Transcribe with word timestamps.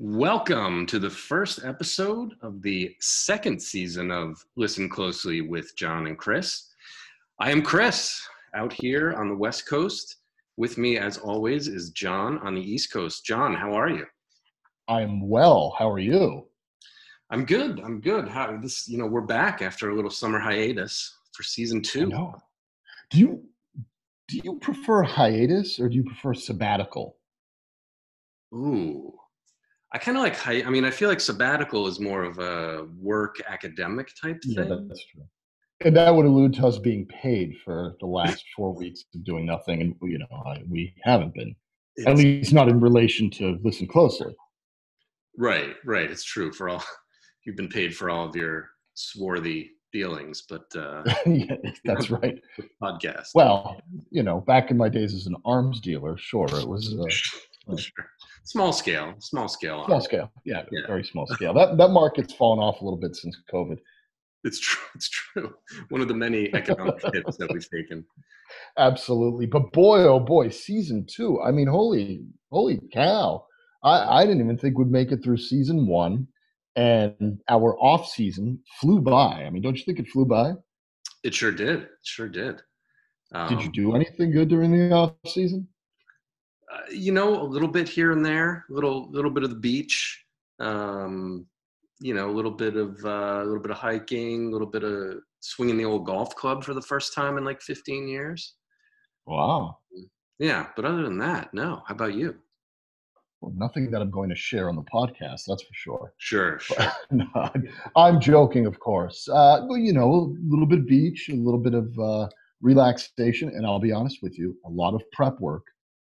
Welcome 0.00 0.86
to 0.86 0.98
the 0.98 1.08
first 1.08 1.64
episode 1.64 2.34
of 2.42 2.62
the 2.62 2.96
second 2.98 3.62
season 3.62 4.10
of 4.10 4.44
Listen 4.56 4.88
Closely 4.88 5.40
with 5.40 5.76
John 5.76 6.08
and 6.08 6.18
Chris. 6.18 6.68
I 7.38 7.52
am 7.52 7.62
Chris 7.62 8.20
out 8.56 8.72
here 8.72 9.12
on 9.12 9.28
the 9.28 9.36
West 9.36 9.68
Coast. 9.68 10.16
With 10.56 10.78
me, 10.78 10.98
as 10.98 11.18
always, 11.18 11.68
is 11.68 11.90
John 11.90 12.38
on 12.38 12.56
the 12.56 12.60
East 12.60 12.92
Coast. 12.92 13.24
John, 13.24 13.54
how 13.54 13.72
are 13.72 13.88
you? 13.88 14.04
I'm 14.88 15.28
well. 15.28 15.76
How 15.78 15.88
are 15.88 16.00
you? 16.00 16.48
I'm 17.30 17.44
good. 17.44 17.78
I'm 17.78 18.00
good. 18.00 18.26
How 18.26 18.58
this? 18.60 18.88
You 18.88 18.98
know, 18.98 19.06
we're 19.06 19.20
back 19.20 19.62
after 19.62 19.90
a 19.90 19.94
little 19.94 20.10
summer 20.10 20.40
hiatus 20.40 21.18
for 21.32 21.44
season 21.44 21.80
two. 21.82 22.06
No. 22.06 22.34
Do 23.10 23.18
you 23.20 23.44
do 24.26 24.40
you 24.42 24.58
prefer 24.58 25.04
hiatus 25.04 25.78
or 25.78 25.88
do 25.88 25.94
you 25.94 26.02
prefer 26.02 26.34
sabbatical? 26.34 27.16
Ooh, 28.52 29.14
I 29.94 29.98
kind 29.98 30.16
of 30.16 30.24
like. 30.24 30.46
I 30.46 30.68
mean, 30.70 30.84
I 30.84 30.90
feel 30.90 31.08
like 31.08 31.20
sabbatical 31.20 31.86
is 31.86 32.00
more 32.00 32.24
of 32.24 32.40
a 32.40 32.88
work 32.98 33.36
academic 33.48 34.08
type 34.20 34.42
thing. 34.42 34.68
Yeah, 34.68 34.76
that's 34.88 35.06
true. 35.06 35.22
And 35.84 35.96
that 35.96 36.12
would 36.14 36.26
allude 36.26 36.54
to 36.54 36.66
us 36.66 36.78
being 36.78 37.06
paid 37.06 37.54
for 37.64 37.94
the 38.00 38.06
last 38.06 38.44
four 38.56 38.74
weeks 38.74 39.04
of 39.14 39.24
doing 39.24 39.46
nothing, 39.46 39.80
and 39.80 39.94
you 40.02 40.18
know 40.18 40.42
I, 40.46 40.62
we 40.68 40.94
haven't 41.04 41.32
been, 41.34 41.54
at 42.06 42.16
least 42.16 42.52
not 42.52 42.68
in 42.68 42.80
relation 42.80 43.30
to 43.32 43.58
listen 43.62 43.86
closely. 43.86 44.34
Right, 45.38 45.76
right. 45.84 46.10
It's 46.10 46.24
true 46.24 46.52
for 46.52 46.68
all. 46.68 46.82
You've 47.46 47.56
been 47.56 47.68
paid 47.68 47.94
for 47.94 48.10
all 48.10 48.28
of 48.28 48.34
your 48.34 48.70
swarthy 48.94 49.72
dealings, 49.92 50.42
but 50.48 50.64
uh, 50.76 51.04
yeah, 51.26 51.56
that's 51.84 52.10
right. 52.10 52.40
podcast. 52.82 53.28
Well, 53.34 53.80
you 54.10 54.24
know, 54.24 54.40
back 54.40 54.72
in 54.72 54.76
my 54.76 54.88
days 54.88 55.14
as 55.14 55.26
an 55.26 55.36
arms 55.44 55.80
dealer, 55.80 56.16
sure, 56.16 56.48
it 56.50 56.66
was 56.66 56.94
uh, 56.98 57.76
Sure. 57.76 58.06
Small 58.44 58.72
scale, 58.72 59.14
small 59.20 59.48
scale. 59.48 59.84
small 59.86 60.00
scale. 60.00 60.30
Yeah, 60.44 60.64
Yeah. 60.70 60.86
very 60.86 61.04
small 61.04 61.26
scale. 61.34 61.54
That 61.54 61.76
that 61.78 61.88
market's 61.88 62.34
fallen 62.34 62.58
off 62.58 62.80
a 62.80 62.84
little 62.84 62.98
bit 63.00 63.16
since 63.16 63.36
COVID. 63.52 63.78
It's 64.44 64.60
true. 64.60 64.82
It's 64.94 65.08
true. 65.08 65.54
One 65.88 66.00
of 66.00 66.08
the 66.08 66.14
many 66.14 66.52
economic 66.54 67.00
hits 67.14 67.36
that 67.38 67.50
we've 67.52 67.68
taken. 67.70 68.04
Absolutely. 68.78 69.46
But 69.46 69.72
boy, 69.72 70.00
oh 70.02 70.20
boy, 70.20 70.50
season 70.50 71.06
two. 71.08 71.40
I 71.42 71.50
mean, 71.50 71.66
holy, 71.66 72.24
holy 72.52 72.80
cow. 72.92 73.46
I, 73.82 74.20
I 74.20 74.26
didn't 74.26 74.40
even 74.42 74.58
think 74.58 74.78
we'd 74.78 74.90
make 74.90 75.10
it 75.12 75.22
through 75.24 75.38
season 75.38 75.86
one. 75.86 76.28
And 76.76 77.38
our 77.48 77.78
off 77.78 78.08
season 78.08 78.58
flew 78.80 79.00
by. 79.00 79.44
I 79.46 79.50
mean, 79.50 79.62
don't 79.62 79.76
you 79.78 79.84
think 79.84 79.98
it 80.00 80.08
flew 80.08 80.24
by? 80.26 80.52
It 81.22 81.32
sure 81.32 81.52
did. 81.52 81.82
It 81.82 81.88
sure 82.02 82.28
did. 82.28 82.60
Um, 83.32 83.48
Did 83.48 83.62
you 83.64 83.72
do 83.72 83.94
anything 83.96 84.30
good 84.32 84.48
during 84.48 84.70
the 84.72 84.92
off 84.94 85.14
season? 85.26 85.66
Uh, 86.74 86.80
you 86.90 87.12
know, 87.12 87.40
a 87.40 87.44
little 87.44 87.68
bit 87.68 87.88
here 87.88 88.12
and 88.12 88.24
there, 88.24 88.64
little 88.68 89.10
little 89.10 89.30
bit 89.30 89.44
of 89.44 89.50
the 89.50 89.56
beach. 89.56 90.24
Um, 90.60 91.46
you 92.00 92.14
know, 92.14 92.28
a 92.30 92.32
little 92.32 92.50
bit 92.50 92.76
of 92.76 93.02
uh, 93.04 93.40
a 93.42 93.44
little 93.44 93.62
bit 93.62 93.70
of 93.70 93.76
hiking, 93.78 94.48
a 94.48 94.50
little 94.50 94.66
bit 94.66 94.84
of 94.84 95.18
swinging 95.40 95.76
the 95.78 95.84
old 95.84 96.06
golf 96.06 96.34
club 96.34 96.64
for 96.64 96.74
the 96.74 96.82
first 96.82 97.14
time 97.14 97.38
in 97.38 97.44
like 97.44 97.60
15 97.62 98.08
years. 98.08 98.54
Wow. 99.26 99.78
Yeah, 100.38 100.66
but 100.74 100.84
other 100.84 101.02
than 101.02 101.18
that, 101.18 101.52
no. 101.54 101.82
How 101.86 101.94
about 101.94 102.14
you? 102.14 102.34
Well, 103.40 103.52
nothing 103.56 103.90
that 103.90 104.00
I'm 104.02 104.10
going 104.10 104.30
to 104.30 104.34
share 104.34 104.68
on 104.68 104.74
the 104.76 104.82
podcast, 104.82 105.42
that's 105.46 105.62
for 105.62 105.74
sure. 105.74 106.12
Sure, 106.18 106.58
sure. 106.60 106.76
no, 107.10 107.26
I'm- 107.34 107.68
I'm 107.94 108.20
joking, 108.20 108.66
of 108.66 108.80
course. 108.80 109.28
Uh, 109.28 109.64
well, 109.68 109.76
you 109.78 109.92
know, 109.92 110.10
a 110.12 110.50
little 110.50 110.66
bit 110.66 110.78
of 110.80 110.86
beach, 110.86 111.28
a 111.30 111.34
little 111.34 111.60
bit 111.60 111.74
of 111.74 111.96
uh, 111.98 112.28
relaxation, 112.62 113.50
and 113.50 113.64
I'll 113.66 113.78
be 113.78 113.92
honest 113.92 114.18
with 114.22 114.38
you, 114.38 114.56
a 114.66 114.70
lot 114.70 114.94
of 114.94 115.02
prep 115.12 115.38
work 115.40 115.64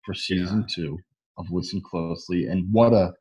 for 0.06 0.14
season 0.14 0.66
two 0.68 0.98
of 1.38 1.52
Listen 1.52 1.82
Closely. 1.82 2.48
And 2.48 2.72
what 2.72 2.94
a 2.94 3.14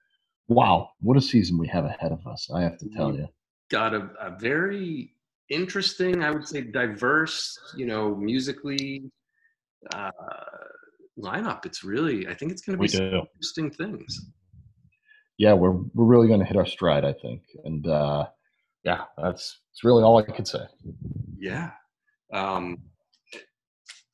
wow, 0.49 0.91
what 1.01 1.17
a 1.17 1.21
season 1.21 1.59
we 1.59 1.69
have 1.69 1.85
ahead 1.85 2.13
of 2.13 2.27
us! 2.27 2.49
I 2.55 2.63
have 2.63 2.79
to 2.79 2.89
tell 2.89 3.15
you. 3.15 3.27
got 3.71 3.95
a, 3.95 4.11
a 4.21 4.37
very 4.39 5.15
interesting, 5.49 6.23
I 6.23 6.31
would 6.31 6.47
say, 6.47 6.63
diverse, 6.63 7.59
you 7.77 7.87
know, 7.87 8.15
musically 8.15 9.05
uh, 9.95 10.11
lineup. 11.19 11.67
It's 11.67 11.85
really, 11.85 12.27
I 12.29 12.35
think 12.35 12.53
it's 12.53 12.63
going 12.63 12.77
to 12.79 12.83
be 12.83 12.89
some 12.89 13.27
interesting 13.35 13.71
things. 13.71 14.27
Yeah, 15.39 15.55
we're 15.55 15.73
we're 15.95 16.05
really 16.05 16.29
going 16.29 16.41
to 16.41 16.47
hit 16.47 16.57
our 16.57 16.67
stride, 16.67 17.05
I 17.05 17.15
think. 17.15 17.43
And 17.65 17.87
uh, 17.87 18.27
yeah, 18.85 19.05
that's 19.17 19.61
that's 19.71 19.85
really 19.85 20.03
all 20.03 20.19
I 20.19 20.23
could 20.23 20.47
say. 20.47 20.65
Yeah. 21.39 21.71
Um, 22.33 22.79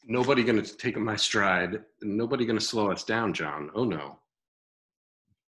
nobody 0.07 0.43
going 0.45 0.63
to 0.63 0.77
take 0.77 0.97
my 0.97 1.17
stride. 1.17 1.83
Nobody 2.03 2.47
going 2.47 2.59
to 2.59 2.65
slow 2.65 2.91
us 2.91 3.05
down, 3.05 3.35
John. 3.35 3.71
Oh 3.75 3.85
no. 3.85 4.19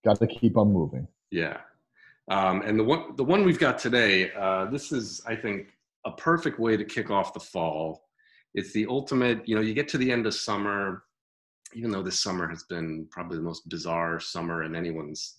Got 0.04 0.18
to 0.18 0.26
keep 0.26 0.56
on 0.56 0.72
moving. 0.72 1.06
Yeah. 1.30 1.58
Um, 2.30 2.62
and 2.62 2.78
the 2.78 2.84
one, 2.84 3.16
the 3.16 3.24
one 3.24 3.44
we've 3.44 3.58
got 3.58 3.78
today, 3.78 4.30
uh, 4.32 4.66
this 4.66 4.92
is, 4.92 5.22
I 5.26 5.34
think, 5.34 5.68
a 6.04 6.12
perfect 6.12 6.58
way 6.58 6.76
to 6.76 6.84
kick 6.84 7.10
off 7.10 7.32
the 7.32 7.40
fall. 7.40 8.04
It's 8.54 8.72
the 8.72 8.86
ultimate, 8.86 9.46
you 9.48 9.54
know, 9.54 9.62
you 9.62 9.74
get 9.74 9.88
to 9.88 9.98
the 9.98 10.10
end 10.10 10.26
of 10.26 10.34
summer, 10.34 11.04
even 11.74 11.90
though 11.90 12.02
this 12.02 12.20
summer 12.20 12.48
has 12.48 12.64
been 12.64 13.06
probably 13.10 13.38
the 13.38 13.42
most 13.42 13.68
bizarre 13.68 14.20
summer 14.20 14.62
in 14.64 14.74
anyone's 14.74 15.38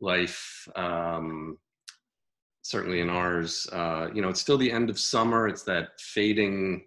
life, 0.00 0.68
um, 0.76 1.58
certainly 2.62 3.00
in 3.00 3.10
ours. 3.10 3.66
Uh, 3.72 4.08
you 4.14 4.22
know, 4.22 4.28
it's 4.28 4.40
still 4.40 4.58
the 4.58 4.70
end 4.70 4.90
of 4.90 4.98
summer. 4.98 5.48
It's 5.48 5.62
that 5.64 5.88
fading 5.98 6.86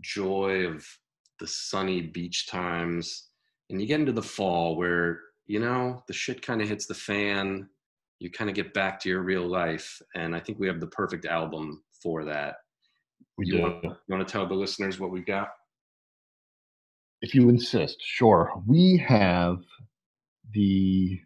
joy 0.00 0.66
of 0.66 0.86
the 1.42 1.48
sunny 1.48 2.00
beach 2.00 2.46
times. 2.46 3.28
And 3.68 3.80
you 3.80 3.86
get 3.86 4.00
into 4.00 4.12
the 4.12 4.22
fall 4.22 4.76
where, 4.76 5.20
you 5.46 5.60
know, 5.60 6.02
the 6.06 6.14
shit 6.14 6.40
kind 6.40 6.62
of 6.62 6.68
hits 6.68 6.86
the 6.86 6.94
fan 6.94 7.68
you 8.22 8.30
kind 8.30 8.48
of 8.48 8.54
get 8.54 8.72
back 8.72 9.00
to 9.00 9.08
your 9.08 9.20
real 9.22 9.44
life 9.44 10.00
and 10.14 10.36
i 10.36 10.38
think 10.38 10.56
we 10.60 10.68
have 10.68 10.78
the 10.78 10.86
perfect 10.86 11.26
album 11.26 11.82
for 12.00 12.24
that 12.24 12.54
We 13.36 13.46
you 13.46 13.56
do. 13.56 13.62
want, 13.62 13.82
you 13.82 13.92
want 14.08 14.28
to 14.28 14.32
tell 14.32 14.46
the 14.46 14.54
listeners 14.54 15.00
what 15.00 15.10
we've 15.10 15.26
got 15.26 15.48
if 17.22 17.36
you 17.36 17.48
insist, 17.48 17.98
sure. 18.04 18.52
We 18.66 19.02
have 19.06 19.58
the, 20.52 21.20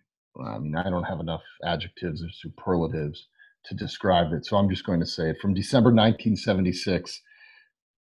I 0.44 0.58
mean, 0.58 0.76
I 0.76 0.90
don't 0.90 1.04
have 1.04 1.20
enough 1.20 1.40
adjectives 1.64 2.22
or 2.22 2.28
superlatives 2.30 3.28
to 3.64 3.74
describe 3.74 4.32
it, 4.34 4.44
so 4.44 4.58
I'm 4.58 4.68
just 4.68 4.84
going 4.84 5.00
to 5.00 5.06
say 5.06 5.30
it. 5.30 5.38
From 5.40 5.54
December 5.54 5.88
1976, 5.88 7.22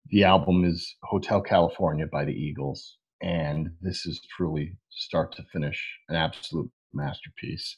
the 0.09 0.25
album 0.25 0.65
is 0.65 0.97
Hotel 1.05 1.41
California 1.41 2.07
by 2.07 2.25
the 2.25 2.33
Eagles, 2.33 2.97
and 3.23 3.71
this 3.81 4.07
is 4.07 4.21
truly 4.37 4.77
start 4.91 5.33
to 5.37 5.45
finish 5.53 5.83
an 6.09 6.17
absolute 6.17 6.71
masterpiece. 6.93 7.77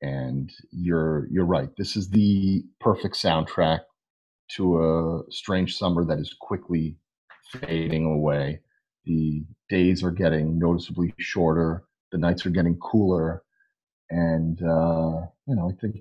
And 0.00 0.50
you're 0.72 1.28
you're 1.30 1.46
right. 1.46 1.70
This 1.78 1.96
is 1.96 2.10
the 2.10 2.64
perfect 2.80 3.14
soundtrack 3.14 3.80
to 4.56 4.82
a 4.82 5.32
strange 5.32 5.76
summer 5.76 6.04
that 6.04 6.18
is 6.18 6.34
quickly 6.40 6.96
fading 7.52 8.04
away 8.06 8.60
the 9.04 9.44
days 9.68 10.02
are 10.02 10.10
getting 10.10 10.58
noticeably 10.58 11.12
shorter 11.18 11.84
the 12.12 12.18
nights 12.18 12.46
are 12.46 12.50
getting 12.50 12.76
cooler 12.78 13.42
and 14.10 14.62
uh 14.62 15.20
you 15.46 15.54
know 15.54 15.70
i 15.70 15.80
think 15.80 15.96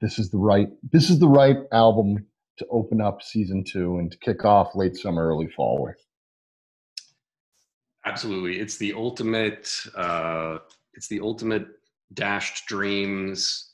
this 0.00 0.18
is 0.18 0.30
the 0.30 0.38
right 0.38 0.68
this 0.92 1.10
is 1.10 1.18
the 1.18 1.28
right 1.28 1.56
album 1.72 2.26
to 2.58 2.66
open 2.70 3.00
up 3.00 3.22
season 3.22 3.64
two 3.64 3.98
and 3.98 4.10
to 4.12 4.18
kick 4.18 4.44
off 4.44 4.74
late 4.74 4.96
summer 4.96 5.26
early 5.28 5.48
fall 5.48 5.82
with. 5.82 5.96
Absolutely. 8.04 8.58
It's 8.60 8.76
the 8.78 8.92
ultimate 8.94 9.70
uh 9.94 10.58
it's 10.94 11.08
the 11.08 11.20
ultimate 11.20 11.66
dashed 12.14 12.66
dreams 12.66 13.72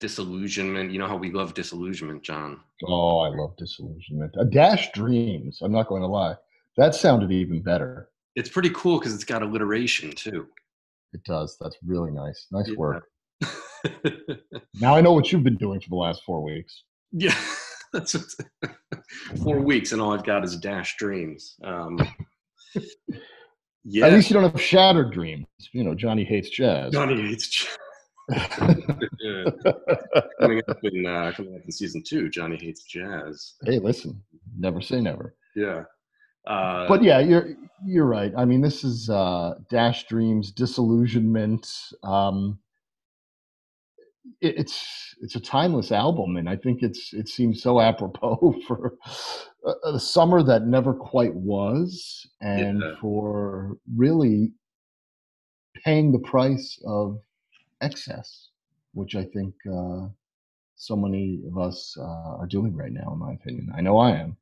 disillusionment. 0.00 0.92
You 0.92 0.98
know 0.98 1.08
how 1.08 1.16
we 1.16 1.32
love 1.32 1.54
disillusionment 1.54 2.22
john? 2.22 2.60
Oh 2.86 3.18
i 3.20 3.28
love 3.28 3.56
disillusionment. 3.56 4.34
A 4.38 4.44
dash 4.44 4.92
dreams 4.92 5.58
i'm 5.62 5.72
not 5.72 5.88
going 5.88 6.02
to 6.02 6.08
lie. 6.08 6.34
That 6.76 6.94
sounded 6.94 7.32
even 7.32 7.62
better. 7.62 8.10
It's 8.36 8.50
pretty 8.50 8.70
cool 8.70 8.98
because 8.98 9.14
it's 9.14 9.24
got 9.24 9.42
alliteration 9.42 10.10
too. 10.12 10.46
It 11.14 11.24
does. 11.24 11.56
That's 11.60 11.76
really 11.84 12.10
nice. 12.12 12.46
Nice 12.52 12.68
Yeah. 12.68 12.76
work 12.76 13.04
now 14.80 14.94
i 14.96 15.00
know 15.02 15.12
what 15.12 15.30
you've 15.30 15.44
been 15.44 15.56
doing 15.56 15.78
for 15.80 15.88
the 15.90 15.94
last 15.96 16.22
four 16.24 16.42
weeks. 16.42 16.84
Yeah 17.12 17.34
that's 17.96 18.14
what, 18.14 18.70
four 19.42 19.58
weeks 19.60 19.92
and 19.92 20.00
all 20.00 20.12
i've 20.12 20.24
got 20.24 20.44
is 20.44 20.56
dash 20.56 20.96
dreams 20.98 21.56
um 21.64 21.98
yeah 23.84 24.06
at 24.06 24.12
least 24.12 24.28
you 24.30 24.34
don't 24.34 24.50
have 24.50 24.60
shattered 24.60 25.12
dreams 25.12 25.46
you 25.72 25.82
know 25.82 25.94
johnny 25.94 26.24
hates 26.24 26.50
jazz 26.50 26.92
johnny 26.92 27.20
hates 27.20 27.66
Yeah. 28.30 29.44
coming 30.40 30.60
up 30.68 30.78
in 30.82 31.06
uh, 31.06 31.32
coming 31.36 31.54
up 31.54 31.62
in 31.64 31.70
season 31.70 32.02
two. 32.04 32.28
Johnny 32.28 32.56
hates 32.56 32.82
jazz. 32.82 33.54
hey, 33.64 33.78
listen, 33.78 34.20
never 34.58 34.80
say 34.80 35.00
never. 35.00 35.36
Yeah, 35.54 35.84
uh, 36.48 36.88
But 36.88 37.04
yeah, 37.04 37.20
you're 37.20 37.50
you're 37.86 38.06
right. 38.06 38.32
I 38.36 38.44
mean, 38.44 38.60
this 38.60 38.82
is 38.82 39.08
uh, 39.08 39.54
Dash 39.70 40.08
Dreams, 40.08 40.50
Disillusionment. 40.50 41.70
Um, 42.02 42.58
it's 44.40 45.14
it's 45.20 45.36
a 45.36 45.40
timeless 45.40 45.92
album, 45.92 46.36
and 46.36 46.48
I 46.48 46.56
think 46.56 46.82
it's 46.82 47.12
it 47.12 47.28
seems 47.28 47.62
so 47.62 47.80
apropos 47.90 48.54
for 48.66 48.94
a, 49.64 49.94
a 49.94 50.00
summer 50.00 50.42
that 50.42 50.66
never 50.66 50.94
quite 50.94 51.34
was, 51.34 52.26
and 52.40 52.82
Yeah. 52.82 52.96
for 53.00 53.76
really 53.96 54.52
paying 55.84 56.12
the 56.12 56.18
price 56.18 56.78
of 56.86 57.20
excess, 57.80 58.50
which 58.94 59.14
I 59.16 59.24
think 59.24 59.54
uh, 59.66 60.08
so 60.76 60.96
many 60.96 61.42
of 61.48 61.58
us 61.58 61.96
uh, 61.98 62.36
are 62.38 62.46
doing 62.48 62.76
right 62.76 62.92
now, 62.92 63.12
in 63.12 63.18
my 63.18 63.32
opinion. 63.34 63.72
I 63.76 63.80
know 63.82 63.98
I 63.98 64.12
am. 64.12 64.36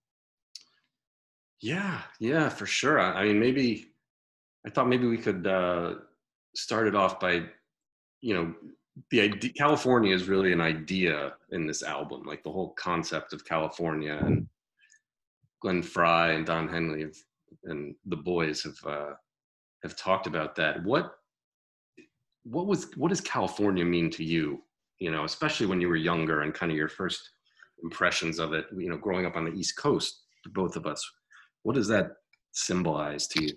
Yeah, 1.60 2.02
yeah, 2.20 2.48
for 2.48 2.66
sure. 2.66 3.00
I, 3.00 3.22
I 3.22 3.24
mean, 3.24 3.40
maybe 3.40 3.92
I 4.66 4.70
thought 4.70 4.88
maybe 4.88 5.06
we 5.06 5.18
could 5.18 5.46
uh, 5.46 5.96
start 6.54 6.88
it 6.88 6.94
off 6.94 7.20
by, 7.20 7.46
you 8.20 8.34
know, 8.34 8.54
the 9.10 9.20
idea, 9.20 9.52
California 9.52 10.14
is 10.14 10.28
really 10.28 10.52
an 10.52 10.60
idea 10.60 11.34
in 11.50 11.66
this 11.66 11.82
album, 11.82 12.22
like 12.24 12.42
the 12.42 12.52
whole 12.52 12.74
concept 12.74 13.32
of 13.32 13.44
California 13.44 14.18
and 14.20 14.46
Glenn 15.60 15.82
Frey 15.82 16.36
and 16.36 16.46
Don 16.46 16.68
Henley 16.68 17.02
have, 17.02 17.16
and 17.64 17.94
the 18.06 18.16
boys 18.16 18.62
have 18.62 18.78
uh, 18.86 19.14
have 19.82 19.96
talked 19.96 20.26
about 20.26 20.54
that. 20.56 20.82
What 20.84 21.12
what 22.44 22.66
was 22.66 22.90
what 22.96 23.08
does 23.08 23.20
California 23.20 23.84
mean 23.84 24.10
to 24.10 24.24
you? 24.24 24.62
You 24.98 25.10
know, 25.10 25.24
especially 25.24 25.66
when 25.66 25.80
you 25.80 25.88
were 25.88 25.96
younger 25.96 26.42
and 26.42 26.54
kind 26.54 26.70
of 26.70 26.78
your 26.78 26.88
first 26.88 27.30
impressions 27.82 28.38
of 28.38 28.52
it. 28.52 28.66
You 28.76 28.90
know, 28.90 28.96
growing 28.96 29.26
up 29.26 29.36
on 29.36 29.44
the 29.44 29.52
East 29.52 29.76
Coast, 29.76 30.22
both 30.52 30.76
of 30.76 30.86
us. 30.86 31.04
What 31.62 31.74
does 31.74 31.88
that 31.88 32.12
symbolize 32.52 33.26
to 33.28 33.42
you? 33.42 33.52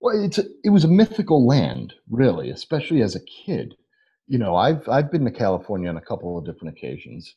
Well, 0.00 0.24
it's 0.24 0.38
a, 0.38 0.44
it 0.64 0.70
was 0.70 0.84
a 0.84 0.88
mythical 0.88 1.46
land, 1.46 1.94
really, 2.10 2.50
especially 2.50 3.02
as 3.02 3.14
a 3.14 3.20
kid. 3.20 3.76
You 4.28 4.38
know, 4.38 4.56
I've 4.56 4.88
I've 4.88 5.10
been 5.10 5.24
to 5.24 5.30
California 5.30 5.88
on 5.88 5.96
a 5.96 6.00
couple 6.00 6.38
of 6.38 6.44
different 6.44 6.76
occasions, 6.76 7.34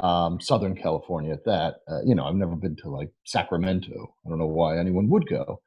um, 0.00 0.40
Southern 0.40 0.74
California 0.74 1.32
at 1.32 1.44
that. 1.44 1.76
Uh, 1.88 2.00
you 2.04 2.14
know, 2.14 2.24
I've 2.24 2.34
never 2.34 2.56
been 2.56 2.76
to 2.76 2.90
like 2.90 3.10
Sacramento. 3.24 4.14
I 4.24 4.28
don't 4.28 4.38
know 4.38 4.46
why 4.46 4.78
anyone 4.78 5.08
would 5.08 5.26
go, 5.28 5.60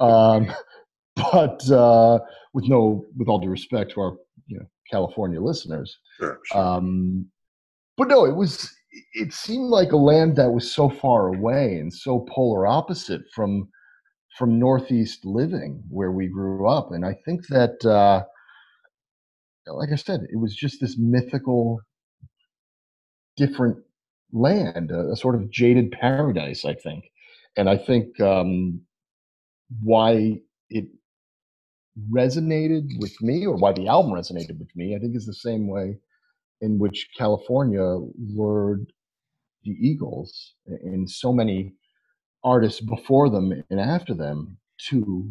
um, 0.00 0.52
but 1.16 1.68
uh, 1.70 2.18
with 2.52 2.66
no, 2.68 3.04
with 3.16 3.28
all 3.28 3.38
due 3.40 3.48
respect 3.48 3.92
to 3.92 4.00
our 4.00 4.16
you 4.46 4.58
know 4.58 4.66
California 4.90 5.40
listeners, 5.40 5.98
Sure, 6.18 6.38
sure. 6.44 6.60
um, 6.60 7.26
but 7.96 8.08
no, 8.08 8.24
it 8.26 8.36
was. 8.36 8.72
It 9.14 9.32
seemed 9.32 9.66
like 9.70 9.92
a 9.92 9.96
land 9.96 10.34
that 10.36 10.50
was 10.50 10.72
so 10.74 10.88
far 10.88 11.28
away 11.28 11.76
and 11.78 11.92
so 11.94 12.26
polar 12.28 12.66
opposite 12.66 13.22
from 13.34 13.68
from 14.36 14.58
Northeast 14.58 15.24
living 15.24 15.82
where 15.88 16.10
we 16.12 16.26
grew 16.26 16.68
up, 16.68 16.90
and 16.92 17.04
I 17.04 17.16
think 17.24 17.46
that, 17.48 17.84
uh, 17.84 18.24
like 19.66 19.90
I 19.92 19.96
said, 19.96 20.22
it 20.32 20.36
was 20.36 20.54
just 20.54 20.80
this 20.80 20.96
mythical, 20.98 21.80
different 23.36 23.78
land, 24.32 24.90
a, 24.90 25.12
a 25.12 25.16
sort 25.16 25.34
of 25.34 25.50
jaded 25.50 25.92
paradise. 25.92 26.64
I 26.64 26.74
think, 26.74 27.04
and 27.56 27.68
I 27.68 27.76
think 27.76 28.20
um, 28.20 28.80
why 29.82 30.40
it 30.70 30.86
resonated 32.10 32.88
with 32.98 33.20
me, 33.20 33.46
or 33.46 33.56
why 33.56 33.72
the 33.72 33.88
album 33.88 34.12
resonated 34.12 34.58
with 34.58 34.74
me, 34.74 34.96
I 34.96 34.98
think 34.98 35.16
is 35.16 35.26
the 35.26 35.34
same 35.34 35.68
way 35.68 35.98
in 36.60 36.78
which 36.78 37.08
California 37.16 37.98
lured 38.34 38.92
the 39.64 39.72
Eagles 39.72 40.54
and 40.66 41.08
so 41.10 41.32
many 41.32 41.74
artists 42.44 42.80
before 42.80 43.28
them 43.30 43.52
and 43.70 43.80
after 43.80 44.14
them 44.14 44.58
to 44.88 45.30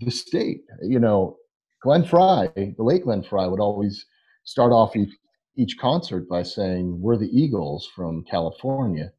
the 0.00 0.10
state. 0.10 0.62
You 0.82 1.00
know, 1.00 1.36
Glenn 1.82 2.04
Frey, 2.04 2.48
the 2.54 2.82
late 2.82 3.04
Glenn 3.04 3.22
Frey, 3.22 3.48
would 3.48 3.60
always 3.60 4.06
start 4.44 4.72
off 4.72 4.96
each, 4.96 5.14
each 5.56 5.76
concert 5.78 6.28
by 6.28 6.42
saying, 6.42 7.00
We're 7.00 7.16
the 7.16 7.30
Eagles 7.36 7.88
from 7.94 8.24
California. 8.24 9.12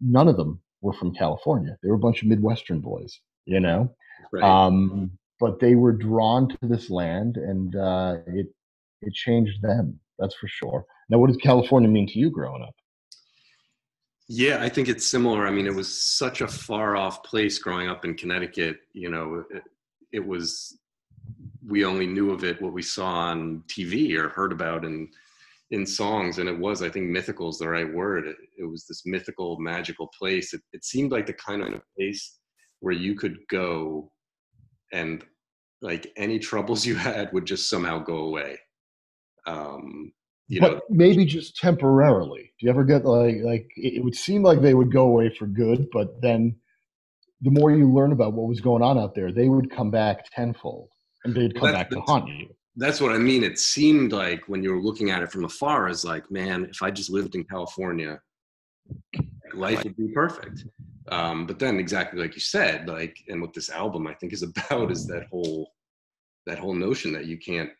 None 0.00 0.28
of 0.28 0.36
them 0.36 0.60
were 0.80 0.92
from 0.92 1.14
California. 1.14 1.78
They 1.82 1.88
were 1.88 1.96
a 1.96 2.00
bunch 2.00 2.22
of 2.22 2.28
Midwestern 2.28 2.80
boys, 2.80 3.20
you 3.46 3.60
know? 3.60 3.94
right. 4.32 4.42
Um, 4.42 5.18
but 5.40 5.58
they 5.58 5.74
were 5.74 5.92
drawn 5.92 6.48
to 6.48 6.58
this 6.62 6.88
land 6.88 7.36
and 7.36 7.74
uh, 7.74 8.16
it, 8.28 8.46
it 9.00 9.12
changed 9.12 9.60
them, 9.60 9.98
that's 10.18 10.36
for 10.36 10.46
sure. 10.46 10.84
Now, 11.08 11.18
what 11.18 11.28
does 11.28 11.36
California 11.38 11.88
mean 11.88 12.06
to 12.08 12.18
you 12.18 12.30
growing 12.30 12.62
up? 12.62 12.74
Yeah, 14.28 14.62
I 14.62 14.68
think 14.68 14.88
it's 14.88 15.06
similar. 15.06 15.46
I 15.46 15.50
mean, 15.50 15.66
it 15.66 15.74
was 15.74 15.92
such 15.92 16.40
a 16.42 16.46
far 16.46 16.96
off 16.96 17.24
place 17.24 17.58
growing 17.58 17.88
up 17.88 18.04
in 18.04 18.14
Connecticut. 18.14 18.76
You 18.92 19.10
know, 19.10 19.44
it, 19.50 19.62
it 20.12 20.26
was, 20.26 20.78
we 21.66 21.84
only 21.84 22.06
knew 22.06 22.30
of 22.30 22.44
it 22.44 22.60
what 22.60 22.72
we 22.72 22.82
saw 22.82 23.06
on 23.06 23.62
TV 23.68 24.16
or 24.16 24.28
heard 24.28 24.52
about 24.52 24.84
in, 24.84 25.08
in 25.70 25.86
songs. 25.86 26.38
And 26.38 26.48
it 26.48 26.58
was, 26.58 26.82
I 26.82 26.88
think, 26.88 27.06
mythical 27.06 27.48
is 27.48 27.58
the 27.58 27.68
right 27.68 27.92
word. 27.92 28.26
It, 28.26 28.36
it 28.58 28.64
was 28.64 28.86
this 28.86 29.02
mythical, 29.06 29.58
magical 29.58 30.08
place. 30.18 30.52
It, 30.52 30.62
it 30.72 30.84
seemed 30.84 31.12
like 31.12 31.26
the 31.26 31.32
kind 31.34 31.62
of 31.62 31.82
place 31.96 32.38
where 32.80 32.94
you 32.94 33.14
could 33.14 33.38
go 33.48 34.10
and 34.92 35.24
like 35.80 36.12
any 36.16 36.38
troubles 36.38 36.86
you 36.86 36.94
had 36.94 37.32
would 37.32 37.46
just 37.46 37.68
somehow 37.68 37.98
go 37.98 38.18
away. 38.18 38.58
Um, 39.46 40.12
you 40.48 40.60
but 40.60 40.72
know, 40.72 40.80
maybe 40.90 41.24
just 41.24 41.56
temporarily. 41.56 42.52
Do 42.58 42.66
you 42.66 42.70
ever 42.70 42.84
get 42.84 43.04
like 43.04 43.36
like 43.42 43.66
it 43.76 43.94
it 43.94 44.04
would 44.04 44.14
seem 44.14 44.42
like 44.42 44.60
they 44.60 44.74
would 44.74 44.92
go 44.92 45.04
away 45.04 45.34
for 45.34 45.46
good, 45.46 45.88
but 45.92 46.20
then 46.20 46.56
the 47.40 47.50
more 47.50 47.72
you 47.72 47.90
learn 47.90 48.12
about 48.12 48.34
what 48.34 48.48
was 48.48 48.60
going 48.60 48.82
on 48.82 48.98
out 48.98 49.14
there, 49.14 49.32
they 49.32 49.48
would 49.48 49.70
come 49.70 49.90
back 49.90 50.26
tenfold, 50.30 50.90
and 51.24 51.34
they'd 51.34 51.54
come 51.54 51.62
Well, 51.62 51.72
back 51.72 51.90
to 51.90 51.96
that's- 51.96 52.10
haunt 52.10 52.28
you. 52.28 52.54
that's 52.76 53.00
what 53.00 53.12
I 53.12 53.18
mean. 53.18 53.44
It 53.44 53.58
seemed 53.58 54.12
like 54.12 54.48
when 54.48 54.62
you 54.62 54.70
were 54.72 54.82
looking 54.82 55.10
at 55.10 55.22
it 55.22 55.30
from 55.30 55.44
afar, 55.44 55.88
as 55.88 56.04
like, 56.04 56.30
man, 56.30 56.64
if 56.66 56.82
I 56.82 56.90
just 56.90 57.10
lived 57.10 57.34
in 57.34 57.44
California, 57.44 58.20
life 59.54 59.84
would 59.84 59.96
be 59.96 60.08
perfect. 60.08 60.64
Um, 61.08 61.46
but 61.46 61.58
then, 61.58 61.78
exactly 61.78 62.20
like 62.20 62.34
you 62.34 62.40
said, 62.40 62.88
like, 62.88 63.16
and 63.28 63.40
what 63.40 63.52
this 63.52 63.70
album 63.70 64.06
I 64.06 64.14
think 64.14 64.32
is 64.32 64.42
about 64.42 64.90
is 64.90 65.06
that 65.08 65.26
whole 65.30 65.72
that 66.46 66.58
whole 66.58 66.74
notion 66.74 67.12
that 67.12 67.26
you 67.26 67.38
can't, 67.38 67.70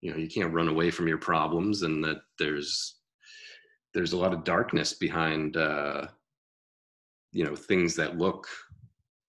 you 0.00 0.10
know, 0.10 0.16
you 0.16 0.28
can't 0.28 0.52
run 0.52 0.68
away 0.68 0.90
from 0.90 1.06
your 1.06 1.18
problems, 1.18 1.82
and 1.82 2.02
that 2.04 2.18
there's 2.38 2.96
there's 3.92 4.12
a 4.12 4.16
lot 4.16 4.32
of 4.34 4.42
darkness 4.44 4.94
behind, 4.94 5.56
uh, 5.56 6.06
you 7.32 7.44
know, 7.44 7.54
things 7.54 7.94
that 7.96 8.18
look 8.18 8.48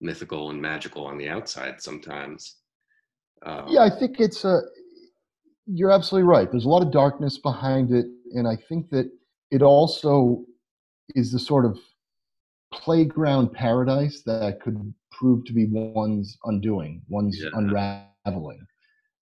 mythical 0.02 0.50
and 0.50 0.60
magical 0.62 1.06
on 1.06 1.18
the 1.18 1.30
outside 1.30 1.82
sometimes. 1.82 2.56
Um, 3.44 3.66
Yeah, 3.68 3.82
I 3.84 3.90
think 3.90 4.20
it's 4.20 4.46
a. 4.46 4.62
You're 5.68 5.92
absolutely 5.92 6.28
right. 6.28 6.50
There's 6.52 6.66
a 6.66 6.70
lot 6.70 6.84
of 6.84 6.92
darkness 6.92 7.38
behind 7.40 7.92
it, 7.92 8.06
and 8.36 8.48
I 8.48 8.56
think 8.56 8.90
that 8.92 9.10
it 9.52 9.62
also 9.62 10.44
is 11.16 11.32
the 11.32 11.40
sort 11.40 11.66
of 11.66 11.80
playground 12.72 13.52
paradise 13.54 14.22
that 14.26 14.60
could 14.62 14.94
prove 15.12 15.46
to 15.46 15.54
be 15.54 15.66
one's 15.66 16.38
undoing, 16.46 17.02
one's 17.10 17.40
Yeah. 17.42 17.50
unraveling. 17.54 18.66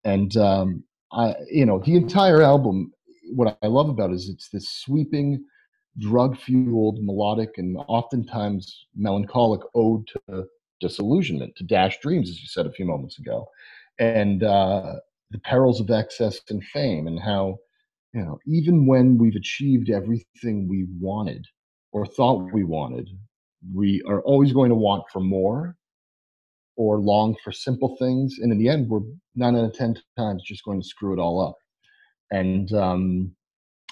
And 0.05 0.37
um, 0.37 0.85
I, 1.13 1.35
you 1.51 1.67
know, 1.67 1.79
the 1.85 1.97
entire 1.97 2.43
album. 2.43 2.93
What 3.35 3.57
I 3.63 3.67
love 3.67 3.89
about 3.89 4.11
it 4.11 4.15
is 4.15 4.29
it's 4.29 4.49
this 4.51 4.69
sweeping, 4.69 5.43
drug-fueled, 5.99 7.03
melodic, 7.03 7.57
and 7.57 7.77
oftentimes 7.89 8.87
melancholic 8.95 9.61
ode 9.75 10.07
to 10.09 10.45
disillusionment, 10.81 11.55
to 11.57 11.65
dashed 11.65 12.03
dreams, 12.03 12.29
as 12.29 12.41
you 12.43 12.49
said 12.49 12.67
a 12.67 12.73
few 12.73 12.85
moments 12.85 13.19
ago, 13.19 13.49
and 13.99 14.43
uh, 14.43 14.95
the 15.31 15.39
perils 15.39 15.81
of 15.81 15.91
excess 15.91 16.41
and 16.51 16.63
fame, 16.65 17.07
and 17.07 17.21
how, 17.21 17.59
you 18.13 18.23
know, 18.23 18.39
even 18.47 18.87
when 18.87 19.19
we've 19.19 19.37
achieved 19.37 19.91
everything 19.91 20.69
we 20.69 20.87
wanted 21.01 21.45
or 21.93 22.07
thought 22.07 22.53
we 22.53 22.65
wanted, 22.65 23.09
we 23.75 24.03
are 24.07 24.21
always 24.23 24.53
going 24.53 24.71
to 24.71 24.75
want 24.75 25.05
for 25.13 25.21
more 25.21 25.77
or 26.77 26.99
long 26.99 27.37
for 27.45 27.53
simple 27.53 27.97
things. 27.99 28.39
And 28.41 28.51
in 28.53 28.59
the 28.59 28.69
end, 28.69 28.89
we're 28.89 29.01
nine 29.35 29.57
out 29.57 29.65
of 29.65 29.75
10 29.75 29.97
times 30.17 30.43
just 30.43 30.65
going 30.65 30.81
to 30.81 30.87
screw 30.87 31.13
it 31.13 31.21
all 31.21 31.41
up. 31.41 31.57
And, 32.31 32.73
um, 32.73 33.35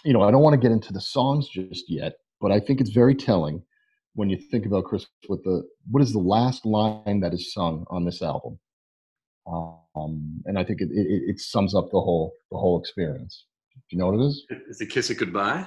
you 0.04 0.12
know, 0.12 0.22
I 0.22 0.30
don't 0.30 0.42
want 0.42 0.54
to 0.54 0.60
get 0.60 0.72
into 0.72 0.92
the 0.92 1.00
songs 1.00 1.48
just 1.48 1.90
yet, 1.90 2.14
but 2.40 2.50
I 2.50 2.58
think 2.58 2.80
it's 2.80 2.90
very 2.90 3.14
telling 3.14 3.62
when 4.14 4.30
you 4.30 4.38
think 4.50 4.66
about 4.66 4.84
Chris 4.84 5.06
with 5.28 5.42
the 5.44 5.62
what 5.90 6.02
is 6.02 6.12
the 6.12 6.18
last 6.18 6.64
line 6.66 7.20
that 7.20 7.34
is 7.34 7.52
sung 7.52 7.84
on 7.90 8.04
this 8.04 8.22
album. 8.22 8.58
Um, 9.50 10.42
and 10.46 10.58
I 10.58 10.64
think 10.64 10.80
it, 10.80 10.88
it, 10.92 11.22
it 11.30 11.40
sums 11.40 11.74
up 11.74 11.86
the 11.90 12.00
whole 12.00 12.32
the 12.50 12.58
whole 12.58 12.78
experience. 12.78 13.46
Do 13.74 13.96
you 13.96 13.98
know 13.98 14.10
what 14.10 14.20
it 14.20 14.26
is? 14.26 14.46
Is 14.68 14.80
it 14.80 14.90
Kiss 14.90 15.10
It 15.10 15.16
Goodbye? 15.16 15.66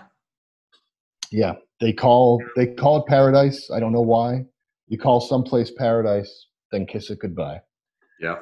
Yeah, 1.31 1.53
they 1.81 1.91
call 1.93 2.41
they 2.55 2.67
call 2.67 2.97
it 3.01 3.07
paradise. 3.07 3.69
I 3.71 3.79
don't 3.79 3.91
know 3.91 4.01
why. 4.01 4.45
You 4.87 4.97
call 4.97 5.19
someplace 5.19 5.71
paradise, 5.71 6.47
then 6.71 6.85
kiss 6.85 7.09
it 7.09 7.19
goodbye. 7.19 7.61
Yeah. 8.19 8.35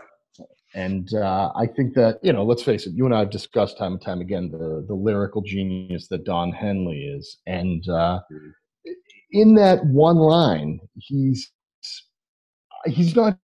And 0.76 1.14
uh, 1.14 1.52
I 1.56 1.66
think 1.68 1.94
that 1.96 2.20
you 2.24 2.34
know, 2.34 2.44
let's 2.44 2.64
face 2.64 2.86
it. 2.88 2.94
You 2.94 3.06
and 3.06 3.16
I 3.16 3.20
have 3.20 3.30
discussed 3.30 3.78
time 3.78 3.94
and 3.94 4.02
time 4.02 4.22
again 4.22 4.50
the 4.52 4.84
the 4.88 4.94
lyrical 4.94 5.42
genius 5.42 6.08
that 6.10 6.26
Don 6.26 6.52
Henley 6.52 7.04
is, 7.18 7.38
and 7.48 7.88
uh, 7.90 8.20
Mhm. 8.32 8.52
in 9.32 9.56
that 9.56 9.86
one 9.86 10.18
line, 10.18 10.80
he's 10.96 11.52
he's 12.86 13.16
not 13.16 13.38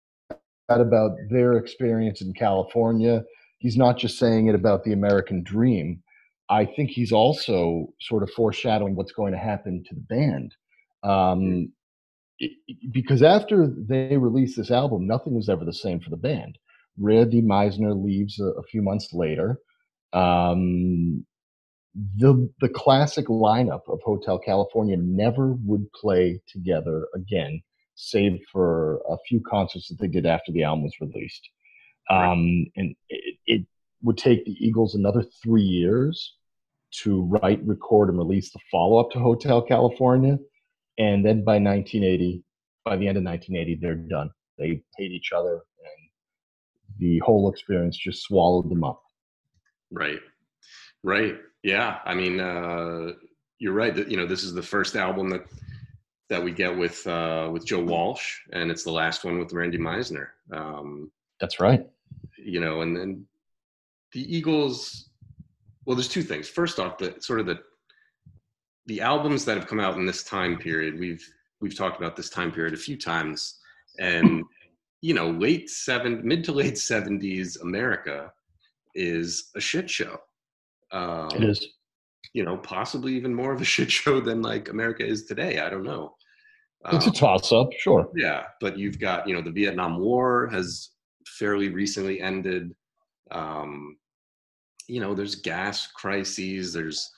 about 0.68 1.12
their 1.30 1.54
experience 1.54 2.20
in 2.20 2.32
California. 2.34 3.24
He's 3.58 3.76
not 3.76 3.98
just 3.98 4.18
saying 4.18 4.48
it 4.48 4.54
about 4.54 4.84
the 4.84 4.92
American 4.92 5.42
dream. 5.42 6.02
I 6.50 6.64
think 6.64 6.90
he's 6.90 7.12
also 7.12 7.88
sort 8.00 8.22
of 8.22 8.30
foreshadowing 8.30 8.94
what's 8.96 9.12
going 9.12 9.32
to 9.32 9.38
happen 9.38 9.82
to 9.88 9.94
the 9.94 10.00
band. 10.02 10.54
Um, 11.02 11.72
it- 12.38 12.52
because 12.92 13.22
after 13.22 13.66
they 13.66 14.16
released 14.16 14.56
this 14.56 14.70
album, 14.70 15.06
nothing 15.06 15.34
was 15.34 15.48
ever 15.48 15.64
the 15.64 15.72
same 15.72 16.00
for 16.00 16.10
the 16.10 16.16
band. 16.16 16.58
Randy 16.98 17.42
Meisner 17.42 18.00
leaves 18.02 18.40
a, 18.40 18.46
a 18.46 18.62
few 18.64 18.82
months 18.82 19.12
later. 19.12 19.58
Um, 20.12 21.26
the 22.16 22.50
the 22.60 22.68
classic 22.68 23.26
lineup 23.26 23.82
of 23.88 24.00
Hotel 24.04 24.38
California 24.38 24.96
never 24.96 25.54
would 25.64 25.90
play 25.92 26.40
together 26.46 27.08
again, 27.14 27.60
save 27.98 28.38
for 28.52 29.00
a 29.08 29.16
few 29.28 29.40
concerts 29.40 29.88
that 29.88 29.98
they 29.98 30.06
did 30.06 30.24
after 30.24 30.52
the 30.52 30.62
album 30.62 30.84
was 30.84 30.94
released. 31.00 31.48
Um, 32.08 32.66
and 32.76 32.94
it, 33.08 33.36
it 33.46 33.66
would 34.02 34.16
take 34.16 34.44
the 34.44 34.56
Eagles 34.64 34.94
another 34.94 35.24
three 35.42 35.64
years 35.64 36.36
to 37.02 37.22
write, 37.24 37.60
record, 37.66 38.08
and 38.08 38.16
release 38.16 38.52
the 38.52 38.60
follow 38.70 38.98
up 38.98 39.10
to 39.10 39.18
Hotel 39.18 39.60
California. 39.60 40.38
And 40.96 41.26
then 41.26 41.44
by 41.44 41.58
1980, 41.58 42.42
by 42.84 42.96
the 42.96 43.08
end 43.08 43.18
of 43.18 43.24
1980, 43.24 43.80
they're 43.80 43.94
done. 43.96 44.30
They 44.58 44.80
hate 44.96 45.12
each 45.12 45.32
other, 45.32 45.54
and 45.54 46.08
the 46.98 47.18
whole 47.18 47.50
experience 47.50 47.96
just 47.96 48.22
swallowed 48.22 48.70
them 48.70 48.84
up. 48.84 49.02
Right. 49.90 50.20
Right. 51.02 51.36
Yeah. 51.62 51.98
I 52.04 52.14
mean, 52.14 52.40
uh, 52.40 53.12
you're 53.58 53.72
right. 53.72 53.94
That 53.94 54.08
you 54.08 54.16
know, 54.16 54.26
this 54.26 54.44
is 54.44 54.54
the 54.54 54.62
first 54.62 54.96
album 54.96 55.30
that 55.30 55.44
that 56.28 56.42
we 56.42 56.52
get 56.52 56.76
with 56.76 57.06
uh, 57.06 57.48
with 57.52 57.66
Joe 57.66 57.82
Walsh, 57.82 58.40
and 58.52 58.70
it's 58.70 58.84
the 58.84 58.92
last 58.92 59.24
one 59.24 59.38
with 59.38 59.52
Randy 59.52 59.78
Meisner. 59.78 60.28
Um, 60.52 61.10
That's 61.40 61.60
right. 61.60 61.86
You 62.36 62.60
know, 62.60 62.82
and 62.82 62.96
then 62.96 63.26
the 64.12 64.36
Eagles. 64.36 65.10
Well, 65.84 65.96
there's 65.96 66.08
two 66.08 66.22
things. 66.22 66.48
First 66.48 66.78
off, 66.78 66.98
the 66.98 67.16
sort 67.20 67.40
of 67.40 67.46
the 67.46 67.60
the 68.86 69.00
albums 69.00 69.44
that 69.44 69.56
have 69.56 69.66
come 69.66 69.80
out 69.80 69.96
in 69.96 70.06
this 70.06 70.22
time 70.22 70.58
period. 70.58 70.98
We've 70.98 71.26
we've 71.60 71.76
talked 71.76 71.98
about 71.98 72.16
this 72.16 72.30
time 72.30 72.52
period 72.52 72.74
a 72.74 72.78
few 72.78 72.96
times, 72.96 73.58
and 73.98 74.44
you 75.00 75.14
know, 75.14 75.30
late 75.30 75.70
seven, 75.70 76.20
mid 76.24 76.44
to 76.44 76.52
late 76.52 76.78
seventies 76.78 77.56
America 77.56 78.32
is 78.94 79.50
a 79.54 79.60
shit 79.60 79.88
show. 79.88 80.18
Um, 80.92 81.28
it 81.34 81.44
is. 81.44 81.66
You 82.38 82.44
know, 82.44 82.56
possibly 82.56 83.16
even 83.16 83.34
more 83.34 83.52
of 83.52 83.60
a 83.60 83.64
shit 83.74 83.90
show 83.90 84.20
than 84.20 84.42
like 84.42 84.68
America 84.68 85.04
is 85.04 85.24
today. 85.24 85.58
I 85.58 85.68
don't 85.68 85.82
know. 85.82 86.14
It's 86.92 87.08
um, 87.08 87.12
a 87.12 87.16
toss 87.16 87.50
up, 87.52 87.70
sure. 87.76 88.08
Yeah, 88.14 88.44
but 88.60 88.78
you've 88.78 89.00
got 89.00 89.26
you 89.26 89.34
know 89.34 89.42
the 89.42 89.50
Vietnam 89.50 89.98
War 89.98 90.46
has 90.52 90.90
fairly 91.26 91.68
recently 91.70 92.20
ended. 92.20 92.72
Um, 93.32 93.96
you 94.86 95.00
know, 95.00 95.16
there's 95.16 95.34
gas 95.34 95.88
crises, 95.88 96.72
there's 96.72 97.10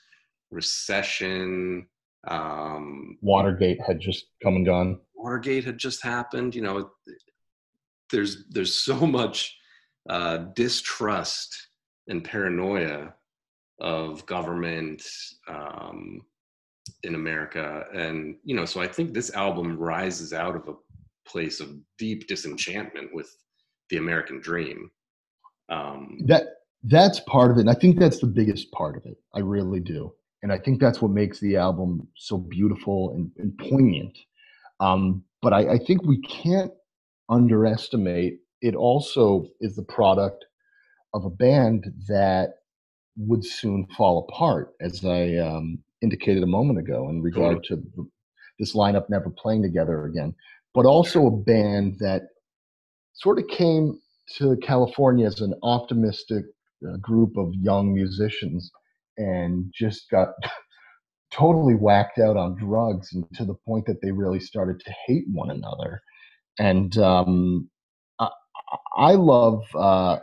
recession. 0.50 1.86
Um, 2.26 3.18
Watergate 3.20 3.78
had 3.86 4.00
just 4.00 4.24
come 4.42 4.56
and 4.56 4.64
gone. 4.64 5.00
Watergate 5.14 5.64
had 5.64 5.76
just 5.76 6.02
happened. 6.02 6.54
You 6.54 6.62
know, 6.62 6.90
there's 8.10 8.44
there's 8.48 8.74
so 8.74 9.06
much 9.06 9.54
uh, 10.08 10.38
distrust 10.56 11.68
and 12.08 12.24
paranoia 12.24 13.12
of 13.80 14.24
government 14.26 15.02
um, 15.48 16.20
in 17.02 17.14
America, 17.14 17.84
and 17.94 18.36
you 18.44 18.54
know, 18.54 18.64
so 18.64 18.80
I 18.80 18.86
think 18.86 19.12
this 19.12 19.34
album 19.34 19.76
rises 19.78 20.32
out 20.32 20.56
of 20.56 20.68
a 20.68 20.74
place 21.26 21.60
of 21.60 21.68
deep 21.98 22.26
disenchantment 22.26 23.14
with 23.14 23.34
the 23.90 23.96
American 23.96 24.40
dream. 24.40 24.90
Um, 25.68 26.18
that 26.26 26.44
that's 26.84 27.20
part 27.20 27.50
of 27.50 27.58
it, 27.58 27.60
and 27.60 27.70
I 27.70 27.74
think 27.74 27.98
that's 27.98 28.20
the 28.20 28.26
biggest 28.26 28.70
part 28.72 28.96
of 28.96 29.04
it. 29.06 29.16
I 29.34 29.40
really 29.40 29.80
do, 29.80 30.12
and 30.42 30.52
I 30.52 30.58
think 30.58 30.80
that's 30.80 31.00
what 31.00 31.10
makes 31.10 31.40
the 31.40 31.56
album 31.56 32.08
so 32.16 32.38
beautiful 32.38 33.12
and, 33.14 33.30
and 33.38 33.56
poignant. 33.58 34.16
Um, 34.80 35.24
but 35.42 35.52
I, 35.52 35.74
I 35.74 35.78
think 35.78 36.02
we 36.02 36.20
can't 36.22 36.72
underestimate. 37.28 38.40
It 38.62 38.74
also 38.74 39.46
is 39.60 39.76
the 39.76 39.82
product 39.82 40.44
of 41.14 41.24
a 41.24 41.30
band 41.30 41.86
that 42.08 42.54
would 43.26 43.44
soon 43.44 43.86
fall 43.96 44.26
apart, 44.28 44.74
as 44.80 45.04
I 45.04 45.36
um, 45.36 45.78
indicated 46.02 46.42
a 46.42 46.46
moment 46.46 46.78
ago 46.78 47.08
in 47.08 47.22
regard 47.22 47.64
to 47.64 47.82
this 48.58 48.74
lineup 48.74 49.08
never 49.08 49.30
playing 49.30 49.62
together 49.62 50.04
again. 50.04 50.34
But 50.74 50.86
also 50.86 51.26
a 51.26 51.30
band 51.30 51.96
that 52.00 52.22
sort 53.14 53.38
of 53.38 53.46
came 53.48 53.98
to 54.36 54.56
California 54.62 55.26
as 55.26 55.40
an 55.40 55.54
optimistic 55.62 56.44
uh, 56.86 56.96
group 56.98 57.36
of 57.36 57.52
young 57.54 57.92
musicians 57.92 58.70
and 59.16 59.72
just 59.74 60.08
got 60.10 60.28
totally 61.30 61.74
whacked 61.74 62.18
out 62.18 62.36
on 62.36 62.56
drugs 62.56 63.12
and 63.12 63.24
to 63.34 63.44
the 63.44 63.54
point 63.66 63.86
that 63.86 64.00
they 64.02 64.12
really 64.12 64.40
started 64.40 64.80
to 64.80 64.94
hate 65.06 65.24
one 65.32 65.50
another. 65.50 66.00
And 66.58 66.96
um, 66.98 67.70
I, 68.18 68.28
I, 68.96 69.12
love 69.14 69.62
uh, 69.74 70.18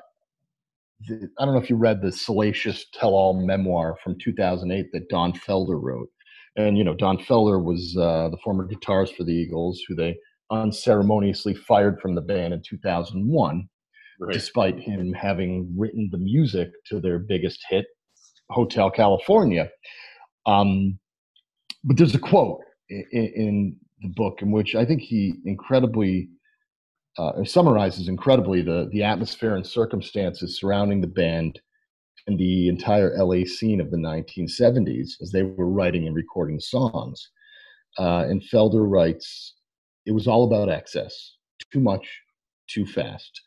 the, 1.02 1.30
I 1.40 1.46
don't 1.46 1.54
know 1.54 1.62
if 1.62 1.70
you 1.70 1.76
read 1.76 2.02
the 2.02 2.12
salacious 2.12 2.86
tell-all 2.94 3.46
memoir 3.46 3.98
from 4.04 4.18
2008 4.20 4.88
that 4.94 5.10
Don 5.10 5.34
Felder 5.34 5.82
wrote. 5.82 6.10
And 6.56 6.78
you 6.78 6.84
know, 6.84 6.96
Don 6.96 7.18
Felder 7.18 7.64
was 7.64 7.96
uh, 7.98 8.30
the 8.30 8.38
former 8.44 8.68
guitarist 8.68 9.16
for 9.16 9.24
the 9.24 9.34
Eagles, 9.34 9.82
who 9.88 9.96
they 9.96 10.18
unceremoniously 10.52 11.54
fired 11.54 12.00
from 12.02 12.16
the 12.16 12.22
band 12.22 12.54
in 12.54 12.62
2001, 12.68 13.68
right. 14.20 14.34
despite 14.34 14.80
him 14.80 15.14
having 15.14 15.72
written 15.78 16.10
the 16.12 16.18
music 16.18 16.70
to 16.88 17.00
their 17.00 17.20
biggest 17.20 17.60
hit, 17.70 17.86
Hotel 18.50 18.90
California. 18.90 19.70
Um, 20.46 20.98
but 21.84 21.98
there's 21.98 22.16
a 22.16 22.20
quote 22.20 22.62
in, 22.90 23.06
in 23.12 23.76
the 24.02 24.10
book 24.10 24.42
in 24.42 24.52
which 24.52 24.76
I 24.76 24.86
think 24.86 25.02
he 25.02 25.34
incredibly 25.46 26.30
uh, 27.18 27.44
summarizes 27.44 28.08
incredibly 28.08 28.62
the 28.62 28.90
the 28.92 29.04
atmosphere 29.04 29.56
and 29.56 29.66
circumstances 29.66 30.60
surrounding 30.60 31.02
the 31.02 31.08
band 31.08 31.60
and 32.28 32.38
the 32.38 32.68
entire 32.68 33.16
LA 33.18 33.46
scene 33.46 33.80
of 33.80 33.90
the 33.90 33.98
1970s 33.98 35.22
as 35.22 35.32
they 35.32 35.44
were 35.44 35.70
writing 35.70 36.08
and 36.08 36.16
recording 36.16 36.60
songs. 36.60 37.30
Uh, 37.98 38.26
and 38.28 38.42
Felder 38.42 38.88
writes, 38.88 39.56
"It 40.06 40.12
was 40.12 40.28
all 40.28 40.44
about 40.46 40.70
excess, 40.70 41.38
too 41.72 41.80
much, 41.80 42.08
too 42.68 42.86
fast." 42.86 43.42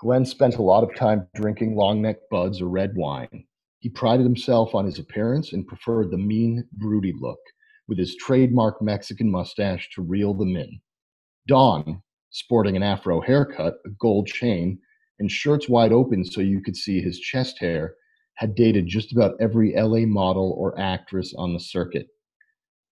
Glenn 0.00 0.24
spent 0.24 0.56
a 0.56 0.62
lot 0.62 0.84
of 0.84 0.94
time 0.94 1.26
drinking 1.34 1.76
long 1.76 2.02
neck 2.02 2.18
buds 2.30 2.60
or 2.60 2.68
red 2.68 2.94
wine. 2.96 3.46
He 3.80 3.88
prided 3.88 4.24
himself 4.24 4.74
on 4.74 4.84
his 4.84 4.98
appearance 4.98 5.52
and 5.52 5.66
preferred 5.66 6.10
the 6.10 6.18
mean, 6.18 6.68
broody 6.72 7.12
look, 7.18 7.38
with 7.86 7.98
his 7.98 8.16
trademark 8.16 8.82
Mexican 8.82 9.30
mustache 9.30 9.88
to 9.94 10.02
reel 10.02 10.34
them 10.34 10.56
in. 10.56 10.80
Don, 11.46 12.02
sporting 12.30 12.76
an 12.76 12.82
afro 12.82 13.20
haircut, 13.20 13.78
a 13.86 13.90
gold 13.98 14.26
chain, 14.26 14.78
and 15.18 15.30
shirts 15.30 15.68
wide 15.68 15.92
open 15.92 16.24
so 16.24 16.40
you 16.40 16.60
could 16.60 16.76
see 16.76 17.00
his 17.00 17.18
chest 17.18 17.58
hair, 17.58 17.94
had 18.34 18.54
dated 18.54 18.86
just 18.86 19.12
about 19.12 19.34
every 19.40 19.74
LA 19.74 20.06
model 20.06 20.54
or 20.56 20.78
actress 20.78 21.34
on 21.36 21.52
the 21.52 21.60
circuit. 21.60 22.06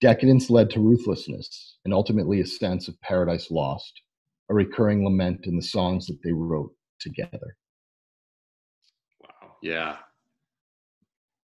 Decadence 0.00 0.50
led 0.50 0.68
to 0.70 0.80
ruthlessness 0.80 1.78
and 1.84 1.94
ultimately 1.94 2.40
a 2.40 2.46
sense 2.46 2.88
of 2.88 3.00
paradise 3.00 3.50
lost, 3.50 4.02
a 4.50 4.54
recurring 4.54 5.04
lament 5.04 5.46
in 5.46 5.56
the 5.56 5.62
songs 5.62 6.06
that 6.06 6.18
they 6.22 6.32
wrote 6.32 6.72
together. 7.00 7.56
Wow. 9.22 9.56
Yeah. 9.62 9.96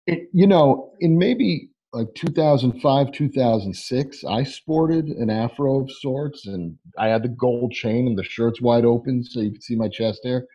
It, 0.07 0.29
you 0.33 0.47
know, 0.47 0.93
in 1.01 1.17
maybe 1.17 1.69
like 1.93 2.07
2005 2.15 3.12
2006 3.12 4.24
i 4.25 4.43
sported 4.43 5.07
an 5.07 5.29
afro 5.29 5.81
of 5.81 5.91
sorts 5.91 6.48
and 6.48 6.75
i 6.98 7.07
had 7.07 7.24
the 7.24 7.29
gold 7.29 7.71
chain 7.71 8.07
and 8.07 8.17
the 8.17 8.24
shirts 8.24 8.62
wide 8.62 8.86
open 8.86 9.24
so 9.24 9.41
you 9.41 9.51
could 9.51 9.63
see 9.63 9.75
my 9.75 9.89
chest 9.89 10.21
there. 10.24 10.45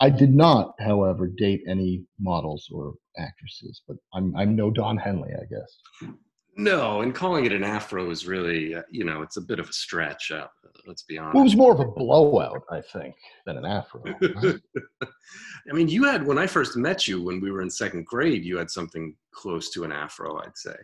I 0.00 0.10
did 0.10 0.34
not 0.34 0.74
however 0.80 1.28
date 1.28 1.62
any 1.68 2.02
models 2.20 2.68
or 2.72 2.94
actresses 3.16 3.80
but 3.86 3.96
i'm 4.12 4.36
i'm 4.36 4.56
no 4.56 4.70
don 4.70 4.96
henley 4.96 5.30
i 5.34 5.44
guess 5.48 6.12
no 6.56 7.00
and 7.00 7.14
calling 7.14 7.44
it 7.44 7.52
an 7.52 7.64
afro 7.64 8.10
is 8.10 8.26
really 8.26 8.74
uh, 8.74 8.82
you 8.90 9.04
know 9.04 9.22
it's 9.22 9.36
a 9.36 9.40
bit 9.40 9.58
of 9.58 9.68
a 9.68 9.72
stretch 9.72 10.30
uh, 10.30 10.46
let's 10.86 11.02
be 11.02 11.18
honest 11.18 11.34
well, 11.34 11.42
it 11.42 11.44
was 11.44 11.56
more 11.56 11.72
of 11.72 11.80
a 11.80 11.86
blowout 11.86 12.62
i 12.70 12.80
think 12.80 13.14
than 13.46 13.56
an 13.56 13.64
afro 13.64 14.02
right? 14.42 14.60
i 15.02 15.72
mean 15.72 15.88
you 15.88 16.04
had 16.04 16.26
when 16.26 16.38
i 16.38 16.46
first 16.46 16.76
met 16.76 17.08
you 17.08 17.22
when 17.22 17.40
we 17.40 17.50
were 17.50 17.62
in 17.62 17.70
second 17.70 18.04
grade 18.06 18.44
you 18.44 18.56
had 18.56 18.70
something 18.70 19.14
close 19.32 19.70
to 19.70 19.84
an 19.84 19.92
afro 19.92 20.38
i'd 20.42 20.56
say. 20.56 20.76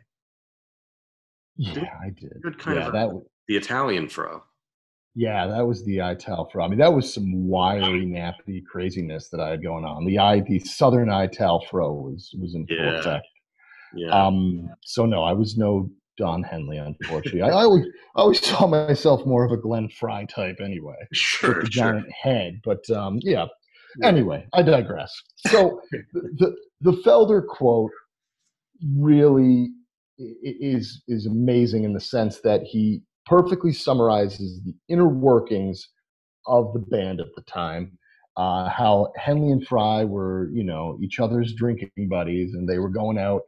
Yeah 1.56 1.84
i 2.02 2.10
did. 2.10 2.40
Good 2.42 2.58
kind 2.58 2.78
yeah, 2.78 2.86
of 2.86 2.92
that 2.94 3.08
was, 3.12 3.24
the 3.48 3.56
italian 3.56 4.08
fro. 4.08 4.42
Yeah 5.14 5.46
that 5.46 5.66
was 5.66 5.84
the 5.84 6.00
ital 6.00 6.48
fro. 6.50 6.64
I 6.64 6.68
mean 6.68 6.78
that 6.78 6.92
was 6.92 7.12
some 7.12 7.46
wiry 7.46 8.06
nappy 8.06 8.64
craziness 8.64 9.28
that 9.28 9.40
i 9.40 9.50
had 9.50 9.62
going 9.62 9.84
on. 9.84 10.06
The 10.06 10.18
i 10.18 10.40
the 10.40 10.58
southern 10.60 11.10
ital 11.10 11.64
fro 11.70 11.92
was 11.92 12.34
was 12.40 12.54
in 12.54 12.66
full 12.66 12.98
effect 12.98 13.26
yeah. 13.94 14.10
Um, 14.10 14.68
so 14.84 15.06
no, 15.06 15.22
I 15.22 15.32
was 15.32 15.56
no 15.56 15.90
Don 16.16 16.42
Henley, 16.42 16.76
unfortunately. 16.76 17.42
I, 17.42 17.48
I, 17.48 17.62
always 17.64 17.86
I 18.16 18.20
always 18.20 18.44
saw 18.44 18.66
myself 18.66 19.24
more 19.26 19.44
of 19.44 19.52
a 19.52 19.56
Glenn 19.56 19.88
Frey 19.88 20.26
type 20.26 20.58
anyway. 20.62 20.96
Sure. 21.12 21.54
With 21.54 21.64
the 21.64 21.70
giant 21.70 22.10
head. 22.12 22.60
But 22.64 22.88
um, 22.90 23.18
yeah. 23.22 23.46
yeah. 23.98 24.06
Anyway, 24.08 24.46
I 24.52 24.62
digress. 24.62 25.12
So 25.48 25.80
the 26.12 26.54
the 26.80 26.92
Felder 27.04 27.46
quote 27.46 27.92
really 28.98 29.68
is 30.42 31.02
is 31.08 31.26
amazing 31.26 31.84
in 31.84 31.94
the 31.94 32.00
sense 32.00 32.40
that 32.40 32.62
he 32.62 33.02
perfectly 33.26 33.72
summarizes 33.72 34.60
the 34.64 34.74
inner 34.88 35.08
workings 35.08 35.88
of 36.46 36.72
the 36.72 36.80
band 36.80 37.20
at 37.20 37.28
the 37.36 37.42
time. 37.42 37.98
uh, 38.36 38.68
how 38.68 39.12
Henley 39.16 39.50
and 39.50 39.66
Frey 39.66 40.04
were, 40.04 40.50
you 40.52 40.64
know, 40.64 40.98
each 41.02 41.18
other's 41.20 41.54
drinking 41.54 41.90
buddies, 42.08 42.54
and 42.54 42.68
they 42.68 42.78
were 42.78 42.88
going 42.88 43.18
out 43.18 43.42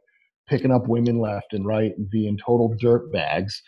picking 0.47 0.71
up 0.71 0.87
women 0.87 1.19
left 1.19 1.53
and 1.53 1.65
right 1.65 1.91
and 1.97 2.09
being 2.09 2.37
total 2.37 2.75
dirt 2.79 3.11
bags. 3.11 3.61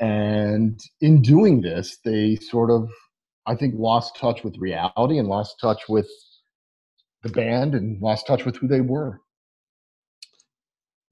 And 0.00 0.80
in 1.00 1.22
doing 1.22 1.60
this, 1.60 1.98
they 2.04 2.36
sort 2.36 2.70
of, 2.70 2.90
I 3.46 3.54
think, 3.54 3.74
lost 3.76 4.16
touch 4.16 4.42
with 4.44 4.56
reality 4.58 5.18
and 5.18 5.28
lost 5.28 5.56
touch 5.60 5.82
with 5.88 6.08
the 7.22 7.28
band 7.28 7.74
and 7.74 8.00
lost 8.00 8.26
touch 8.26 8.44
with 8.44 8.56
who 8.56 8.66
they 8.66 8.80
were. 8.80 9.20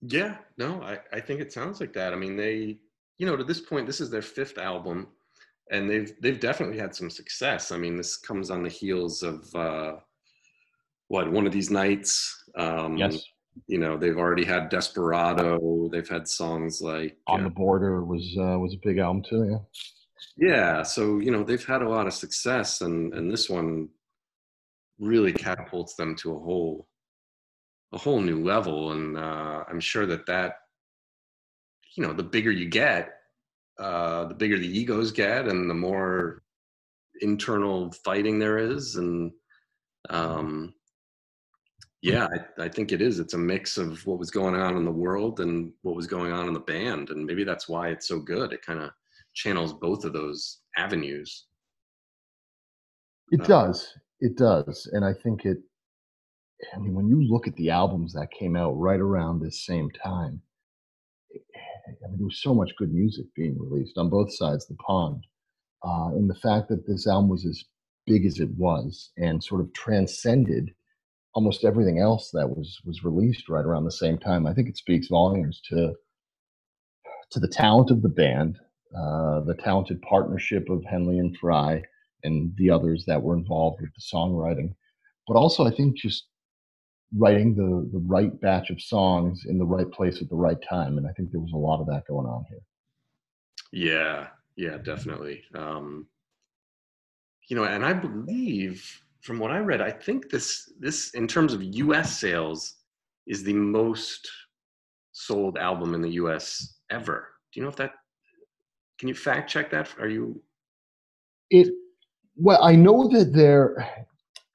Yeah, 0.03 0.37
no, 0.57 0.83
I, 0.83 0.99
I 1.13 1.21
think 1.21 1.41
it 1.41 1.53
sounds 1.53 1.81
like 1.81 1.93
that. 1.93 2.13
I 2.13 2.17
mean, 2.17 2.37
they, 2.37 2.79
you 3.19 3.27
know, 3.27 3.37
to 3.37 3.45
this 3.45 3.61
point, 3.61 3.87
this 3.87 4.01
is 4.01 4.11
their 4.11 4.23
fifth 4.23 4.59
album, 4.59 5.09
and 5.71 5.89
they've 5.89 6.13
they've 6.21 6.41
definitely 6.41 6.79
had 6.79 6.95
some 6.95 7.11
success. 7.11 7.71
I 7.71 7.77
mean, 7.77 7.97
this 7.97 8.17
comes 8.17 8.51
on 8.51 8.63
the 8.63 8.71
heels 8.71 9.23
of 9.23 9.55
uh, 9.55 9.97
what 11.09 11.31
one 11.31 11.47
of 11.47 11.53
these 11.53 11.71
nights. 11.71 12.45
Um, 12.57 12.97
yes. 12.97 13.23
You 13.67 13.79
know, 13.79 13.97
they've 13.97 14.17
already 14.17 14.45
had 14.45 14.69
Desperado. 14.69 15.89
They've 15.91 16.09
had 16.09 16.29
songs 16.29 16.81
like 16.81 17.17
On 17.27 17.45
the 17.45 17.51
Border 17.51 18.05
was 18.05 18.37
uh, 18.39 18.59
was 18.59 18.75
a 18.75 18.87
big 18.87 18.99
album 18.99 19.23
too. 19.23 19.49
Yeah. 19.51 19.59
Yeah, 20.37 20.83
so 20.83 21.19
you 21.19 21.31
know 21.31 21.43
they've 21.43 21.65
had 21.65 21.83
a 21.83 21.89
lot 21.89 22.07
of 22.07 22.13
success, 22.15 22.81
and 22.83 23.13
and 23.15 23.31
this 23.31 23.49
one 23.49 23.89
really 24.99 25.33
catapults 25.33 25.95
them 25.95 26.15
to 26.15 26.35
a 26.35 26.39
whole 26.39 26.87
a 27.93 27.99
whole 27.99 28.21
new 28.21 28.45
level 28.45 28.93
and 28.93 29.17
uh, 29.17 29.65
i'm 29.69 29.81
sure 29.81 30.07
that 30.07 30.27
that 30.27 30.57
you 31.97 32.07
know 32.07 32.13
the 32.13 32.23
bigger 32.23 32.51
you 32.51 32.69
get 32.69 33.15
uh, 33.79 34.27
the 34.27 34.35
bigger 34.35 34.59
the 34.59 34.79
egos 34.79 35.11
get 35.11 35.49
and 35.49 35.69
the 35.69 35.75
more 35.75 36.43
internal 37.23 37.91
fighting 38.05 38.39
there 38.39 38.59
is 38.59 38.97
and 38.97 39.33
um, 40.11 40.75
yeah 42.03 42.27
I, 42.59 42.65
I 42.65 42.69
think 42.69 42.93
it 42.93 43.03
is. 43.03 43.19
It's 43.19 43.35
a 43.35 43.39
mix 43.39 43.77
of 43.77 44.05
what 44.07 44.19
was 44.19 44.31
going 44.31 44.55
on 44.55 44.77
in 44.77 44.85
the 44.85 44.91
world 44.91 45.41
and 45.41 45.73
what 45.83 45.97
was 45.97 46.07
going 46.07 46.33
on 46.33 46.49
in 46.49 46.55
the 46.55 46.61
band 46.61 47.11
and 47.11 47.25
maybe 47.25 47.45
that's 47.45 47.69
why 47.69 47.89
it's 47.89 48.09
so 48.09 48.19
good. 48.19 48.53
It 48.53 48.65
kind 48.65 48.81
of 48.81 48.91
channels 49.35 49.73
both 49.73 50.05
of 50.05 50.13
those 50.13 50.59
avenues. 50.77 51.47
It 53.31 53.43
uh, 53.43 53.47
does. 53.47 53.95
It 54.21 54.37
does, 54.37 54.89
and 54.93 55.05
I 55.05 55.13
think 55.15 55.45
it. 55.45 55.59
I 56.75 56.79
mean, 56.79 56.93
when 56.93 57.09
you 57.09 57.23
look 57.23 57.47
at 57.47 57.57
the 57.57 57.71
albums 57.71 58.13
that 58.13 58.31
came 58.31 58.55
out 58.55 58.73
right 58.73 59.01
around 59.01 59.41
this 59.41 59.65
same 59.65 59.91
time, 59.91 60.43
I 61.35 62.09
mean, 62.09 62.19
there 62.19 62.27
was 62.27 62.43
so 62.43 62.55
much 62.55 62.77
good 62.77 62.93
music 62.93 63.27
being 63.35 63.59
released 63.59 63.97
on 63.97 64.11
both 64.11 64.35
sides 64.35 64.65
of 64.65 64.77
the 64.77 64.83
pond, 64.83 65.25
uh, 65.87 66.09
and 66.09 66.29
the 66.29 66.35
fact 66.35 66.69
that 66.69 66.87
this 66.87 67.07
album 67.07 67.31
was 67.31 67.47
as 67.47 67.65
big 68.07 68.27
as 68.27 68.41
it 68.41 68.51
was 68.57 69.11
and 69.17 69.43
sort 69.43 69.61
of 69.61 69.73
transcended 69.73 70.75
almost 71.35 71.65
everything 71.65 71.99
else 71.99 72.31
that 72.33 72.49
was 72.49 72.79
was 72.85 73.05
released 73.05 73.49
right 73.49 73.65
around 73.65 73.85
the 73.85 73.93
same 73.93 74.19
time, 74.19 74.47
I 74.47 74.55
think 74.55 74.69
it 74.69 74.77
speaks 74.77 75.09
volumes 75.09 75.61
to 75.71 75.95
to 77.31 77.41
the 77.41 77.49
talent 77.49 77.91
of 77.91 78.03
the 78.03 78.09
band, 78.09 78.59
uh, 78.97 79.41
the 79.41 79.55
talented 79.55 80.03
partnership 80.03 80.69
of 80.69 80.85
Henley 80.85 81.19
and 81.19 81.37
Frey, 81.37 81.83
and 82.25 82.53
the 82.57 82.71
others 82.71 83.05
that 83.07 83.23
were 83.23 83.37
involved 83.37 83.81
with 83.81 83.91
the 83.95 84.17
songwriting. 84.17 84.75
But 85.29 85.37
also, 85.37 85.65
I 85.65 85.71
think 85.71 85.97
just 85.97 86.27
writing 87.17 87.55
the 87.55 87.89
the 87.93 88.05
right 88.07 88.39
batch 88.41 88.71
of 88.71 88.81
songs 88.81 89.45
in 89.47 89.59
the 89.59 89.67
right 89.67 89.91
place 89.91 90.21
at 90.21 90.29
the 90.29 90.37
right 90.37 90.59
time, 90.69 90.99
and 90.99 91.07
I 91.07 91.13
think 91.13 91.31
there 91.31 91.41
was 91.41 91.53
a 91.53 91.57
lot 91.57 91.81
of 91.81 91.87
that 91.87 92.07
going 92.09 92.27
on 92.27 92.45
here. 92.49 92.63
Yeah, 93.73 94.27
yeah, 94.57 94.79
definitely. 94.79 95.45
Um, 95.55 96.09
you 97.49 97.57
know, 97.57 97.65
and 97.65 97.85
I 97.85 97.93
believe 97.93 99.03
from 99.23 99.39
what 99.39 99.51
I 99.51 99.59
read, 99.59 99.81
I 99.81 99.91
think 99.91 100.31
this 100.31 100.73
this 100.79 101.11
in 101.11 101.27
terms 101.27 101.53
of 101.53 101.63
U.S. 101.63 102.19
sales 102.19 102.77
is 103.27 103.43
the 103.43 103.53
most 103.53 104.29
sold 105.13 105.59
album 105.59 105.95
in 105.95 106.01
the 106.01 106.13
U.S. 106.13 106.79
ever. 106.91 107.29
Do 107.53 107.61
you 107.61 107.65
know 107.65 107.71
if 107.71 107.77
that? 107.77 107.93
Can 108.99 109.09
you 109.09 109.15
fact 109.15 109.51
check 109.51 109.71
that? 109.71 109.89
Are 109.99 110.09
you? 110.09 110.43
It 111.51 111.69
well, 112.37 112.63
I 112.63 112.77
know 112.77 113.09
that 113.09 113.33
their 113.33 114.07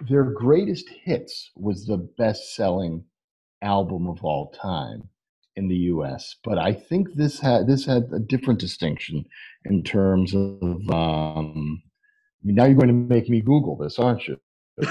their 0.09 0.23
greatest 0.23 0.89
hits 0.89 1.51
was 1.55 1.85
the 1.85 1.97
best 2.17 2.55
selling 2.55 3.03
album 3.61 4.07
of 4.07 4.23
all 4.23 4.51
time 4.51 5.09
in 5.55 5.67
the 5.67 5.75
U.S. 5.93 6.35
But 6.43 6.57
I 6.57 6.73
think 6.73 7.13
this 7.13 7.39
had 7.39 7.67
this 7.67 7.85
had 7.85 8.09
a 8.13 8.19
different 8.19 8.59
distinction 8.59 9.25
in 9.65 9.83
terms 9.83 10.33
of. 10.33 10.89
Um, 10.89 11.83
now 12.47 12.65
you're 12.65 12.75
going 12.75 12.87
to 12.87 12.93
make 12.93 13.27
me 13.27 13.41
Google 13.41 13.75
this, 13.75 13.97
aren't 13.97 14.27
you? 14.27 14.37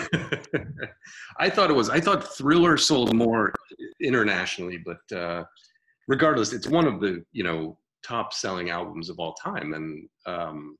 I 1.39 1.51
thought 1.51 1.71
it 1.71 1.77
was. 1.77 1.91
I 1.91 2.01
thought 2.01 2.37
Thriller 2.37 2.77
sold 2.77 3.15
more 3.15 3.53
internationally, 4.01 4.79
but 4.79 5.17
uh, 5.17 5.45
regardless, 6.09 6.53
it's 6.53 6.67
one 6.67 6.87
of 6.87 7.01
the 7.01 7.25
you 7.33 7.45
know 7.45 7.79
top 8.03 8.33
selling 8.33 8.71
albums 8.71 9.11
of 9.11 9.19
all 9.19 9.35
time, 9.35 9.75
and 9.75 10.09
um, 10.27 10.77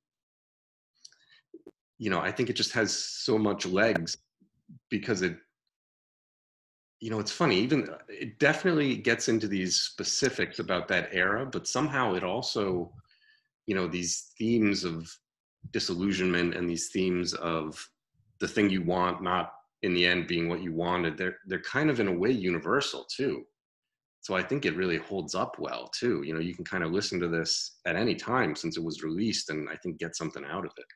you 1.99 2.11
know, 2.11 2.21
I 2.21 2.31
think 2.31 2.51
it 2.51 2.57
just 2.57 2.73
has 2.73 2.97
so 2.97 3.39
much 3.39 3.67
legs 3.67 4.17
because 4.91 5.23
it, 5.23 5.37
you 7.01 7.11
know, 7.11 7.21
it's 7.21 7.31
funny, 7.31 7.57
even 7.57 7.89
uh, 7.89 7.99
it 8.09 8.39
definitely 8.39 8.97
gets 8.97 9.29
into 9.29 9.47
these 9.47 9.77
specifics 9.77 10.59
about 10.59 10.89
that 10.89 11.11
era, 11.13 11.47
but 11.47 11.69
somehow 11.69 12.15
it 12.15 12.25
also, 12.25 12.93
you 13.67 13.75
know, 13.75 13.87
these 13.87 14.33
themes 14.39 14.85
of 14.85 15.11
disillusionment 15.71 16.55
and 16.55 16.69
these 16.69 16.89
themes 16.89 17.35
of 17.35 17.89
the 18.41 18.49
thing 18.49 18.71
you 18.71 18.83
want 18.83 19.23
not 19.23 19.53
in 19.83 19.95
the 19.95 20.07
end 20.07 20.27
being 20.27 20.49
what 20.49 20.63
you 20.63 20.73
wanted, 20.73 21.17
they're 21.17 21.37
they're 21.47 21.61
kind 21.61 21.91
of 21.91 22.01
in 22.01 22.09
a 22.09 22.13
way 22.13 22.31
universal 22.31 23.07
too. 23.15 23.45
So 24.23 24.35
I 24.35 24.43
think 24.43 24.65
it 24.65 24.77
really 24.77 24.97
holds 24.97 25.35
up 25.35 25.57
well 25.59 25.91
too. 25.95 26.23
You 26.25 26.33
know, 26.33 26.41
you 26.41 26.55
can 26.55 26.65
kind 26.65 26.83
of 26.83 26.93
listen 26.93 27.21
to 27.21 27.29
this 27.29 27.77
at 27.85 27.95
any 27.95 28.15
time 28.15 28.57
since 28.57 28.79
it 28.79 28.83
was 28.83 29.03
released 29.03 29.51
and 29.51 29.69
I 29.69 29.77
think 29.77 29.99
get 29.99 30.17
something 30.17 30.45
out 30.45 30.65
of 30.65 30.73
it. 30.79 30.87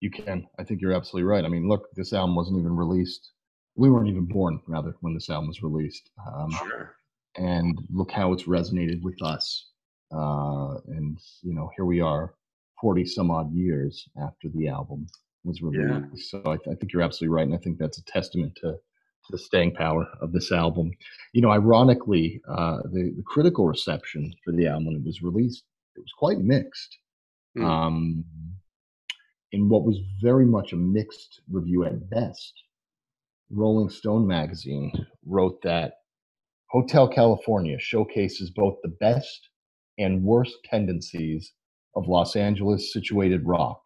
You 0.00 0.10
can. 0.10 0.46
I 0.58 0.64
think 0.64 0.80
you're 0.80 0.92
absolutely 0.92 1.28
right. 1.28 1.44
I 1.44 1.48
mean, 1.48 1.68
look, 1.68 1.86
this 1.94 2.12
album 2.12 2.34
wasn't 2.34 2.58
even 2.58 2.74
released. 2.74 3.30
We 3.76 3.88
weren't 3.88 4.08
even 4.08 4.26
born, 4.26 4.60
rather, 4.66 4.96
when 5.00 5.14
this 5.14 5.30
album 5.30 5.48
was 5.48 5.62
released. 5.62 6.10
Um, 6.26 6.50
sure. 6.50 6.96
And 7.36 7.78
look 7.92 8.10
how 8.10 8.32
it's 8.32 8.44
resonated 8.44 9.02
with 9.02 9.22
us. 9.22 9.70
Uh, 10.12 10.74
and 10.88 11.18
you 11.42 11.54
know, 11.54 11.70
here 11.76 11.84
we 11.84 12.00
are, 12.00 12.34
forty 12.80 13.06
some 13.06 13.30
odd 13.30 13.54
years 13.54 14.08
after 14.20 14.48
the 14.54 14.68
album 14.68 15.06
was 15.46 15.62
released. 15.62 16.32
Yeah. 16.32 16.40
So 16.40 16.42
I, 16.44 16.56
th- 16.56 16.68
I 16.68 16.74
think 16.74 16.92
you're 16.92 17.02
absolutely 17.02 17.34
right, 17.34 17.46
and 17.46 17.54
I 17.54 17.58
think 17.58 17.78
that's 17.78 17.98
a 17.98 18.04
testament 18.04 18.56
to 18.62 18.72
to 18.72 19.32
the 19.32 19.38
staying 19.38 19.74
power 19.74 20.06
of 20.20 20.32
this 20.32 20.52
album. 20.52 20.92
You 21.32 21.42
know, 21.42 21.50
ironically, 21.50 22.40
uh, 22.48 22.78
the, 22.92 23.12
the 23.16 23.24
critical 23.26 23.66
reception 23.66 24.32
for 24.44 24.52
the 24.52 24.68
album 24.68 24.86
when 24.86 24.96
it 24.96 25.04
was 25.04 25.20
released 25.20 25.64
it 25.96 26.00
was 26.00 26.12
quite 26.16 26.38
mixed. 26.38 26.98
Mm. 27.56 27.64
Um, 27.64 28.24
in 29.52 29.68
what 29.68 29.84
was 29.84 29.98
very 30.20 30.44
much 30.44 30.72
a 30.72 30.76
mixed 30.76 31.40
review 31.50 31.84
at 31.84 32.10
best. 32.10 32.52
Rolling 33.50 33.88
Stone 33.88 34.26
magazine 34.26 34.92
wrote 35.24 35.62
that 35.62 35.94
Hotel 36.68 37.08
California 37.08 37.78
showcases 37.78 38.50
both 38.50 38.76
the 38.82 38.94
best 39.00 39.48
and 39.98 40.24
worst 40.24 40.56
tendencies 40.64 41.52
of 41.94 42.08
Los 42.08 42.36
Angeles 42.36 42.92
situated 42.92 43.46
rock, 43.46 43.80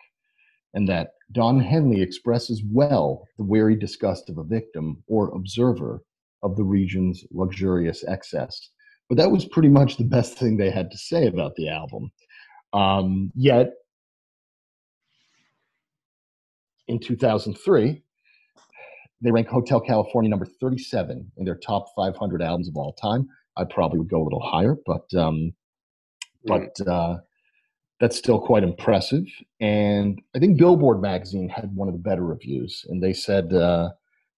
and 0.74 0.88
that 0.88 1.12
Don 1.32 1.60
Henley 1.60 2.00
expresses 2.00 2.62
well 2.70 3.26
the 3.38 3.44
weary 3.44 3.76
disgust 3.76 4.28
of 4.30 4.38
a 4.38 4.44
victim 4.44 5.02
or 5.06 5.34
observer 5.34 6.02
of 6.42 6.56
the 6.56 6.64
region's 6.64 7.24
luxurious 7.32 8.04
excess. 8.06 8.70
But 9.08 9.18
that 9.18 9.30
was 9.30 9.44
pretty 9.44 9.68
much 9.68 9.96
the 9.96 10.04
best 10.04 10.38
thing 10.38 10.56
they 10.56 10.70
had 10.70 10.90
to 10.90 10.98
say 10.98 11.26
about 11.26 11.54
the 11.56 11.68
album. 11.68 12.10
Um, 12.72 13.32
yet 13.34 13.72
in 16.86 17.00
2003, 17.00 18.02
they 19.22 19.30
rank 19.30 19.48
Hotel 19.48 19.80
California 19.80 20.30
number 20.30 20.46
37 20.46 21.32
in 21.36 21.44
their 21.44 21.56
top 21.56 21.86
500 21.94 22.42
albums 22.42 22.68
of 22.68 22.76
all 22.76 22.92
time. 22.94 23.28
I 23.56 23.64
probably 23.64 23.98
would 23.98 24.10
go 24.10 24.22
a 24.22 24.24
little 24.24 24.40
higher, 24.40 24.76
but 24.86 25.12
um, 25.14 25.52
but 26.44 26.70
uh, 26.86 27.16
that's 28.00 28.16
still 28.16 28.40
quite 28.40 28.62
impressive. 28.62 29.24
And 29.60 30.20
I 30.34 30.38
think 30.38 30.58
Billboard 30.58 31.02
magazine 31.02 31.48
had 31.48 31.74
one 31.76 31.86
of 31.86 31.94
the 31.94 32.00
better 32.00 32.24
reviews, 32.24 32.84
and 32.88 33.02
they 33.02 33.12
said 33.12 33.52
uh, 33.52 33.90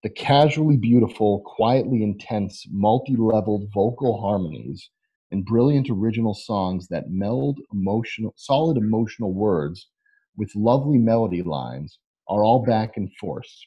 the 0.02 0.10
casually 0.10 0.76
beautiful, 0.76 1.42
quietly 1.46 2.02
intense, 2.02 2.66
multi-leveled 2.70 3.70
vocal 3.72 4.20
harmonies 4.20 4.90
and 5.30 5.46
brilliant 5.46 5.88
original 5.88 6.34
songs 6.34 6.88
that 6.88 7.08
meld 7.08 7.60
emotional, 7.72 8.34
solid 8.36 8.76
emotional 8.76 9.32
words 9.32 9.88
with 10.36 10.54
lovely 10.56 10.98
melody 10.98 11.42
lines 11.42 11.98
are 12.28 12.44
all 12.44 12.64
back 12.64 12.96
in 12.96 13.08
force, 13.20 13.64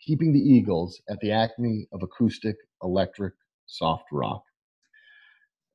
keeping 0.00 0.32
the 0.32 0.40
Eagles 0.40 1.00
at 1.08 1.20
the 1.20 1.30
acme 1.30 1.86
of 1.92 2.02
acoustic, 2.02 2.56
electric, 2.82 3.32
soft 3.66 4.04
rock. 4.10 4.42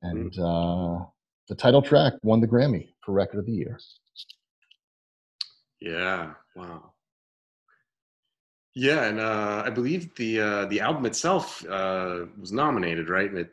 And 0.02 0.38
uh, 0.38 0.98
the 1.48 1.54
title 1.54 1.82
track 1.82 2.14
won 2.22 2.40
the 2.40 2.48
Grammy 2.48 2.94
for 3.04 3.12
Record 3.12 3.38
of 3.40 3.46
the 3.46 3.52
Year. 3.52 3.78
Yeah, 5.80 6.34
wow. 6.54 6.92
Yeah, 8.74 9.04
and 9.04 9.20
uh, 9.20 9.62
I 9.66 9.70
believe 9.70 10.14
the 10.14 10.40
uh, 10.40 10.66
the 10.66 10.80
album 10.80 11.04
itself 11.04 11.64
uh, 11.68 12.26
was 12.40 12.52
nominated, 12.52 13.10
right? 13.10 13.28
And 13.28 13.38
it 13.38 13.50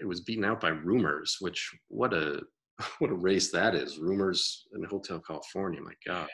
it 0.00 0.06
was 0.06 0.20
beaten 0.20 0.44
out 0.44 0.60
by 0.60 0.68
Rumors, 0.68 1.36
which 1.40 1.70
what 1.88 2.14
a 2.14 2.40
what 2.98 3.10
a 3.10 3.14
race 3.14 3.50
that 3.50 3.74
is. 3.74 3.98
Rumors 3.98 4.66
in 4.74 4.84
Hotel 4.84 5.20
California, 5.20 5.80
my 5.80 5.92
God. 6.06 6.28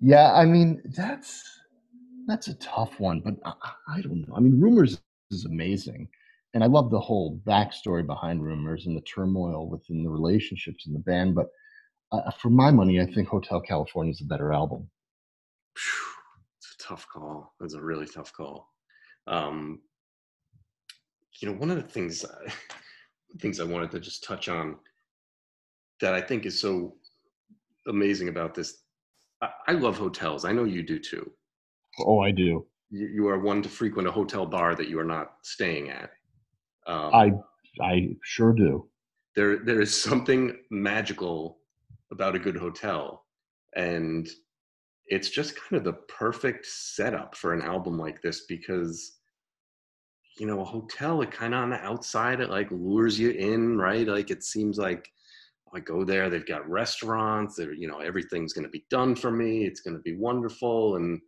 Yeah, 0.00 0.32
I 0.32 0.44
mean 0.44 0.82
that's 0.96 1.42
that's 2.26 2.48
a 2.48 2.54
tough 2.54 3.00
one, 3.00 3.20
but 3.20 3.34
I, 3.44 3.52
I 3.96 4.00
don't 4.02 4.28
know. 4.28 4.36
I 4.36 4.40
mean, 4.40 4.60
Rumors 4.60 5.00
is 5.30 5.44
amazing, 5.44 6.08
and 6.58 6.64
I 6.64 6.66
love 6.66 6.90
the 6.90 6.98
whole 6.98 7.40
backstory 7.46 8.04
behind 8.04 8.42
Rumors 8.42 8.86
and 8.86 8.96
the 8.96 9.02
turmoil 9.02 9.68
within 9.68 10.02
the 10.02 10.10
relationships 10.10 10.88
in 10.88 10.92
the 10.92 10.98
band. 10.98 11.36
But 11.36 11.46
uh, 12.10 12.32
for 12.32 12.50
my 12.50 12.72
money, 12.72 13.00
I 13.00 13.06
think 13.06 13.28
Hotel 13.28 13.60
California 13.60 14.10
is 14.10 14.22
a 14.22 14.24
better 14.24 14.52
album. 14.52 14.90
It's 15.76 16.74
a 16.74 16.82
tough 16.82 17.06
call. 17.06 17.54
It's 17.60 17.74
a 17.74 17.80
really 17.80 18.06
tough 18.06 18.32
call. 18.32 18.72
Um, 19.28 19.82
you 21.40 21.48
know, 21.48 21.54
one 21.54 21.70
of 21.70 21.76
the 21.76 21.84
things, 21.84 22.24
I, 22.24 22.52
things 23.38 23.60
I 23.60 23.64
wanted 23.64 23.92
to 23.92 24.00
just 24.00 24.24
touch 24.24 24.48
on 24.48 24.78
that 26.00 26.12
I 26.12 26.20
think 26.20 26.44
is 26.44 26.60
so 26.60 26.96
amazing 27.86 28.30
about 28.30 28.56
this. 28.56 28.82
I, 29.40 29.50
I 29.68 29.72
love 29.74 29.96
hotels. 29.96 30.44
I 30.44 30.50
know 30.50 30.64
you 30.64 30.82
do 30.82 30.98
too. 30.98 31.30
Oh, 32.00 32.18
I 32.18 32.32
do. 32.32 32.66
You, 32.90 33.06
you, 33.06 33.28
are 33.28 33.38
one 33.38 33.62
to 33.62 33.68
frequent 33.68 34.08
a 34.08 34.10
hotel 34.10 34.44
bar 34.44 34.74
that 34.74 34.88
you 34.88 34.98
are 34.98 35.04
not 35.04 35.34
staying 35.42 35.90
at. 35.90 36.10
Um, 36.88 37.14
I 37.14 37.32
I 37.82 38.08
sure 38.24 38.52
do. 38.52 38.88
There 39.36 39.58
there 39.58 39.80
is 39.80 40.00
something 40.00 40.56
magical 40.70 41.58
about 42.10 42.34
a 42.34 42.40
good 42.40 42.56
hotel, 42.56 43.24
and 43.76 44.28
it's 45.06 45.30
just 45.30 45.56
kind 45.56 45.78
of 45.78 45.84
the 45.84 46.00
perfect 46.08 46.66
setup 46.66 47.36
for 47.36 47.52
an 47.52 47.62
album 47.62 47.98
like 47.98 48.20
this 48.22 48.46
because 48.46 49.18
you 50.38 50.46
know 50.46 50.60
a 50.60 50.64
hotel 50.64 51.20
it 51.22 51.30
kind 51.30 51.54
of 51.54 51.62
on 51.62 51.70
the 51.70 51.76
outside 51.76 52.40
it 52.40 52.50
like 52.50 52.70
lures 52.70 53.18
you 53.18 53.30
in 53.30 53.76
right 53.76 54.06
like 54.06 54.30
it 54.30 54.44
seems 54.44 54.78
like 54.78 55.08
oh, 55.66 55.76
i 55.76 55.80
go 55.80 56.04
there 56.04 56.30
they've 56.30 56.46
got 56.46 56.68
restaurants 56.68 57.56
they're 57.56 57.72
you 57.72 57.88
know 57.88 57.98
everything's 57.98 58.52
going 58.52 58.64
to 58.64 58.70
be 58.70 58.84
done 58.88 59.16
for 59.16 59.30
me 59.30 59.64
it's 59.64 59.80
going 59.80 59.96
to 59.96 60.02
be 60.02 60.14
wonderful 60.14 60.96
and 60.96 61.20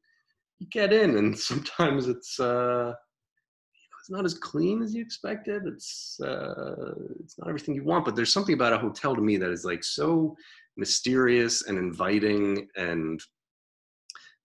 you 0.60 0.66
get 0.70 0.92
in 0.92 1.16
and 1.16 1.36
sometimes 1.50 2.06
it's 2.06 2.38
uh 2.38 2.92
it's 4.10 4.16
not 4.16 4.24
as 4.24 4.34
clean 4.34 4.82
as 4.82 4.94
you 4.94 5.02
expected 5.02 5.62
it's 5.66 6.18
uh 6.20 6.94
it's 7.20 7.38
not 7.38 7.48
everything 7.48 7.74
you 7.74 7.84
want 7.84 8.04
but 8.04 8.16
there's 8.16 8.32
something 8.32 8.54
about 8.54 8.72
a 8.72 8.78
hotel 8.78 9.14
to 9.14 9.22
me 9.22 9.36
that 9.36 9.50
is 9.50 9.64
like 9.64 9.84
so 9.84 10.36
mysterious 10.76 11.66
and 11.66 11.78
inviting 11.78 12.66
and 12.76 13.20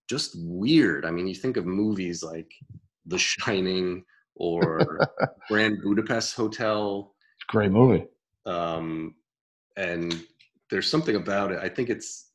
just 0.07 0.35
weird. 0.37 1.05
I 1.05 1.11
mean, 1.11 1.27
you 1.27 1.35
think 1.35 1.57
of 1.57 1.65
movies 1.65 2.23
like 2.23 2.51
The 3.05 3.17
Shining 3.17 4.03
or 4.35 4.99
Grand 5.47 5.81
Budapest 5.81 6.35
Hotel. 6.35 7.15
Great 7.47 7.71
movie. 7.71 8.05
Um, 8.45 9.15
and 9.77 10.23
there's 10.69 10.89
something 10.89 11.15
about 11.15 11.51
it. 11.51 11.59
I 11.59 11.69
think 11.69 11.89
it's, 11.89 12.31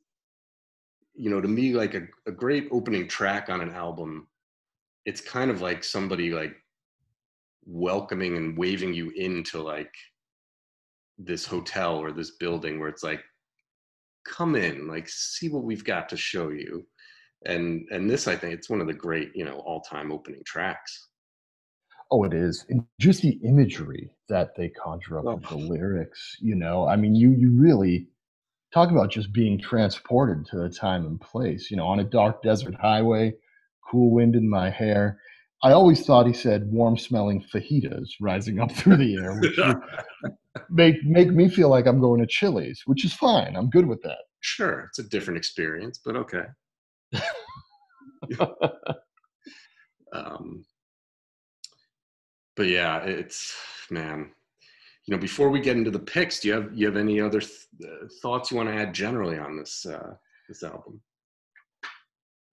you 1.15 1.31
know, 1.31 1.41
to 1.41 1.49
me, 1.49 1.75
like 1.75 1.95
a, 1.95 2.03
a 2.27 2.33
great 2.33 2.69
opening 2.73 3.07
track 3.07 3.49
on 3.49 3.61
an 3.61 3.71
album. 3.71 4.27
It's 5.05 5.21
kind 5.21 5.51
of 5.51 5.61
like 5.61 5.85
somebody 5.85 6.31
like 6.31 6.57
welcoming 7.65 8.37
and 8.37 8.57
waving 8.57 8.95
you 8.95 9.11
into 9.17 9.63
like 9.63 9.93
this 11.19 11.45
hotel 11.45 11.97
or 11.97 12.13
this 12.13 12.33
building 12.33 12.79
where 12.79 12.89
it's 12.89 13.03
like, 13.03 13.23
come 14.27 14.57
in, 14.57 14.87
like 14.87 15.09
see 15.09 15.49
what 15.49 15.65
we've 15.65 15.85
got 15.85 16.09
to 16.09 16.17
show 16.17 16.51
you. 16.51 16.87
And 17.47 17.87
and 17.91 18.11
this 18.11 18.29
i 18.29 18.37
think 18.37 18.53
it's 18.53 18.69
one 18.69 18.83
of 18.83 18.87
the 18.87 18.93
great 18.93 19.31
you 19.35 19.47
know 19.47 19.59
all-time 19.61 20.13
opening 20.13 20.43
tracks. 20.45 21.09
Oh 22.11 22.25
it 22.25 22.35
is. 22.35 22.67
And 22.69 22.85
just 23.01 23.23
the 23.23 23.39
imagery 23.45 24.11
that 24.29 24.55
they 24.57 24.69
conjure 24.69 25.21
up 25.21 25.25
oh. 25.27 25.35
with 25.37 25.49
the 25.49 25.55
oh. 25.55 25.59
lyrics 25.59 26.37
you 26.41 26.55
know? 26.55 26.87
I 26.87 26.97
mean 26.97 27.15
you 27.15 27.31
you 27.31 27.59
really 27.59 28.09
talk 28.75 28.91
about 28.91 29.11
just 29.11 29.33
being 29.33 29.59
transported 29.59 30.47
to 30.47 30.65
a 30.65 30.69
time 30.69 31.07
and 31.07 31.21
place 31.21 31.71
you 31.71 31.79
know 31.79 31.87
on 31.87 32.01
a 32.01 32.05
dark 32.05 32.43
desert 32.43 32.75
highway 32.75 33.33
cool 33.91 34.11
wind 34.11 34.37
in 34.37 34.49
my 34.49 34.69
hair 34.69 35.19
i 35.63 35.73
always 35.73 36.05
thought 36.05 36.27
he 36.27 36.33
said 36.33 36.71
warm 36.71 36.97
smelling 36.97 37.45
fajitas 37.53 38.09
rising 38.21 38.61
up 38.61 38.71
through 38.73 38.97
the 38.97 39.17
air 39.17 39.39
which 39.41 39.59
make 40.71 41.03
make 41.05 41.31
me 41.31 41.49
feel 41.49 41.69
like 41.69 41.87
i'm 41.87 42.01
going 42.01 42.21
to 42.21 42.27
chili's 42.27 42.83
which 42.87 43.05
is 43.05 43.13
fine 43.15 43.57
i'm 43.57 43.71
good 43.71 43.87
with 43.87 44.03
that 44.03 44.19
sure 44.41 44.87
it's 44.89 44.99
a 44.99 45.09
different 45.09 45.39
experience 45.39 46.01
but 46.05 46.17
okay 46.17 46.45
um, 50.13 50.65
but 52.57 52.67
yeah, 52.67 52.99
it's 52.99 53.57
man. 53.91 54.33
You 55.07 55.17
know, 55.17 55.21
before 55.21 55.49
we 55.49 55.61
get 55.61 55.77
into 55.77 55.91
the 55.91 55.99
picks, 55.99 56.41
do 56.41 56.49
you 56.49 56.55
have 56.55 56.71
you 56.75 56.87
have 56.87 56.97
any 56.97 57.21
other 57.21 57.41
th- 57.41 57.69
uh, 57.85 58.07
thoughts 58.21 58.51
you 58.51 58.57
want 58.57 58.69
to 58.69 58.75
add 58.75 58.93
generally 58.93 59.39
on 59.39 59.57
this 59.57 59.87
uh, 59.87 60.15
this 60.49 60.63
album? 60.63 61.01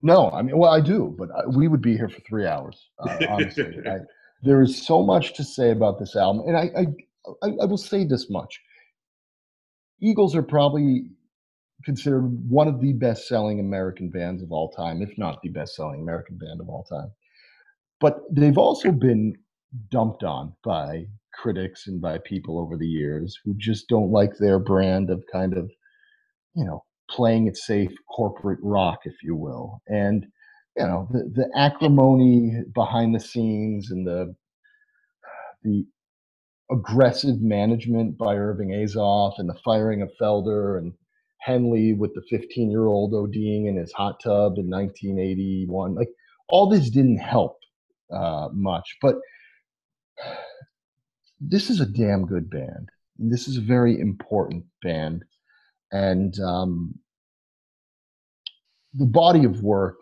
No, 0.02 0.30
I 0.32 0.42
mean, 0.42 0.58
well, 0.58 0.72
I 0.72 0.82
do, 0.82 1.16
but 1.18 1.30
I, 1.32 1.48
we 1.48 1.68
would 1.68 1.82
be 1.82 1.98
here 1.98 2.10
for 2.10 2.22
three 2.22 2.46
hours. 2.46 2.90
Uh, 3.00 3.18
honestly, 3.30 3.78
I, 3.88 3.98
there 4.44 4.62
is 4.62 4.86
so 4.86 5.04
much 5.04 5.34
to 5.36 5.44
say 5.44 5.72
about 5.72 6.00
this 6.00 6.16
album, 6.16 6.44
and 6.48 6.56
I, 6.56 6.70
I, 7.44 7.48
I 7.62 7.66
will 7.66 7.78
say 7.78 8.06
this 8.06 8.30
much: 8.30 8.60
Eagles 10.00 10.36
are 10.36 10.44
probably 10.44 11.10
considered 11.84 12.28
one 12.50 12.68
of 12.68 12.82
the 12.82 12.94
best 12.94 13.28
selling 13.28 13.60
American 13.60 14.10
bands 14.10 14.44
of 14.44 14.52
all 14.52 14.70
time, 14.72 15.02
if 15.02 15.18
not 15.18 15.42
the 15.42 15.50
best 15.50 15.76
selling 15.76 16.02
American 16.02 16.38
band 16.38 16.62
of 16.62 16.70
all 16.70 16.84
time. 16.84 17.12
But 18.00 18.20
they've 18.32 18.58
also 18.58 18.92
been 18.92 19.36
dumped 19.90 20.24
on 20.24 20.54
by 20.64 21.08
critics 21.34 21.88
and 21.88 22.02
by 22.02 22.18
people 22.20 22.60
over 22.60 22.78
the 22.78 22.88
years 22.88 23.40
who 23.44 23.54
just 23.58 23.88
don't 23.88 24.12
like 24.12 24.38
their 24.38 24.60
brand 24.60 25.10
of 25.10 25.24
kind 25.32 25.56
of, 25.56 25.70
you 26.56 26.66
know, 26.66 26.84
playing 27.10 27.48
it 27.48 27.58
safe 27.58 27.92
corporate 28.14 28.60
rock, 28.62 29.00
if 29.06 29.16
you 29.24 29.36
will. 29.36 29.82
And, 29.88 30.26
you 30.76 30.84
know, 30.84 31.08
the, 31.12 31.32
the 31.34 31.50
acrimony 31.58 32.62
behind 32.74 33.16
the 33.16 33.20
scenes 33.20 33.92
and 33.92 34.06
the, 34.06 34.36
the 35.64 35.86
aggressive 36.72 37.42
management 37.42 38.18
by 38.18 38.36
Irving 38.36 38.70
Azoff 38.70 39.34
and 39.38 39.50
the 39.50 39.60
firing 39.64 40.02
of 40.02 40.12
Felder 40.20 40.78
and 40.78 40.94
Henley 41.40 41.94
with 41.94 42.14
the 42.14 42.24
15 42.30 42.70
year 42.70 42.88
old 42.88 43.14
ODing 43.14 43.68
in 43.68 43.78
his 43.78 43.92
hot 43.94 44.20
tub 44.22 44.58
in 44.58 44.70
1981. 44.70 45.96
Like 45.96 46.10
all 46.50 46.70
this 46.70 46.90
didn't 46.90 47.20
help 47.20 47.58
uh, 48.14 48.50
much, 48.52 48.98
but 49.02 49.16
this 51.40 51.70
is 51.70 51.80
a 51.80 51.86
damn 51.86 52.26
good 52.26 52.50
band. 52.50 52.90
This 53.18 53.48
is 53.48 53.58
a 53.58 53.62
very 53.62 54.00
important 54.00 54.66
band, 54.84 55.24
and 55.92 56.40
um, 56.40 56.94
the 58.94 59.06
body 59.06 59.46
of 59.46 59.62
work 59.62 59.98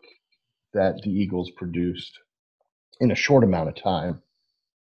that 0.73 1.01
the 1.03 1.09
Eagles 1.09 1.51
produced 1.51 2.19
in 2.99 3.11
a 3.11 3.15
short 3.15 3.43
amount 3.43 3.69
of 3.69 3.75
time 3.75 4.21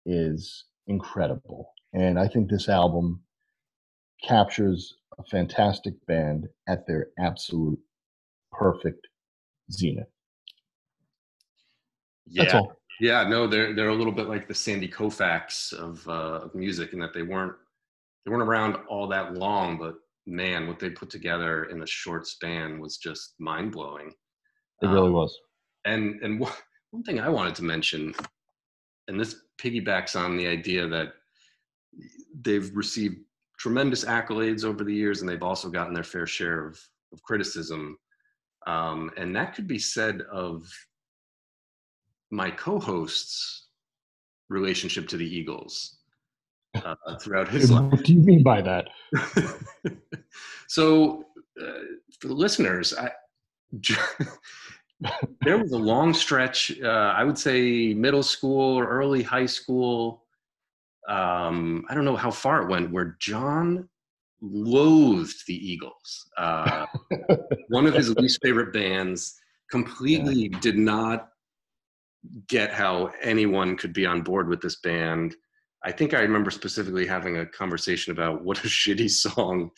is 0.04 0.64
incredible. 0.86 1.72
And 1.92 2.18
I 2.18 2.28
think 2.28 2.48
this 2.48 2.68
album 2.68 3.22
captures 4.22 4.94
a 5.18 5.24
fantastic 5.24 5.94
band 6.06 6.48
at 6.68 6.86
their 6.86 7.08
absolute 7.18 7.78
perfect 8.52 9.06
zenith. 9.70 10.08
Yeah. 12.26 12.60
Yeah, 12.98 13.28
no, 13.28 13.46
they're 13.46 13.74
they're 13.74 13.90
a 13.90 13.94
little 13.94 14.12
bit 14.12 14.26
like 14.28 14.48
the 14.48 14.54
Sandy 14.54 14.88
Koufax 14.88 15.72
of 15.74 16.06
uh, 16.08 16.44
of 16.44 16.54
music 16.54 16.94
in 16.94 16.98
that 17.00 17.12
they 17.12 17.22
weren't 17.22 17.52
they 18.24 18.30
weren't 18.30 18.42
around 18.42 18.76
all 18.88 19.06
that 19.08 19.34
long, 19.34 19.76
but 19.76 19.96
man, 20.26 20.66
what 20.66 20.78
they 20.78 20.90
put 20.90 21.10
together 21.10 21.64
in 21.64 21.82
a 21.82 21.86
short 21.86 22.26
span 22.26 22.80
was 22.80 22.96
just 22.96 23.34
mind 23.38 23.72
blowing. 23.72 24.12
It 24.82 24.86
really 24.86 25.08
um, 25.08 25.12
was. 25.12 25.36
And 25.84 26.20
and 26.22 26.40
one 26.40 27.02
thing 27.04 27.20
I 27.20 27.28
wanted 27.28 27.54
to 27.56 27.64
mention, 27.64 28.14
and 29.08 29.18
this 29.18 29.36
piggybacks 29.60 30.16
on 30.16 30.36
the 30.36 30.46
idea 30.46 30.86
that 30.88 31.12
they've 32.42 32.70
received 32.74 33.18
tremendous 33.58 34.04
accolades 34.04 34.64
over 34.64 34.84
the 34.84 34.94
years, 34.94 35.20
and 35.20 35.28
they've 35.28 35.42
also 35.42 35.70
gotten 35.70 35.94
their 35.94 36.04
fair 36.04 36.26
share 36.26 36.66
of, 36.66 36.80
of 37.12 37.22
criticism. 37.22 37.96
Um, 38.66 39.10
and 39.16 39.34
that 39.36 39.54
could 39.54 39.66
be 39.66 39.78
said 39.78 40.22
of 40.22 40.68
my 42.30 42.50
co-host's 42.50 43.68
relationship 44.48 45.08
to 45.08 45.16
the 45.16 45.24
Eagles 45.24 45.98
uh, 46.84 47.18
throughout 47.20 47.48
his 47.48 47.70
life. 47.70 47.90
What 47.92 48.04
do 48.04 48.12
you 48.12 48.20
mean 48.20 48.42
by 48.42 48.60
that? 48.62 48.88
so, 50.68 51.24
uh, 51.60 51.80
for 52.20 52.28
the 52.28 52.34
listeners, 52.34 52.94
I, 52.94 53.10
there 55.42 55.58
was 55.58 55.72
a 55.72 55.78
long 55.78 56.14
stretch. 56.14 56.72
Uh, 56.82 57.14
I 57.16 57.24
would 57.24 57.38
say 57.38 57.94
middle 57.94 58.22
school 58.22 58.78
or 58.78 58.86
early 58.86 59.22
high 59.22 59.46
school 59.46 60.26
um, 61.06 61.84
I 61.88 61.94
don't 61.94 62.04
know 62.04 62.16
how 62.16 62.30
far 62.30 62.62
it 62.62 62.68
went, 62.68 62.90
where 62.90 63.16
John 63.20 63.88
loathed 64.40 65.46
the 65.46 65.54
Eagles. 65.54 66.28
Uh, 66.36 66.86
one 67.68 67.86
of 67.86 67.94
his 67.94 68.14
least 68.16 68.40
favorite 68.42 68.72
bands, 68.72 69.40
completely 69.70 70.50
yeah. 70.50 70.58
did 70.60 70.76
not 70.76 71.28
get 72.48 72.72
how 72.72 73.12
anyone 73.22 73.76
could 73.76 73.92
be 73.92 74.04
on 74.04 74.22
board 74.22 74.48
with 74.48 74.60
this 74.60 74.76
band. 74.80 75.36
I 75.86 75.92
think 75.92 76.14
I 76.14 76.20
remember 76.20 76.50
specifically 76.50 77.06
having 77.06 77.38
a 77.38 77.46
conversation 77.46 78.12
about 78.12 78.44
what 78.44 78.58
a 78.58 78.68
shitty 78.68 79.08
song 79.08 79.70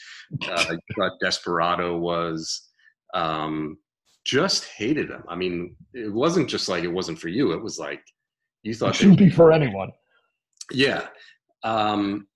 uh, 0.49 0.75
Desperado 1.23 1.99
was. 1.99 2.69
Um, 3.15 3.79
just 4.25 4.67
hated 4.67 5.09
them. 5.09 5.25
I 5.29 5.37
mean, 5.37 5.75
it 5.95 6.13
wasn't 6.13 6.51
just 6.51 6.69
like 6.69 6.85
it 6.85 6.93
wasn't 6.93 7.19
for 7.19 7.29
you. 7.29 7.53
It 7.53 7.63
was 7.63 7.79
like 7.79 8.03
you 8.63 8.75
thought 8.75 8.91
it 8.91 8.97
shouldn't 8.97 9.19
be 9.19 9.31
for 9.31 9.53
anyone. 9.53 9.91
Yeah, 10.71 11.07
um, 11.63 12.27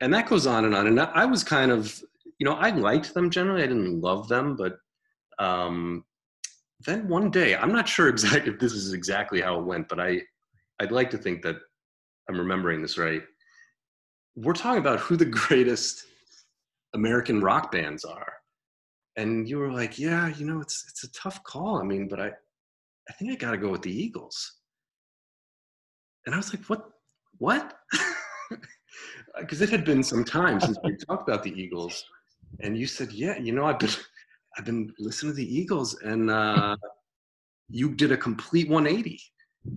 and 0.00 0.12
that 0.14 0.28
goes 0.28 0.46
on 0.46 0.64
and 0.64 0.74
on. 0.74 0.86
And 0.86 0.98
I 0.98 1.26
was 1.26 1.44
kind 1.44 1.70
of, 1.70 2.00
you 2.38 2.46
know, 2.46 2.54
I 2.54 2.70
liked 2.70 3.12
them 3.12 3.28
generally. 3.28 3.62
I 3.62 3.66
didn't 3.66 4.00
love 4.00 4.28
them, 4.28 4.56
but 4.56 4.76
um, 5.38 6.04
then 6.86 7.06
one 7.06 7.30
day, 7.30 7.54
I'm 7.54 7.72
not 7.72 7.88
sure 7.88 8.08
exactly 8.10 8.52
if 8.52 8.58
this 8.58 8.72
is 8.72 8.92
exactly 8.92 9.40
how 9.40 9.58
it 9.58 9.66
went, 9.66 9.88
but 9.88 10.00
I, 10.00 10.22
I'd 10.80 10.92
like 10.92 11.10
to 11.10 11.18
think 11.18 11.42
that 11.42 11.56
I'm 12.28 12.38
remembering 12.38 12.82
this 12.82 12.98
right. 12.98 13.22
We're 14.36 14.52
talking 14.52 14.80
about 14.80 15.00
who 15.00 15.16
the 15.16 15.24
greatest 15.42 16.04
American 16.94 17.40
rock 17.40 17.72
bands 17.72 18.04
are, 18.04 18.32
and 19.16 19.48
you 19.48 19.58
were 19.58 19.72
like, 19.72 19.98
"Yeah, 19.98 20.28
you 20.28 20.46
know, 20.46 20.60
it's 20.60 20.84
it's 20.88 21.04
a 21.04 21.12
tough 21.12 21.42
call. 21.44 21.80
I 21.80 21.84
mean, 21.84 22.08
but 22.08 22.20
I, 22.20 22.28
I 23.08 23.12
think 23.18 23.32
I 23.32 23.34
got 23.34 23.52
to 23.52 23.58
go 23.58 23.70
with 23.70 23.82
the 23.82 23.92
Eagles." 23.92 24.60
And 26.26 26.34
I 26.34 26.38
was 26.38 26.54
like, 26.54 26.64
"What? 26.66 26.84
What?" 27.38 27.74
Because 29.40 29.62
it 29.62 29.70
had 29.70 29.86
been 29.86 30.02
some 30.02 30.24
time 30.24 30.60
since 30.60 30.76
we 30.84 30.94
talked 31.08 31.26
about 31.26 31.42
the 31.42 31.58
Eagles, 31.58 32.04
and 32.60 32.76
you 32.76 32.86
said, 32.86 33.10
"Yeah, 33.12 33.38
you 33.38 33.52
know, 33.52 33.64
I've 33.64 33.78
been 33.78 33.90
I've 34.56 34.66
been 34.66 34.92
listening 34.98 35.32
to 35.32 35.36
the 35.36 35.58
Eagles, 35.58 35.98
and 36.02 36.30
uh, 36.30 36.76
you 37.68 37.94
did 37.94 38.12
a 38.12 38.16
complete 38.16 38.68
180. 38.68 39.18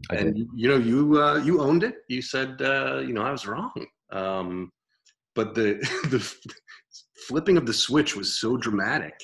I 0.10 0.16
and 0.16 0.36
did. 0.36 0.48
you 0.56 0.70
know, 0.70 0.78
you 0.78 1.22
uh, 1.22 1.38
you 1.38 1.62
owned 1.62 1.84
it. 1.84 1.98
You 2.08 2.22
said, 2.22 2.62
uh, 2.62 3.00
you 3.00 3.14
know, 3.14 3.22
I 3.22 3.32
was 3.32 3.46
wrong. 3.46 3.72
Um, 4.12 4.72
but 5.36 5.54
the 5.54 5.74
the 6.10 6.20
flipping 7.28 7.58
of 7.58 7.66
the 7.66 7.74
switch 7.74 8.16
was 8.16 8.40
so 8.40 8.58
dramatic. 8.58 9.20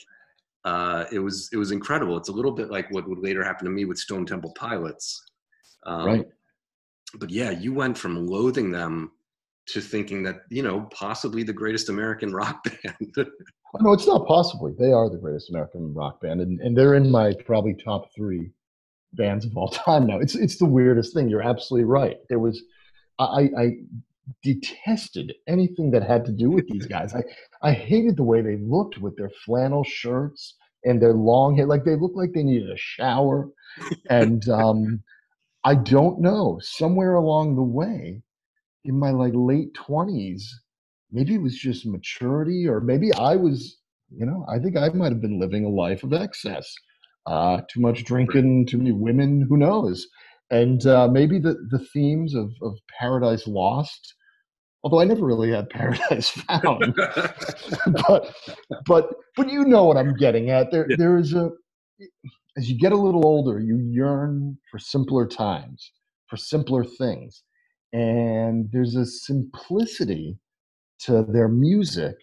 Uh, 0.64 1.06
it 1.12 1.20
was 1.20 1.50
it 1.52 1.58
was 1.58 1.72
incredible. 1.72 2.18
It's 2.18 2.30
a 2.30 2.34
little 2.34 2.52
bit 2.52 2.70
like 2.70 2.92
what 2.92 3.08
would 3.10 3.20
later 3.20 3.44
happen 3.44 3.66
to 3.66 3.72
me 3.72 3.86
with 3.86 3.98
Stone 3.98 4.28
Temple 4.28 4.54
Pilots. 4.58 5.24
Um, 5.86 6.06
right. 6.06 6.26
But 7.20 7.32
yeah, 7.32 7.50
you 7.50 7.74
went 7.74 7.98
from 7.98 8.28
loathing 8.28 8.72
them 8.72 9.12
to 9.68 9.82
thinking 9.82 10.24
that 10.24 10.42
you 10.50 10.62
know 10.62 10.88
possibly 10.94 11.44
the 11.44 11.54
greatest 11.54 11.90
American 11.90 12.34
rock 12.34 12.64
band. 12.64 13.16
no, 13.80 13.94
it's 13.94 14.08
not 14.08 14.28
possibly. 14.28 14.74
They 14.78 14.92
are 14.92 15.10
the 15.10 15.18
greatest 15.18 15.50
American 15.50 15.94
rock 15.94 16.22
band, 16.22 16.42
and, 16.42 16.60
and 16.60 16.78
they're 16.78 16.96
in 16.96 17.10
my 17.10 17.34
probably 17.46 17.74
top 17.74 18.14
three 18.16 18.52
bands 19.14 19.46
of 19.46 19.56
all 19.56 19.70
time 19.88 20.08
now. 20.08 20.20
It's 20.20 20.36
it's 20.36 20.58
the 20.58 20.66
weirdest 20.66 21.14
thing. 21.14 21.30
You're 21.30 21.42
absolutely 21.42 21.86
right. 21.86 22.18
There 22.30 22.40
was, 22.40 22.62
I, 23.20 23.50
I 23.58 23.72
detested 24.44 25.34
anything 25.48 25.92
that 25.92 26.04
had 26.04 26.26
to 26.26 26.32
do 26.32 26.50
with 26.50 26.68
these 26.68 26.86
guys. 26.96 27.14
I 27.14 27.24
I 27.62 27.74
hated 27.74 28.18
the 28.18 28.24
way 28.24 28.42
they 28.42 28.58
looked 28.58 28.98
with 29.00 29.18
their 29.18 29.32
flannel 29.46 29.84
shirts 29.84 30.56
and 30.84 31.02
their 31.02 31.14
long 31.14 31.56
hair. 31.56 31.66
Like 31.66 31.86
they 31.86 31.96
looked 31.96 32.18
like 32.18 32.34
they 32.34 32.44
needed 32.44 32.70
a 32.70 32.78
shower, 32.78 33.50
and 34.10 34.48
um, 34.50 35.04
I 35.64 35.76
don't 35.76 36.20
know. 36.22 36.60
Somewhere 36.62 37.16
along 37.16 37.56
the 37.56 37.64
way, 37.64 38.22
in 38.86 38.98
my 38.98 39.12
like 39.12 39.34
late 39.36 39.74
twenties, 39.74 40.62
maybe 41.12 41.36
it 41.36 41.42
was 41.42 41.56
just 41.56 41.86
maturity 41.86 42.68
or 42.68 42.80
maybe 42.80 43.14
i 43.14 43.36
was 43.36 43.78
you 44.10 44.26
know 44.26 44.46
i 44.50 44.58
think 44.58 44.78
i 44.78 44.90
might 44.90 45.12
have 45.12 45.22
been 45.22 45.40
living 45.40 45.66
a 45.66 45.70
life 45.70 46.04
of 46.04 46.14
excess 46.14 46.74
uh, 47.26 47.62
too 47.72 47.82
much 47.82 48.04
drinking 48.04 48.68
too 48.68 48.78
many 48.78 48.92
women 48.92 49.46
who 49.48 49.58
knows? 49.58 50.08
And 50.50 50.86
uh, 50.86 51.08
maybe 51.08 51.40
the, 51.40 51.56
the 51.70 51.80
themes 51.94 52.36
of, 52.36 52.52
of 52.62 52.78
paradise 53.00 53.48
lost 53.48 54.16
although 54.84 55.00
i 55.00 55.04
never 55.04 55.26
really 55.26 55.52
had 55.52 55.70
paradise 55.72 56.30
found. 56.30 56.96
But 58.08 58.36
but 58.86 59.10
but 59.38 59.52
you 59.52 59.66
know 59.66 59.86
what 59.86 59.98
i'm 59.98 60.16
getting 60.16 60.50
at. 60.50 60.72
There 60.72 60.88
yeah. 60.90 60.96
there 60.98 61.18
is 61.18 61.34
a 61.34 61.52
as 62.58 62.70
you 62.70 62.78
get 62.80 62.92
a 62.92 62.98
little 62.98 63.26
older 63.26 63.60
you 63.60 63.78
yearn 63.78 64.58
for 64.72 64.80
simpler 64.80 65.28
times 65.28 65.92
for 66.32 66.38
simpler 66.38 66.86
things. 66.86 67.44
And 67.94 68.70
there's 68.72 68.96
a 68.96 69.06
simplicity 69.06 70.40
to 71.02 71.24
their 71.28 71.50
music 71.50 72.16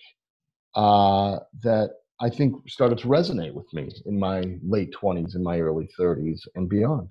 uh, 0.75 1.41
that 1.63 1.91
I 2.21 2.29
think 2.29 2.69
started 2.69 2.99
to 2.99 3.09
resonate 3.09 3.55
with 3.55 3.73
me 3.73 3.91
in 4.07 4.19
my 4.19 4.57
late 4.63 4.93
20s 4.93 5.35
and 5.35 5.45
my 5.45 5.61
early 5.61 5.89
30s 5.99 6.41
and 6.57 6.69
beyond. 6.69 7.09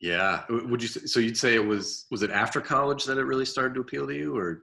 Yeah. 0.00 0.42
Would 0.48 0.82
you 0.82 0.88
so 0.88 1.20
you'd 1.20 1.36
say 1.36 1.54
it 1.54 1.64
was 1.64 2.06
was 2.10 2.22
it 2.22 2.30
after 2.30 2.60
college 2.60 3.04
that 3.04 3.18
it 3.18 3.24
really 3.24 3.44
started 3.44 3.74
to 3.74 3.80
appeal 3.80 4.06
to 4.06 4.14
you 4.14 4.36
or 4.36 4.60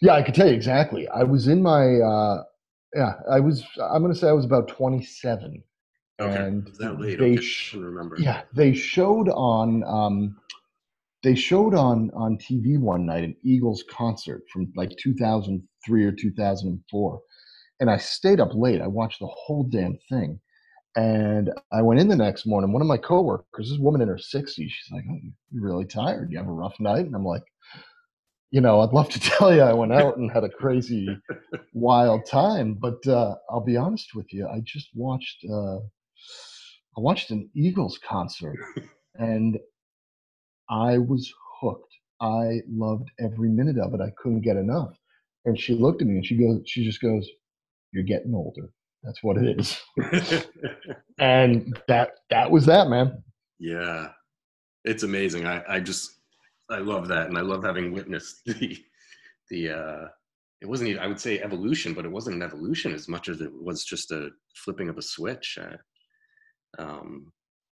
Yeah, 0.00 0.14
I 0.14 0.22
could 0.22 0.34
tell 0.34 0.48
you 0.48 0.54
exactly. 0.54 1.08
I 1.08 1.24
was 1.24 1.48
in 1.48 1.62
my 1.62 1.96
uh 2.00 2.42
yeah, 2.94 3.14
I 3.30 3.40
was 3.40 3.64
I'm 3.80 4.02
going 4.02 4.12
to 4.12 4.18
say 4.18 4.28
I 4.28 4.32
was 4.32 4.44
about 4.44 4.68
27. 4.68 5.62
Okay. 6.20 6.36
And 6.36 6.66
that 6.78 6.98
late? 7.00 7.18
They 7.18 7.36
sh- 7.36 7.74
remember. 7.74 8.16
Yeah, 8.18 8.42
they 8.54 8.74
showed 8.74 9.28
on 9.28 9.84
um 9.84 10.36
they 11.22 11.34
showed 11.34 11.74
on 11.74 12.10
on 12.14 12.38
TV 12.38 12.78
one 12.78 13.06
night 13.06 13.24
an 13.24 13.36
Eagles 13.42 13.84
concert 13.90 14.42
from 14.52 14.72
like 14.76 14.96
2003 14.96 16.04
or 16.04 16.12
2004, 16.12 17.20
and 17.80 17.90
I 17.90 17.98
stayed 17.98 18.40
up 18.40 18.54
late. 18.54 18.80
I 18.80 18.86
watched 18.86 19.20
the 19.20 19.28
whole 19.28 19.64
damn 19.64 19.98
thing, 20.08 20.40
and 20.96 21.50
I 21.72 21.82
went 21.82 22.00
in 22.00 22.08
the 22.08 22.16
next 22.16 22.46
morning. 22.46 22.72
One 22.72 22.82
of 22.82 22.88
my 22.88 22.98
coworkers, 22.98 23.70
this 23.70 23.78
woman 23.78 24.00
in 24.00 24.08
her 24.08 24.16
60s, 24.16 24.54
she's 24.56 24.92
like, 24.92 25.04
oh, 25.10 25.18
"You're 25.52 25.64
really 25.64 25.86
tired. 25.86 26.32
You 26.32 26.38
have 26.38 26.48
a 26.48 26.52
rough 26.52 26.78
night," 26.80 27.06
and 27.06 27.14
I'm 27.14 27.24
like. 27.24 27.44
You 28.50 28.62
know, 28.62 28.80
I'd 28.80 28.94
love 28.94 29.10
to 29.10 29.20
tell 29.22 29.54
you 29.54 29.60
I 29.60 29.74
went 29.74 29.92
out 29.92 30.16
and 30.16 30.30
had 30.30 30.42
a 30.44 30.48
crazy, 30.48 31.06
wild 31.74 32.24
time, 32.26 32.74
but 32.74 33.06
uh, 33.06 33.34
I'll 33.50 33.64
be 33.64 33.76
honest 33.76 34.14
with 34.14 34.32
you. 34.32 34.48
I 34.48 34.60
just 34.64 34.88
watched 34.94 35.44
uh, 35.52 35.76
I 36.96 37.00
watched 37.00 37.30
an 37.30 37.50
Eagles 37.54 37.98
concert, 38.06 38.56
and 39.16 39.58
I 40.70 40.98
was 40.98 41.32
hooked. 41.60 41.94
I 42.20 42.62
loved 42.68 43.10
every 43.20 43.50
minute 43.50 43.78
of 43.78 43.94
it. 43.94 44.00
I 44.00 44.10
couldn't 44.18 44.42
get 44.42 44.56
enough. 44.56 44.94
And 45.44 45.58
she 45.58 45.74
looked 45.74 46.02
at 46.02 46.08
me 46.08 46.16
and 46.16 46.26
she 46.26 46.36
goes, 46.36 46.62
she 46.66 46.84
just 46.84 47.00
goes, 47.00 47.28
You're 47.92 48.04
getting 48.04 48.34
older. 48.34 48.70
That's 49.02 49.22
what 49.22 49.36
it 49.38 49.58
is. 49.58 49.80
and 51.18 51.78
that 51.88 52.10
that 52.30 52.50
was 52.50 52.66
that, 52.66 52.88
man. 52.88 53.22
Yeah. 53.58 54.08
It's 54.84 55.02
amazing. 55.02 55.46
I, 55.46 55.62
I 55.68 55.80
just 55.80 56.20
I 56.70 56.78
love 56.78 57.08
that. 57.08 57.28
And 57.28 57.38
I 57.38 57.42
love 57.42 57.64
having 57.64 57.92
witnessed 57.92 58.42
the 58.46 58.78
the 59.50 59.70
uh 59.70 60.08
it 60.60 60.66
wasn't 60.66 60.90
even, 60.90 61.02
I 61.02 61.06
would 61.06 61.20
say 61.20 61.40
evolution, 61.40 61.94
but 61.94 62.04
it 62.04 62.10
wasn't 62.10 62.36
an 62.36 62.42
evolution 62.42 62.92
as 62.92 63.08
much 63.08 63.28
as 63.28 63.40
it 63.40 63.52
was 63.52 63.84
just 63.84 64.10
a 64.10 64.30
flipping 64.56 64.88
of 64.88 64.98
a 64.98 65.02
switch. 65.02 65.56
Uh, 65.60 66.82
um, 66.82 67.32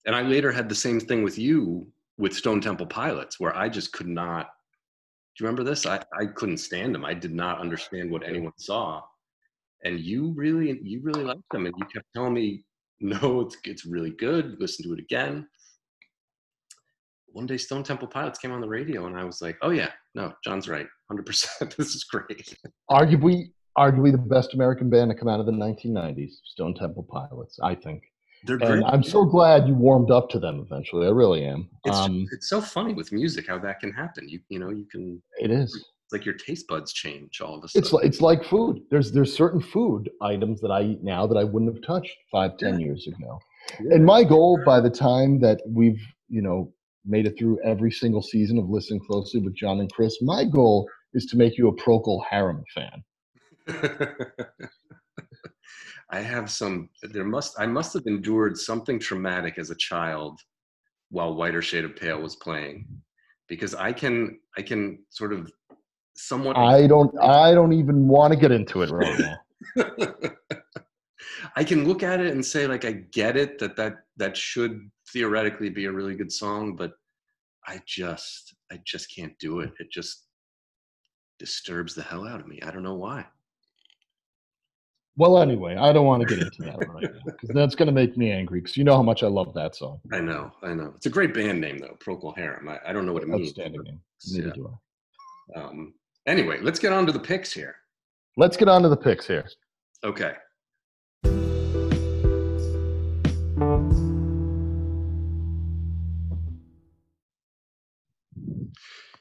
and 0.06 0.14
I 0.14 0.22
later 0.22 0.52
had 0.52 0.68
the 0.68 0.74
same 0.74 1.00
thing 1.00 1.24
with 1.24 1.38
you 1.38 1.88
with 2.18 2.34
Stone 2.34 2.60
Temple 2.60 2.86
Pilots, 2.86 3.40
where 3.40 3.56
I 3.56 3.68
just 3.68 3.92
could 3.92 4.06
not. 4.06 4.50
Do 5.36 5.44
you 5.44 5.48
remember 5.48 5.68
this? 5.68 5.86
I, 5.86 6.02
I 6.20 6.26
couldn't 6.26 6.58
stand 6.58 6.94
them. 6.94 7.04
I 7.04 7.14
did 7.14 7.34
not 7.34 7.60
understand 7.60 8.10
what 8.10 8.26
anyone 8.26 8.52
saw. 8.58 9.02
And 9.84 10.00
you 10.00 10.32
really, 10.36 10.78
you 10.82 11.00
really 11.02 11.24
liked 11.24 11.42
them, 11.52 11.66
and 11.66 11.74
you 11.78 11.84
kept 11.86 12.06
telling 12.14 12.34
me, 12.34 12.64
"No, 13.00 13.42
it's 13.42 13.56
it's 13.64 13.86
really 13.86 14.10
good. 14.10 14.56
Listen 14.58 14.84
to 14.86 14.92
it 14.94 15.00
again." 15.00 15.46
One 17.28 17.46
day, 17.46 17.58
Stone 17.58 17.84
Temple 17.84 18.08
Pilots 18.08 18.38
came 18.38 18.52
on 18.52 18.60
the 18.60 18.68
radio, 18.68 19.06
and 19.06 19.16
I 19.16 19.24
was 19.24 19.40
like, 19.40 19.56
"Oh 19.62 19.70
yeah, 19.70 19.90
no, 20.14 20.32
John's 20.44 20.68
right, 20.68 20.86
hundred 21.08 21.26
percent. 21.26 21.74
This 21.78 21.94
is 21.94 22.04
great." 22.04 22.56
Arguably, 22.90 23.52
arguably 23.76 24.12
the 24.12 24.18
best 24.18 24.54
American 24.54 24.90
band 24.90 25.10
to 25.10 25.16
come 25.16 25.28
out 25.28 25.40
of 25.40 25.46
the 25.46 25.52
1990s, 25.52 26.32
Stone 26.44 26.74
Temple 26.74 27.06
Pilots. 27.10 27.58
I 27.62 27.74
think. 27.74 28.02
They're 28.44 28.56
great. 28.56 28.70
And 28.70 28.84
I'm 28.84 29.02
so 29.02 29.24
glad 29.24 29.66
you 29.66 29.74
warmed 29.74 30.12
up 30.12 30.28
to 30.30 30.38
them 30.38 30.64
eventually. 30.64 31.06
I 31.08 31.10
really 31.10 31.44
am. 31.44 31.68
It's, 31.84 31.96
um, 31.96 32.24
it's 32.30 32.48
so 32.48 32.60
funny 32.60 32.94
with 32.94 33.10
music 33.10 33.48
how 33.48 33.58
that 33.58 33.80
can 33.80 33.92
happen. 33.92 34.28
You 34.28 34.40
you 34.48 34.58
know 34.58 34.70
you 34.70 34.86
can. 34.90 35.20
It 35.38 35.50
is 35.50 35.84
like 36.12 36.24
your 36.24 36.34
taste 36.34 36.66
buds 36.68 36.92
change 36.92 37.40
all 37.40 37.58
of 37.58 37.64
a 37.64 37.68
sudden. 37.68 37.84
It's 37.84 37.92
like, 37.92 38.04
it's 38.04 38.20
like 38.20 38.44
food. 38.44 38.80
There's 38.90 39.12
there's 39.12 39.34
certain 39.34 39.60
food 39.60 40.10
items 40.22 40.60
that 40.60 40.70
I 40.70 40.82
eat 40.82 41.02
now 41.02 41.26
that 41.26 41.36
I 41.36 41.44
wouldn't 41.44 41.74
have 41.74 41.82
touched 41.84 42.16
five 42.30 42.56
ten 42.58 42.80
yeah. 42.80 42.86
years 42.86 43.06
ago. 43.06 43.38
Yeah. 43.80 43.94
And 43.94 44.04
my 44.04 44.24
goal 44.24 44.60
by 44.64 44.80
the 44.80 44.90
time 44.90 45.40
that 45.40 45.60
we've 45.66 46.00
you 46.28 46.42
know 46.42 46.72
made 47.04 47.26
it 47.26 47.38
through 47.38 47.58
every 47.64 47.90
single 47.90 48.22
season 48.22 48.58
of 48.58 48.68
listening 48.68 49.00
closely 49.00 49.40
with 49.40 49.54
John 49.54 49.80
and 49.80 49.90
Chris, 49.92 50.20
my 50.22 50.44
goal 50.44 50.88
is 51.14 51.26
to 51.26 51.36
make 51.36 51.56
you 51.56 51.68
a 51.68 51.76
Procol 51.76 52.22
Harum 52.28 52.62
fan. 52.74 53.02
I 56.10 56.20
have 56.20 56.50
some. 56.50 56.88
There 57.02 57.24
must. 57.24 57.58
I 57.60 57.66
must 57.66 57.92
have 57.94 58.06
endured 58.06 58.56
something 58.56 58.98
traumatic 58.98 59.58
as 59.58 59.70
a 59.70 59.76
child, 59.76 60.40
while 61.10 61.34
Whiter 61.34 61.60
Shade 61.60 61.84
of 61.84 61.96
Pale 61.96 62.20
was 62.20 62.36
playing, 62.36 62.86
because 63.46 63.74
I 63.74 63.92
can. 63.92 64.38
I 64.56 64.62
can 64.62 65.00
sort 65.10 65.32
of 65.34 65.50
somewhat. 66.18 66.56
I 66.56 66.86
don't. 66.86 67.16
I 67.22 67.54
don't 67.54 67.72
even 67.72 68.08
want 68.08 68.32
to 68.32 68.38
get 68.38 68.52
into 68.52 68.82
it 68.82 68.90
right 68.90 69.18
now. 69.18 69.38
I 71.56 71.64
can 71.64 71.86
look 71.86 72.02
at 72.02 72.20
it 72.20 72.32
and 72.32 72.44
say, 72.44 72.66
like, 72.66 72.84
I 72.84 72.92
get 72.92 73.36
it 73.36 73.58
that 73.58 73.76
that 73.76 73.96
that 74.16 74.36
should 74.36 74.90
theoretically 75.12 75.70
be 75.70 75.86
a 75.86 75.92
really 75.92 76.14
good 76.14 76.32
song, 76.32 76.76
but 76.76 76.92
I 77.66 77.80
just 77.86 78.54
I 78.70 78.80
just 78.84 79.14
can't 79.14 79.38
do 79.38 79.60
it. 79.60 79.72
It 79.78 79.90
just 79.90 80.24
disturbs 81.38 81.94
the 81.94 82.02
hell 82.02 82.26
out 82.26 82.40
of 82.40 82.46
me. 82.46 82.60
I 82.62 82.70
don't 82.70 82.82
know 82.82 82.94
why. 82.94 83.26
Well, 85.16 85.38
anyway, 85.38 85.74
I 85.74 85.92
don't 85.92 86.06
want 86.06 86.22
to 86.22 86.28
get 86.32 86.44
into 86.44 86.62
that 86.62 86.78
right 86.94 87.02
now 87.02 87.20
because 87.24 87.50
that's 87.52 87.74
going 87.74 87.86
to 87.86 87.92
make 87.92 88.16
me 88.16 88.30
angry. 88.30 88.60
Because 88.60 88.76
you 88.76 88.84
know 88.84 88.94
how 88.94 89.02
much 89.02 89.24
I 89.24 89.26
love 89.26 89.52
that 89.54 89.74
song. 89.74 90.00
I 90.12 90.20
know, 90.20 90.52
I 90.62 90.74
know. 90.74 90.92
It's 90.96 91.06
a 91.06 91.10
great 91.10 91.34
band 91.34 91.60
name 91.60 91.78
though, 91.78 91.96
Procol 91.98 92.36
Harum. 92.36 92.68
I, 92.68 92.78
I 92.86 92.92
don't 92.92 93.04
know 93.04 93.12
what 93.12 93.24
it 93.24 93.28
means. 93.28 93.48
Outstanding 93.48 93.82
name. 93.82 94.00
Neither 94.30 94.48
Yeah. 94.48 94.52
do 94.54 94.78
I. 95.56 95.60
Um, 95.60 95.94
anyway, 96.28 96.58
let's 96.60 96.78
get 96.78 96.92
on 96.92 97.06
to 97.06 97.12
the 97.12 97.18
picks 97.18 97.52
here. 97.52 97.76
Let's 98.36 98.56
get 98.56 98.68
on 98.68 98.82
to 98.82 98.88
the 98.88 98.96
picks 98.96 99.26
here. 99.26 99.48
Okay. 100.04 100.34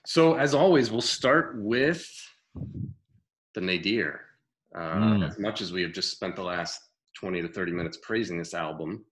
So, 0.05 0.35
as 0.35 0.53
always, 0.53 0.91
we'll 0.91 1.01
start 1.01 1.55
with 1.57 2.07
the 3.55 3.61
nadir. 3.61 4.21
Uh, 4.75 4.95
Mm. 4.95 5.27
As 5.27 5.39
much 5.39 5.61
as 5.61 5.71
we 5.71 5.81
have 5.81 5.91
just 5.91 6.11
spent 6.11 6.35
the 6.35 6.43
last 6.43 6.79
20 7.15 7.41
to 7.41 7.47
30 7.47 7.71
minutes 7.71 7.97
praising 8.01 8.37
this 8.37 8.53
album, 8.53 9.03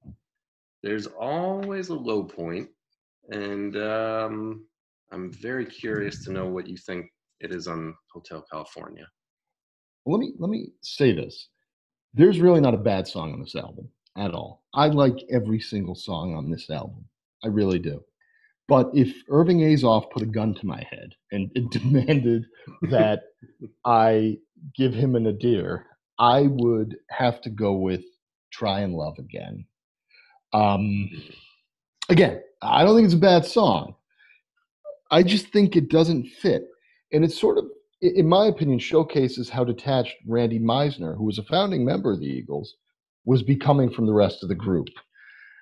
there's 0.83 1.07
always 1.07 1.89
a 1.89 1.95
low 1.95 2.23
point, 2.23 2.69
And 3.29 3.75
um, 3.77 4.65
I'm 5.11 5.31
very 5.31 5.65
curious 5.65 6.23
to 6.25 6.31
know 6.31 6.45
what 6.47 6.67
you 6.67 6.77
think 6.77 7.11
it 7.39 7.51
is 7.51 7.67
on 7.67 7.95
Hotel 8.11 8.45
California. 8.51 9.07
let 10.05 10.19
me 10.19 10.33
let 10.39 10.49
me 10.49 10.69
say 10.81 11.11
this. 11.11 11.49
There's 12.13 12.39
really 12.39 12.61
not 12.61 12.73
a 12.73 12.77
bad 12.77 13.07
song 13.07 13.33
on 13.33 13.41
this 13.41 13.55
album 13.55 13.89
at 14.17 14.31
all. 14.31 14.63
I 14.73 14.87
like 14.87 15.17
every 15.29 15.59
single 15.59 15.95
song 15.95 16.33
on 16.33 16.49
this 16.49 16.69
album. 16.69 17.05
I 17.43 17.47
really 17.47 17.79
do. 17.79 18.01
But 18.67 18.89
if 18.93 19.13
irving 19.29 19.59
azoff 19.59 20.09
put 20.11 20.23
a 20.23 20.27
gun 20.27 20.55
to 20.55 20.65
my 20.65 20.83
head 20.89 21.13
and 21.31 21.51
it 21.55 21.69
demanded 21.71 22.45
that 22.83 23.23
i 23.85 24.37
give 24.75 24.93
him 24.93 25.15
a 25.15 25.19
nadir 25.19 25.85
i 26.17 26.43
would 26.49 26.97
have 27.09 27.41
to 27.41 27.49
go 27.49 27.73
with 27.73 28.03
try 28.51 28.79
and 28.79 28.93
love 28.93 29.17
again. 29.19 29.65
Um 30.53 31.09
again 32.09 32.41
i 32.61 32.83
don't 32.83 32.95
think 32.95 33.05
it's 33.05 33.13
a 33.13 33.17
bad 33.17 33.45
song. 33.45 33.95
I 35.11 35.21
just 35.21 35.47
think 35.49 35.75
it 35.75 35.89
doesn't 35.89 36.27
fit 36.27 36.67
and 37.15 37.25
it's 37.25 37.39
sort 37.39 37.57
of 37.57 37.65
in 38.01 38.27
my 38.27 38.45
opinion, 38.47 38.79
showcases 38.79 39.49
how 39.49 39.63
detached 39.63 40.15
Randy 40.27 40.59
Meisner, 40.59 41.15
who 41.17 41.23
was 41.23 41.37
a 41.37 41.43
founding 41.43 41.85
member 41.85 42.11
of 42.11 42.19
the 42.19 42.27
Eagles, 42.27 42.75
was 43.25 43.41
becoming 43.41 43.89
from 43.89 44.05
the 44.05 44.13
rest 44.13 44.43
of 44.43 44.49
the 44.49 44.55
group. 44.55 44.87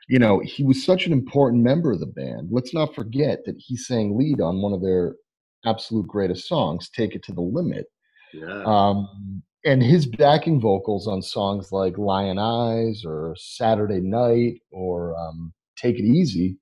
You 0.09 0.19
know, 0.19 0.41
he 0.43 0.63
was 0.63 0.83
such 0.83 1.05
an 1.05 1.13
important 1.13 1.63
member 1.63 1.91
of 1.91 1.99
the 1.99 2.05
band. 2.05 2.49
Let's 2.51 2.73
not 2.73 2.93
forget 2.93 3.39
that 3.45 3.55
he 3.57 3.77
sang 3.77 4.17
lead 4.17 4.41
on 4.41 4.61
one 4.61 4.73
of 4.73 4.81
their 4.81 5.15
absolute 5.65 6.07
greatest 6.07 6.47
songs, 6.47 6.89
Take 6.89 7.15
It 7.15 7.23
to 7.23 7.31
the 7.31 7.41
Limit. 7.41 7.85
Yeah. 8.33 8.63
Um, 8.65 9.43
and 9.63 9.81
his 9.81 10.05
backing 10.05 10.59
vocals 10.59 11.07
on 11.07 11.21
songs 11.21 11.71
like 11.71 11.97
Lyin' 11.97 12.39
Eyes 12.39 13.03
or 13.05 13.33
Saturday 13.37 14.01
Night 14.01 14.55
or 14.71 15.15
um, 15.17 15.53
Take 15.77 15.99
It 15.99 16.03
Easy 16.03 16.57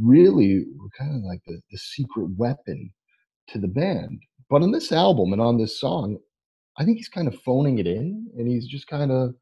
really 0.00 0.64
were 0.78 0.90
kind 0.96 1.16
of 1.16 1.22
like 1.22 1.40
the, 1.46 1.60
the 1.72 1.78
secret 1.78 2.28
weapon 2.36 2.92
to 3.48 3.58
the 3.58 3.68
band. 3.68 4.20
But 4.50 4.62
on 4.62 4.72
this 4.72 4.92
album 4.92 5.32
and 5.32 5.42
on 5.42 5.58
this 5.58 5.78
song, 5.80 6.18
I 6.78 6.84
think 6.84 6.96
he's 6.96 7.08
kind 7.08 7.28
of 7.28 7.40
phoning 7.42 7.78
it 7.78 7.86
in 7.86 8.30
and 8.36 8.48
he's 8.48 8.66
just 8.66 8.86
kind 8.86 9.10
of, 9.10 9.34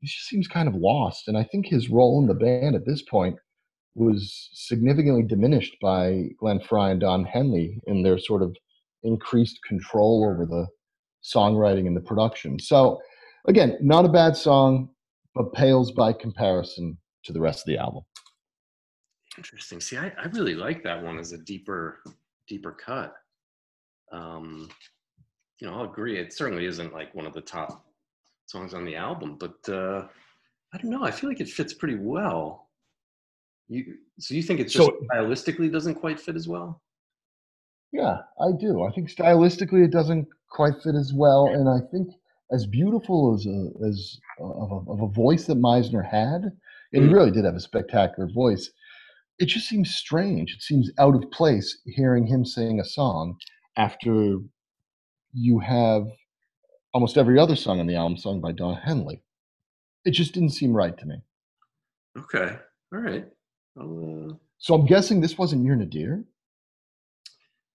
he 0.00 0.06
just 0.06 0.26
seems 0.28 0.46
kind 0.46 0.68
of 0.68 0.74
lost. 0.74 1.28
And 1.28 1.36
I 1.36 1.44
think 1.44 1.66
his 1.66 1.88
role 1.88 2.20
in 2.20 2.28
the 2.28 2.34
band 2.34 2.76
at 2.76 2.86
this 2.86 3.02
point 3.02 3.36
was 3.94 4.50
significantly 4.52 5.22
diminished 5.22 5.76
by 5.80 6.24
Glenn 6.38 6.60
Frey 6.60 6.90
and 6.90 7.00
Don 7.00 7.24
Henley 7.24 7.80
in 7.86 8.02
their 8.02 8.18
sort 8.18 8.42
of 8.42 8.56
increased 9.02 9.58
control 9.66 10.28
over 10.28 10.44
the 10.46 10.66
songwriting 11.24 11.86
and 11.86 11.96
the 11.96 12.00
production. 12.00 12.58
So, 12.58 13.00
again, 13.46 13.78
not 13.80 14.04
a 14.04 14.08
bad 14.08 14.36
song, 14.36 14.90
but 15.34 15.52
pales 15.52 15.92
by 15.92 16.12
comparison 16.12 16.98
to 17.24 17.32
the 17.32 17.40
rest 17.40 17.60
of 17.60 17.66
the 17.66 17.78
album. 17.78 18.02
Interesting. 19.36 19.80
See, 19.80 19.96
I, 19.96 20.12
I 20.18 20.26
really 20.32 20.54
like 20.54 20.82
that 20.84 21.02
one 21.02 21.18
as 21.18 21.32
a 21.32 21.38
deeper, 21.38 22.00
deeper 22.48 22.72
cut. 22.72 23.14
Um, 24.12 24.68
you 25.60 25.66
know, 25.66 25.74
I'll 25.74 25.84
agree. 25.90 26.18
It 26.18 26.32
certainly 26.32 26.66
isn't 26.66 26.92
like 26.92 27.14
one 27.14 27.26
of 27.26 27.32
the 27.32 27.40
top 27.40 27.84
songs 28.46 28.74
on 28.74 28.84
the 28.84 28.96
album, 28.96 29.36
but 29.38 29.56
uh, 29.68 30.06
I 30.72 30.78
don't 30.78 30.90
know. 30.90 31.04
I 31.04 31.10
feel 31.10 31.30
like 31.30 31.40
it 31.40 31.48
fits 31.48 31.72
pretty 31.72 31.96
well. 31.96 32.68
You 33.68 33.94
so 34.18 34.34
you 34.34 34.42
think 34.42 34.60
it 34.60 34.64
just 34.68 34.76
So- 34.86 34.98
stylistically 35.12 35.72
doesn't 35.72 35.94
quite 35.94 36.20
fit 36.20 36.36
as 36.36 36.46
well? 36.48 36.82
Yeah, 37.92 38.18
I 38.40 38.50
do. 38.58 38.82
I 38.82 38.90
think 38.92 39.08
stylistically 39.08 39.84
it 39.84 39.92
doesn't 39.92 40.26
quite 40.50 40.74
fit 40.82 40.94
as 40.96 41.12
well, 41.14 41.46
and 41.46 41.68
I 41.68 41.78
think 41.90 42.08
as 42.52 42.66
beautiful 42.66 43.34
as 43.34 43.46
a 43.46 43.86
as 43.88 44.18
a, 44.40 44.44
of, 44.44 44.70
a, 44.72 44.90
of 44.92 45.00
a 45.02 45.08
voice 45.14 45.46
that 45.46 45.58
Meisner 45.58 46.04
had, 46.04 46.42
and 46.92 47.04
he 47.04 47.08
Mm. 47.08 47.12
really 47.14 47.30
did 47.30 47.44
have 47.44 47.54
a 47.54 47.60
spectacular 47.60 48.28
voice. 48.28 48.70
It 49.38 49.46
just 49.46 49.68
seems 49.68 49.94
strange. 49.94 50.52
It 50.54 50.62
seems 50.62 50.90
out 50.98 51.14
of 51.16 51.30
place 51.30 51.78
hearing 51.86 52.26
him 52.26 52.44
sing 52.44 52.80
a 52.80 52.84
song 52.84 53.36
after 53.76 54.38
you 55.32 55.58
have 55.58 56.06
almost 56.92 57.18
every 57.18 57.38
other 57.38 57.56
song 57.56 57.80
on 57.80 57.86
the 57.86 57.96
album 57.96 58.16
sung 58.16 58.40
by 58.40 58.52
Don 58.52 58.76
Henley. 58.76 59.20
It 60.04 60.12
just 60.12 60.32
didn't 60.32 60.50
seem 60.50 60.72
right 60.72 60.96
to 60.96 61.06
me. 61.06 61.16
Okay. 62.16 62.56
All 62.92 63.00
right. 63.00 63.26
Uh, 63.78 64.34
So 64.58 64.74
I'm 64.74 64.86
guessing 64.86 65.20
this 65.20 65.36
wasn't 65.36 65.64
your 65.64 65.74
nadir. 65.74 66.22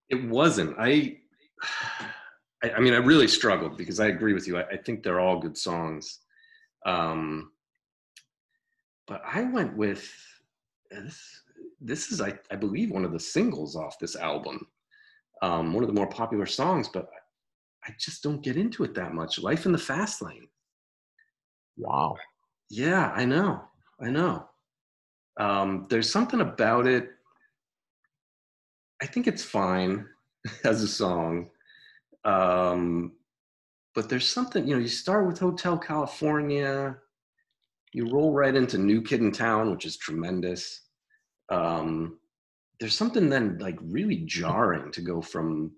It 0.07 0.23
wasn't. 0.29 0.75
I, 0.79 1.17
I, 2.63 2.71
I 2.71 2.79
mean, 2.79 2.93
I 2.93 2.97
really 2.97 3.27
struggled 3.27 3.77
because 3.77 3.99
I 3.99 4.07
agree 4.07 4.33
with 4.33 4.47
you. 4.47 4.57
I, 4.57 4.63
I 4.67 4.77
think 4.77 5.03
they're 5.03 5.19
all 5.19 5.39
good 5.39 5.57
songs. 5.57 6.19
Um, 6.85 7.51
but 9.07 9.21
I 9.25 9.43
went 9.43 9.75
with 9.75 10.09
this. 10.89 11.41
This 11.81 12.11
is, 12.11 12.21
I, 12.21 12.33
I 12.51 12.55
believe, 12.55 12.91
one 12.91 13.05
of 13.05 13.13
the 13.13 13.19
singles 13.19 13.75
off 13.75 13.99
this 13.99 14.15
album. 14.15 14.67
Um, 15.41 15.73
one 15.73 15.83
of 15.83 15.87
the 15.87 15.95
more 15.95 16.09
popular 16.09 16.45
songs, 16.45 16.89
but 16.89 17.09
I 17.85 17.93
just 17.99 18.23
don't 18.23 18.43
get 18.43 18.57
into 18.57 18.83
it 18.83 18.93
that 18.95 19.13
much. 19.13 19.39
Life 19.39 19.65
in 19.65 19.71
the 19.71 19.77
Fast 19.77 20.21
Lane. 20.21 20.47
Wow. 21.77 22.17
Yeah, 22.69 23.11
I 23.15 23.25
know. 23.25 23.61
I 24.01 24.09
know. 24.09 24.47
Um, 25.39 25.87
there's 25.89 26.11
something 26.11 26.41
about 26.41 26.85
it. 26.85 27.09
I 29.01 29.05
think 29.05 29.27
it's 29.27 29.43
fine 29.43 30.05
as 30.65 30.83
a 30.83 30.87
song. 30.87 31.49
Um, 32.25 33.13
but 33.95 34.09
there's 34.09 34.27
something, 34.27 34.67
you 34.67 34.75
know, 34.75 34.81
you 34.81 34.89
start 34.89 35.25
with 35.25 35.39
Hotel 35.39 35.77
California, 35.77 36.97
you 37.93 38.11
roll 38.11 38.33
right 38.33 38.55
into 38.55 38.77
New 38.77 39.01
Kid 39.01 39.21
in 39.21 39.31
Town, 39.31 39.71
which 39.71 39.85
is 39.85 39.97
tremendous. 39.97 40.88
Um, 41.49 42.19
there's 42.79 42.95
something 42.95 43.29
then 43.29 43.57
like 43.59 43.77
really 43.81 44.23
jarring 44.25 44.91
to 44.93 45.01
go 45.01 45.21
from 45.21 45.71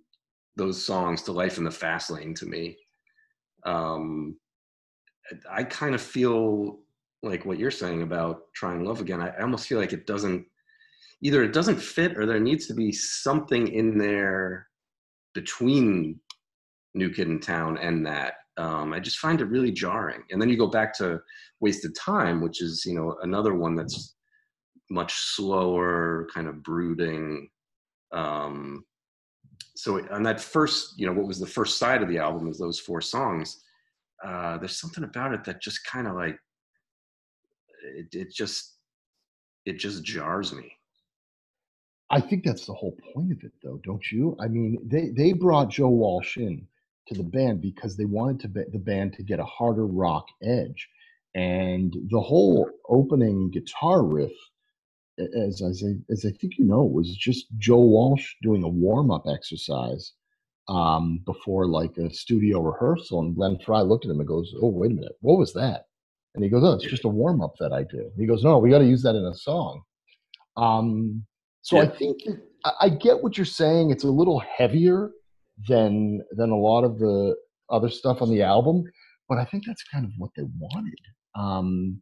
those 0.55 0.83
songs 0.83 1.23
to 1.23 1.31
Life 1.31 1.57
in 1.57 1.63
the 1.63 1.71
Fast 1.71 2.11
Lane 2.11 2.33
to 2.35 2.45
me. 2.45 2.77
Um, 3.65 4.37
I 5.49 5.63
kind 5.63 5.95
of 5.95 6.01
feel 6.01 6.79
like 7.23 7.45
what 7.45 7.59
you're 7.59 7.71
saying 7.71 8.01
about 8.01 8.41
trying 8.53 8.83
love 8.83 9.01
again. 9.01 9.21
I, 9.21 9.39
almost 9.41 9.67
feel 9.67 9.79
like 9.79 9.93
it 9.93 10.07
doesn't 10.07 10.45
either 11.23 11.43
it 11.43 11.53
doesn't 11.53 11.79
fit 11.79 12.17
or 12.17 12.25
there 12.25 12.39
needs 12.39 12.67
to 12.67 12.73
be 12.73 12.91
something 12.91 13.67
in 13.67 13.97
there 13.97 14.67
between 15.33 16.19
New 16.93 17.09
Kid 17.11 17.27
in 17.27 17.39
Town 17.39 17.77
and 17.77 18.05
that. 18.05 18.33
Um, 18.57 18.91
I 18.93 18.99
just 18.99 19.19
find 19.19 19.39
it 19.39 19.45
really 19.45 19.71
jarring. 19.71 20.23
And 20.29 20.41
then 20.41 20.49
you 20.49 20.57
go 20.57 20.67
back 20.67 20.95
to 20.97 21.19
Wasted 21.59 21.95
Time, 21.95 22.41
which 22.41 22.61
is 22.61 22.83
you 22.85 22.95
know 22.95 23.15
another 23.21 23.53
one 23.53 23.75
that's 23.75 24.15
much 24.91 25.13
slower, 25.13 26.27
kind 26.33 26.47
of 26.47 26.61
brooding. 26.61 27.49
Um, 28.11 28.83
so 29.75 30.05
on 30.11 30.23
that 30.23 30.41
first, 30.41 30.99
you 30.99 31.07
know, 31.07 31.13
what 31.13 31.27
was 31.27 31.39
the 31.39 31.47
first 31.47 31.79
side 31.79 32.03
of 32.03 32.09
the 32.09 32.19
album 32.19 32.47
is 32.49 32.59
those 32.59 32.79
four 32.79 33.01
songs. 33.01 33.63
Uh, 34.23 34.57
there's 34.57 34.79
something 34.79 35.03
about 35.03 35.33
it 35.33 35.43
that 35.45 35.61
just 35.61 35.85
kind 35.85 36.07
of 36.07 36.15
like 36.15 36.37
it, 37.95 38.07
it 38.13 38.31
just 38.31 38.75
it 39.65 39.79
just 39.79 40.03
jars 40.03 40.53
me. 40.53 40.71
I 42.09 42.19
think 42.19 42.43
that's 42.43 42.65
the 42.65 42.73
whole 42.73 42.97
point 43.13 43.31
of 43.31 43.41
it, 43.43 43.53
though, 43.63 43.79
don't 43.83 44.11
you? 44.11 44.35
I 44.39 44.47
mean, 44.47 44.77
they 44.85 45.09
they 45.09 45.33
brought 45.33 45.69
Joe 45.69 45.89
Walsh 45.89 46.37
in 46.37 46.67
to 47.07 47.15
the 47.15 47.23
band 47.23 47.61
because 47.61 47.95
they 47.95 48.05
wanted 48.05 48.41
to 48.41 48.47
be, 48.49 48.61
the 48.71 48.79
band 48.79 49.13
to 49.13 49.23
get 49.23 49.39
a 49.39 49.45
harder 49.45 49.87
rock 49.87 50.27
edge, 50.43 50.87
and 51.33 51.95
the 52.09 52.19
whole 52.19 52.69
opening 52.89 53.49
guitar 53.49 54.03
riff, 54.03 54.33
as 55.35 55.61
I, 55.63 55.93
as 56.11 56.25
I 56.25 56.31
think 56.31 56.57
you 56.57 56.65
know, 56.65 56.83
was 56.83 57.15
just 57.15 57.47
Joe 57.57 57.79
Walsh 57.79 58.33
doing 58.41 58.63
a 58.63 58.69
warm 58.69 59.11
up 59.11 59.25
exercise 59.27 60.13
um, 60.67 61.21
before 61.25 61.67
like 61.67 61.97
a 61.97 62.13
studio 62.13 62.61
rehearsal, 62.61 63.21
and 63.21 63.35
Glenn 63.35 63.57
Frey 63.59 63.81
looked 63.81 64.05
at 64.05 64.11
him 64.11 64.19
and 64.19 64.27
goes, 64.27 64.53
"Oh, 64.61 64.69
wait 64.69 64.91
a 64.91 64.95
minute, 64.95 65.15
what 65.21 65.37
was 65.37 65.53
that?" 65.53 65.85
And 66.33 66.43
he 66.43 66.49
goes, 66.49 66.63
"Oh, 66.63 66.73
it's 66.73 66.85
just 66.85 67.05
a 67.05 67.09
warm 67.09 67.41
up 67.41 67.53
that 67.59 67.73
I 67.73 67.83
do." 67.83 68.11
He 68.17 68.25
goes, 68.25 68.43
"No, 68.43 68.57
we 68.57 68.69
got 68.69 68.79
to 68.79 68.85
use 68.85 69.03
that 69.03 69.15
in 69.15 69.25
a 69.25 69.33
song." 69.33 69.81
Um, 70.57 71.25
so 71.61 71.79
I 71.79 71.87
think 71.87 72.19
I 72.65 72.71
I 72.81 72.89
get 72.89 73.21
what 73.21 73.37
you're 73.37 73.45
saying. 73.45 73.91
It's 73.91 74.03
a 74.03 74.11
little 74.11 74.39
heavier 74.39 75.11
than 75.67 76.21
than 76.31 76.51
a 76.51 76.57
lot 76.57 76.83
of 76.83 76.99
the 76.99 77.35
other 77.69 77.89
stuff 77.89 78.21
on 78.21 78.29
the 78.29 78.41
album, 78.41 78.83
but 79.29 79.37
I 79.37 79.45
think 79.45 79.65
that's 79.65 79.83
kind 79.83 80.05
of 80.05 80.11
what 80.17 80.31
they 80.35 80.43
wanted. 80.57 80.99
Um, 81.35 82.01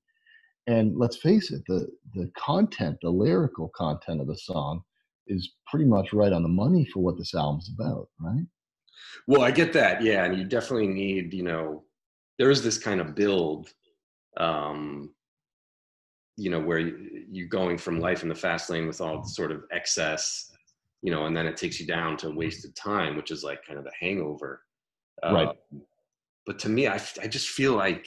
and 0.70 0.96
let's 0.98 1.18
face 1.18 1.52
it, 1.52 1.64
the 1.68 1.88
the 2.14 2.32
content, 2.38 2.98
the 3.02 3.10
lyrical 3.10 3.70
content 3.76 4.22
of 4.22 4.28
the 4.28 4.38
song, 4.38 4.82
is 5.28 5.54
pretty 5.68 5.86
much 5.86 6.14
right 6.14 6.34
on 6.34 6.44
the 6.44 6.50
money 6.50 6.86
for 6.94 7.02
what 7.02 7.18
this 7.18 7.34
album's 7.34 7.72
about, 7.74 8.08
right? 8.20 8.46
Well, 9.28 9.42
I 9.42 9.52
get 9.52 9.74
that, 9.74 10.04
yeah, 10.04 10.26
and 10.26 10.38
you 10.38 10.44
definitely 10.44 10.88
need, 10.88 11.34
you 11.34 11.44
know, 11.44 11.84
there 12.38 12.52
is 12.52 12.62
this 12.62 12.78
kind 12.78 13.02
of 13.02 13.16
build, 13.16 13.70
um, 14.38 15.14
you 16.38 16.50
know, 16.50 16.60
where 16.60 16.80
you, 16.80 17.26
you're 17.32 17.48
going 17.48 17.78
from 17.78 18.00
life 18.00 18.24
in 18.24 18.30
the 18.30 18.36
fast 18.36 18.70
lane 18.70 18.88
with 18.88 19.02
all 19.02 19.22
the 19.22 19.30
sort 19.30 19.52
of 19.52 19.64
excess, 19.72 20.52
you 21.02 21.12
know, 21.12 21.26
and 21.26 21.36
then 21.36 21.48
it 21.48 21.58
takes 21.58 21.80
you 21.80 21.88
down 21.88 22.18
to 22.18 22.30
wasted 22.30 22.76
time, 22.76 23.16
which 23.16 23.32
is 23.32 23.44
like 23.44 23.66
kind 23.66 23.80
of 23.80 23.86
the 23.86 23.92
hangover. 24.00 24.62
Right. 25.24 25.48
Uh, 25.48 25.54
but 26.46 26.60
to 26.60 26.70
me, 26.70 26.88
I 26.88 27.00
I 27.22 27.28
just 27.28 27.50
feel 27.50 27.74
like 27.74 28.06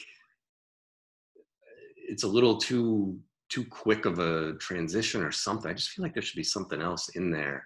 it's 2.13 2.25
a 2.25 2.29
little 2.29 2.59
too 2.59 3.19
too 3.49 3.65
quick 3.65 4.05
of 4.05 4.19
a 4.19 4.53
transition 4.55 5.23
or 5.23 5.33
something. 5.33 5.71
I 5.71 5.75
just 5.75 5.91
feel 5.91 6.03
like 6.05 6.15
there 6.15 6.23
should 6.23 6.37
be 6.37 6.45
something 6.57 6.81
else 6.81 7.09
in 7.17 7.31
there. 7.31 7.65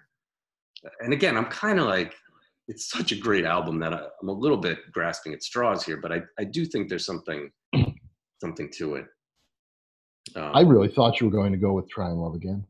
And 1.01 1.13
again, 1.13 1.37
I'm 1.37 1.45
kind 1.45 1.79
of 1.79 1.85
like, 1.85 2.13
it's 2.67 2.89
such 2.89 3.11
a 3.13 3.15
great 3.15 3.45
album 3.45 3.79
that 3.79 3.93
I, 3.93 4.01
I'm 4.21 4.27
a 4.29 4.33
little 4.33 4.57
bit 4.57 4.79
grasping 4.91 5.33
at 5.33 5.43
straws 5.43 5.85
here, 5.85 5.97
but 5.97 6.11
I, 6.11 6.21
I 6.39 6.43
do 6.43 6.65
think 6.65 6.89
there's 6.89 7.05
something 7.05 7.49
something 8.41 8.69
to 8.77 8.95
it. 8.95 9.05
Um, 10.35 10.51
I 10.53 10.61
really 10.61 10.89
thought 10.89 11.19
you 11.19 11.27
were 11.27 11.37
going 11.39 11.51
to 11.53 11.57
go 11.57 11.73
with 11.73 11.89
"Try 11.89 12.09
and 12.09 12.19
Love 12.21 12.35
Again" 12.35 12.65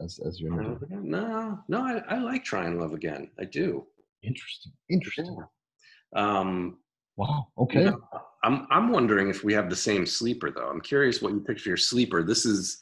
as 0.00 0.18
as 0.26 0.40
your 0.40 0.50
number. 0.60 0.86
No, 0.90 1.58
no, 1.68 1.80
I, 1.80 2.02
I 2.14 2.18
like 2.18 2.44
Try 2.44 2.66
and 2.66 2.78
Love 2.80 2.94
Again. 2.94 3.30
I 3.38 3.44
do. 3.44 3.86
Interesting. 4.22 4.72
Interesting. 4.90 5.36
Um, 6.14 6.78
Wow. 7.16 7.46
you 7.56 7.62
Okay. 7.64 7.84
know, 7.84 8.00
I'm 8.44 8.66
I'm 8.70 8.90
wondering 8.90 9.28
if 9.28 9.42
we 9.42 9.52
have 9.54 9.68
the 9.68 9.76
same 9.76 10.06
sleeper 10.06 10.50
though. 10.50 10.68
I'm 10.68 10.80
curious 10.80 11.20
what 11.20 11.32
you 11.32 11.40
picked 11.40 11.60
for 11.60 11.68
your 11.70 11.76
sleeper. 11.76 12.22
This 12.22 12.46
is 12.46 12.78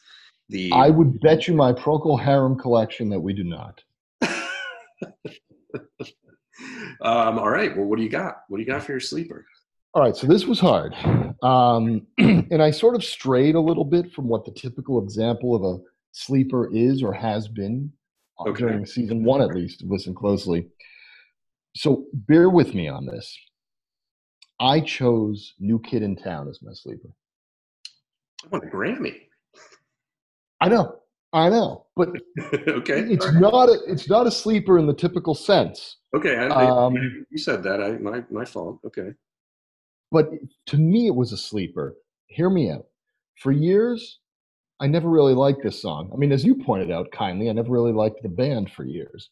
the 0.49 0.71
I 0.73 0.91
would 0.91 1.21
bet 1.21 1.49
you 1.49 1.55
my 1.55 1.73
Procol 1.73 2.21
Harum 2.21 2.59
collection 2.59 3.09
that 3.11 3.21
we 3.21 3.33
do 3.33 3.45
not. 3.45 3.83
um, 7.01 7.39
all 7.39 7.51
right. 7.51 7.77
Well, 7.77 7.87
what 7.87 7.97
do 7.97 8.03
you 8.03 8.11
got? 8.11 8.37
What 8.49 8.59
do 8.59 8.63
you 8.63 8.71
got 8.71 8.83
for 8.85 8.93
your 8.93 9.01
sleeper? 9.01 9.47
All 9.95 10.03
right, 10.03 10.15
so 10.15 10.27
this 10.27 10.45
was 10.45 10.61
hard. 10.61 10.95
Um, 11.43 12.07
and 12.19 12.63
I 12.63 12.71
sort 12.71 12.95
of 12.95 13.03
strayed 13.03 13.55
a 13.55 13.61
little 13.61 13.85
bit 13.85 14.13
from 14.13 14.29
what 14.29 14.45
the 14.45 14.53
typical 14.53 15.03
example 15.03 15.55
of 15.55 15.65
a 15.65 15.83
sleeper 16.13 16.71
is 16.71 17.03
or 17.03 17.15
has 17.15 17.49
been 17.49 17.91
Okay. 18.47 18.61
during 18.61 18.85
season 18.85 19.25
one, 19.25 19.41
at 19.41 19.55
least. 19.55 19.83
Listen 19.87 20.15
closely. 20.15 20.69
So 21.75 22.05
bear 22.13 22.51
with 22.51 22.75
me 22.75 22.89
on 22.89 23.07
this. 23.07 23.35
I 24.61 24.81
chose 24.81 25.55
New 25.59 25.79
Kid 25.81 26.03
in 26.03 26.17
Town 26.17 26.49
as 26.49 26.61
my 26.63 26.73
sleeper. 26.73 27.09
I 28.45 28.49
want 28.49 28.65
a 28.65 28.69
Grammy. 28.69 29.15
I 30.61 30.69
know, 30.69 30.97
I 31.33 31.49
know, 31.51 31.87
but 31.97 32.09
okay. 32.69 33.01
it's 33.01 33.31
not 33.33 33.69
a, 33.69 33.79
it's 33.87 34.09
not 34.09 34.27
a 34.27 34.31
sleeper 34.31 34.79
in 34.79 34.87
the 34.87 34.95
typical 34.95 35.35
sense. 35.35 35.99
Okay. 36.17 36.37
I, 36.37 36.47
Um, 36.67 36.95
you 37.31 37.39
said 37.39 37.63
that. 37.65 37.83
I 37.83 37.99
my 37.99 38.25
my 38.31 38.45
fault. 38.45 38.81
Okay. 38.87 39.11
but 40.11 40.31
to 40.67 40.77
me 40.79 41.07
it 41.09 41.15
was 41.15 41.33
a 41.33 41.37
sleeper 41.37 41.97
hear 42.29 42.49
me 42.49 42.71
out 42.71 42.87
for 43.43 43.53
years 43.53 44.21
i 44.81 44.87
never 44.87 45.09
really 45.11 45.35
liked 45.35 45.63
this 45.63 45.83
song 45.83 46.11
i 46.13 46.17
mean 46.17 46.33
as 46.33 46.45
you 46.45 46.55
pointed 46.55 46.91
out 46.91 47.11
kindly 47.13 47.51
i 47.51 47.53
never 47.53 47.71
really 47.71 47.93
liked 47.93 48.23
the 48.23 48.29
band 48.29 48.71
for 48.71 48.85
years 48.85 49.31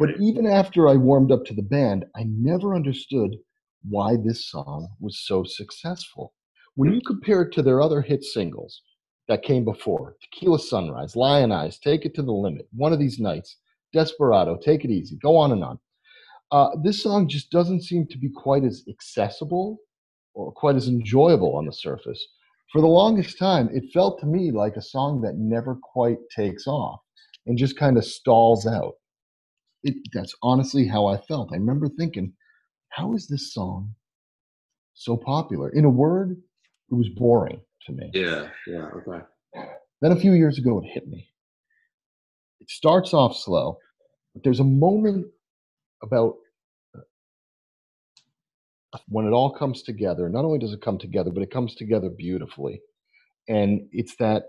but 0.00 0.10
even 0.20 0.46
after 0.46 0.88
i 0.88 0.94
warmed 0.96 1.30
up 1.30 1.44
to 1.44 1.54
the 1.54 1.62
band 1.62 2.04
i 2.16 2.24
never 2.24 2.74
understood 2.74 3.36
why 3.88 4.16
this 4.16 4.48
song 4.48 4.88
was 5.00 5.24
so 5.26 5.44
successful 5.44 6.32
when 6.74 6.92
you 6.92 7.00
compare 7.06 7.42
it 7.42 7.52
to 7.52 7.62
their 7.62 7.80
other 7.80 8.00
hit 8.00 8.22
singles 8.22 8.82
that 9.28 9.42
came 9.42 9.64
before 9.64 10.16
tequila 10.22 10.58
sunrise 10.58 11.16
lyin' 11.16 11.52
eyes 11.52 11.78
take 11.78 12.04
it 12.04 12.14
to 12.14 12.22
the 12.22 12.32
limit 12.32 12.66
one 12.72 12.92
of 12.92 12.98
these 12.98 13.18
nights 13.18 13.56
desperado 13.92 14.56
take 14.56 14.84
it 14.84 14.90
easy 14.90 15.16
go 15.22 15.36
on 15.36 15.52
and 15.52 15.62
on 15.62 15.78
uh, 16.50 16.70
this 16.82 17.02
song 17.02 17.28
just 17.28 17.50
doesn't 17.50 17.82
seem 17.82 18.06
to 18.06 18.18
be 18.18 18.28
quite 18.28 18.64
as 18.64 18.84
accessible 18.88 19.78
or 20.34 20.52
quite 20.52 20.76
as 20.76 20.88
enjoyable 20.88 21.56
on 21.56 21.66
the 21.66 21.72
surface. 21.72 22.24
For 22.72 22.80
the 22.80 22.86
longest 22.86 23.38
time, 23.38 23.68
it 23.72 23.92
felt 23.92 24.20
to 24.20 24.26
me 24.26 24.50
like 24.50 24.76
a 24.76 24.82
song 24.82 25.20
that 25.22 25.36
never 25.36 25.76
quite 25.76 26.18
takes 26.34 26.66
off 26.66 27.00
and 27.46 27.58
just 27.58 27.76
kind 27.76 27.96
of 27.96 28.04
stalls 28.04 28.66
out. 28.66 28.94
It, 29.82 29.94
that's 30.12 30.34
honestly 30.42 30.86
how 30.86 31.06
I 31.06 31.18
felt. 31.18 31.50
I 31.52 31.56
remember 31.56 31.88
thinking, 31.88 32.32
how 32.94 33.14
is 33.14 33.26
this 33.26 33.52
song 33.52 33.94
so 34.94 35.16
popular? 35.16 35.70
In 35.70 35.84
a 35.84 35.90
word, 35.90 36.36
it 36.90 36.94
was 36.94 37.08
boring 37.08 37.60
to 37.86 37.92
me. 37.92 38.10
yeah. 38.14 38.48
Yeah. 38.66 38.88
Okay. 38.96 39.24
Then 40.00 40.12
a 40.12 40.20
few 40.20 40.32
years 40.32 40.58
ago, 40.58 40.80
it 40.80 40.86
hit 40.86 41.08
me. 41.08 41.28
It 42.60 42.70
starts 42.70 43.12
off 43.12 43.36
slow, 43.36 43.78
but 44.32 44.44
there's 44.44 44.60
a 44.60 44.64
moment 44.64 45.26
about 46.02 46.34
uh, 48.92 48.98
when 49.08 49.26
it 49.26 49.32
all 49.32 49.50
comes 49.50 49.82
together. 49.82 50.28
Not 50.28 50.44
only 50.44 50.58
does 50.58 50.72
it 50.72 50.80
come 50.82 50.98
together, 50.98 51.30
but 51.30 51.42
it 51.42 51.50
comes 51.50 51.74
together 51.74 52.10
beautifully. 52.10 52.80
And 53.48 53.88
it's 53.92 54.14
that 54.16 54.44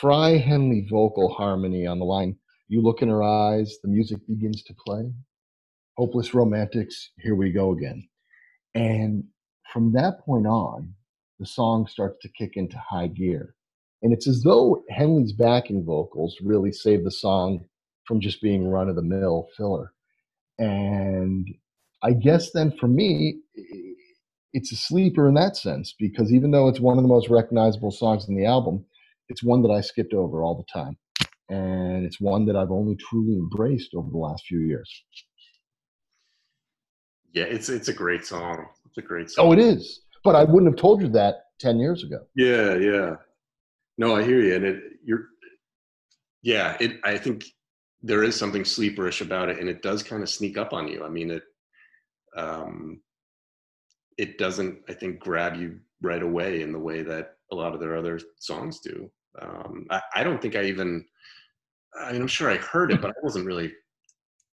Frey 0.00 0.38
Henley 0.38 0.86
vocal 0.88 1.28
harmony 1.32 1.86
on 1.86 1.98
the 1.98 2.04
line. 2.04 2.36
You 2.68 2.80
look 2.80 3.02
in 3.02 3.08
her 3.08 3.22
eyes, 3.22 3.76
the 3.82 3.88
music 3.88 4.18
begins 4.26 4.62
to 4.64 4.74
play. 4.86 5.12
Hopeless 5.96 6.34
Romantics, 6.34 7.10
here 7.18 7.34
we 7.34 7.52
go 7.52 7.72
again. 7.72 8.08
And 8.74 9.24
from 9.72 9.92
that 9.92 10.20
point 10.24 10.46
on, 10.46 10.94
the 11.38 11.46
song 11.46 11.86
starts 11.86 12.18
to 12.22 12.28
kick 12.30 12.52
into 12.54 12.78
high 12.78 13.08
gear. 13.08 13.54
And 14.02 14.12
it's 14.12 14.26
as 14.26 14.42
though 14.42 14.82
Henley's 14.90 15.32
backing 15.32 15.84
vocals 15.84 16.36
really 16.42 16.72
save 16.72 17.04
the 17.04 17.10
song 17.10 17.64
from 18.06 18.20
just 18.20 18.40
being 18.40 18.68
run 18.68 18.88
of 18.88 18.96
the 18.96 19.02
mill 19.02 19.48
filler. 19.56 19.92
And 20.58 21.46
I 22.02 22.12
guess 22.12 22.50
then 22.52 22.72
for 22.78 22.88
me, 22.88 23.40
it's 24.52 24.72
a 24.72 24.76
sleeper 24.76 25.28
in 25.28 25.34
that 25.34 25.56
sense 25.56 25.94
because 25.98 26.32
even 26.32 26.50
though 26.50 26.68
it's 26.68 26.80
one 26.80 26.98
of 26.98 27.04
the 27.04 27.08
most 27.08 27.28
recognizable 27.28 27.90
songs 27.90 28.28
in 28.28 28.36
the 28.36 28.46
album, 28.46 28.84
it's 29.28 29.42
one 29.42 29.62
that 29.62 29.70
I 29.70 29.80
skipped 29.80 30.14
over 30.14 30.42
all 30.42 30.56
the 30.56 30.72
time. 30.72 30.96
And 31.48 32.04
it's 32.04 32.20
one 32.20 32.46
that 32.46 32.56
I've 32.56 32.70
only 32.70 32.96
truly 32.96 33.34
embraced 33.34 33.94
over 33.94 34.10
the 34.10 34.18
last 34.18 34.44
few 34.46 34.60
years. 34.60 34.90
Yeah. 37.32 37.44
It's 37.44 37.68
it's 37.68 37.88
a 37.88 37.92
great 37.92 38.24
song. 38.24 38.66
It's 38.86 38.98
a 38.98 39.02
great 39.02 39.30
song. 39.30 39.46
Oh, 39.46 39.52
it 39.52 39.58
is. 39.58 40.02
But 40.24 40.36
I 40.36 40.44
wouldn't 40.44 40.72
have 40.72 40.80
told 40.80 41.02
you 41.02 41.08
that 41.08 41.46
10 41.58 41.78
years 41.78 42.04
ago. 42.04 42.20
Yeah, 42.36 42.74
yeah. 42.76 43.16
No, 43.98 44.16
I 44.16 44.22
hear 44.24 44.40
you, 44.40 44.54
and 44.54 44.64
it 44.64 44.82
you're. 45.04 45.26
Yeah, 46.42 46.76
it. 46.80 46.98
I 47.04 47.18
think 47.18 47.44
there 48.02 48.24
is 48.24 48.34
something 48.36 48.62
sleeperish 48.62 49.20
about 49.20 49.48
it, 49.48 49.58
and 49.58 49.68
it 49.68 49.82
does 49.82 50.02
kind 50.02 50.22
of 50.22 50.28
sneak 50.28 50.56
up 50.58 50.72
on 50.72 50.88
you. 50.88 51.04
I 51.04 51.08
mean, 51.08 51.30
it. 51.30 51.42
Um, 52.36 53.00
it 54.18 54.38
doesn't, 54.38 54.78
I 54.88 54.94
think, 54.94 55.20
grab 55.20 55.56
you 55.56 55.78
right 56.00 56.22
away 56.22 56.62
in 56.62 56.72
the 56.72 56.78
way 56.78 57.02
that 57.02 57.36
a 57.50 57.54
lot 57.54 57.74
of 57.74 57.80
their 57.80 57.96
other 57.96 58.18
songs 58.38 58.80
do. 58.80 59.10
Um, 59.40 59.86
I, 59.90 60.00
I 60.16 60.24
don't 60.24 60.40
think 60.40 60.56
I 60.56 60.64
even. 60.64 61.04
I 62.00 62.12
mean, 62.12 62.22
I'm 62.22 62.26
sure 62.26 62.50
I 62.50 62.56
heard 62.56 62.90
it, 62.90 63.02
but 63.02 63.10
I 63.10 63.20
wasn't 63.22 63.46
really 63.46 63.72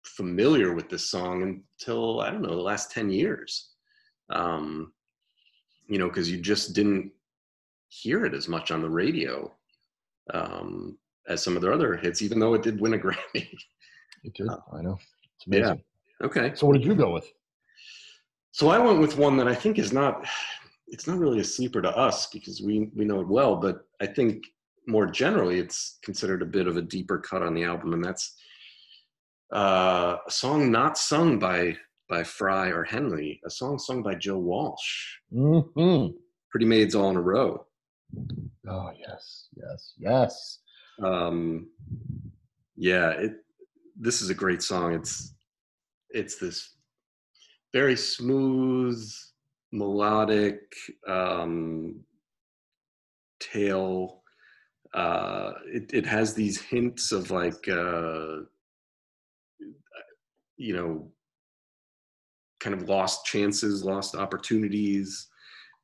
familiar 0.04 0.74
with 0.74 0.90
this 0.90 1.10
song 1.10 1.64
until 1.80 2.22
I 2.22 2.30
don't 2.30 2.42
know 2.42 2.56
the 2.56 2.62
last 2.62 2.92
ten 2.92 3.10
years. 3.10 3.70
Um, 4.30 4.94
you 5.88 5.98
know, 5.98 6.08
because 6.08 6.30
you 6.32 6.40
just 6.40 6.74
didn't 6.74 7.12
hear 7.90 8.26
it 8.26 8.34
as 8.34 8.48
much 8.48 8.72
on 8.72 8.82
the 8.82 8.90
radio 8.90 9.54
um, 10.34 10.98
as 11.28 11.44
some 11.44 11.56
of 11.56 11.62
their 11.62 11.74
other 11.74 11.96
hits, 11.96 12.22
even 12.22 12.40
though 12.40 12.54
it 12.54 12.64
did 12.64 12.80
win 12.80 12.94
a 12.94 12.98
Grammy. 13.04 13.48
It 14.24 14.34
did. 14.34 14.48
I 14.50 14.82
know. 14.82 14.98
It's 15.36 15.46
Yeah. 15.48 15.76
okay, 16.26 16.54
So 16.56 16.68
what 16.68 16.74
did 16.74 16.86
you 16.86 16.96
go 16.96 17.14
with? 17.14 17.30
so 18.52 18.70
I 18.70 18.78
went 18.80 19.00
with 19.00 19.18
one 19.18 19.36
that 19.38 19.48
I 19.48 19.56
think 19.56 19.78
is 19.80 19.92
not. 19.92 20.26
It's 20.88 21.08
not 21.08 21.18
really 21.18 21.40
a 21.40 21.44
sleeper 21.44 21.82
to 21.82 21.90
us 21.98 22.28
because 22.28 22.62
we 22.62 22.90
we 22.96 23.04
know 23.06 23.20
it 23.20 23.28
well, 23.28 23.56
but 23.56 23.88
I 24.02 24.06
think 24.08 24.44
more 24.88 25.06
generally 25.08 25.60
it's 25.60 25.98
considered 26.04 26.42
a 26.42 26.46
bit 26.46 26.68
of 26.68 26.78
a 26.78 26.82
deeper 26.82 27.18
cut 27.20 27.42
on 27.42 27.54
the 27.54 27.64
album, 27.64 27.94
and 27.94 28.04
that's 28.04 28.36
uh, 29.54 30.18
a 30.28 30.32
song 30.32 30.72
not 30.72 30.98
sung 30.98 31.40
by 31.40 31.78
by 32.10 32.24
Frey 32.24 32.70
or 32.72 32.84
Henley, 32.84 33.40
a 33.46 33.50
song 33.50 33.80
sung 33.80 34.04
by 34.04 34.16
Joe 34.16 34.38
Walsh. 34.38 35.18
hmm 35.32 36.08
Pretty 36.52 36.66
Maids 36.66 36.96
All 36.96 37.10
in 37.10 37.16
a 37.16 37.22
Row. 37.22 37.66
Oh, 38.68 38.92
yes, 39.00 39.48
yes, 39.56 39.94
yes. 39.98 40.60
um 41.02 41.68
yeah 42.76 43.10
it 43.12 43.34
this 44.00 44.22
is 44.22 44.30
a 44.30 44.34
great 44.44 44.62
song 44.62 44.94
it's 44.94 45.34
it's 46.12 46.36
this 46.38 46.76
very 47.74 47.96
smooth 47.96 49.02
melodic 49.72 50.62
um 51.08 52.00
tale 53.40 54.22
uh, 54.94 55.54
it, 55.66 55.90
it 55.92 56.06
has 56.06 56.34
these 56.36 56.62
hints 56.62 57.12
of 57.12 57.32
like 57.32 57.68
uh, 57.68 58.42
you 60.58 60.76
know 60.76 61.12
kind 62.60 62.74
of 62.74 62.88
lost 62.88 63.26
chances 63.26 63.84
lost 63.84 64.16
opportunities 64.16 65.28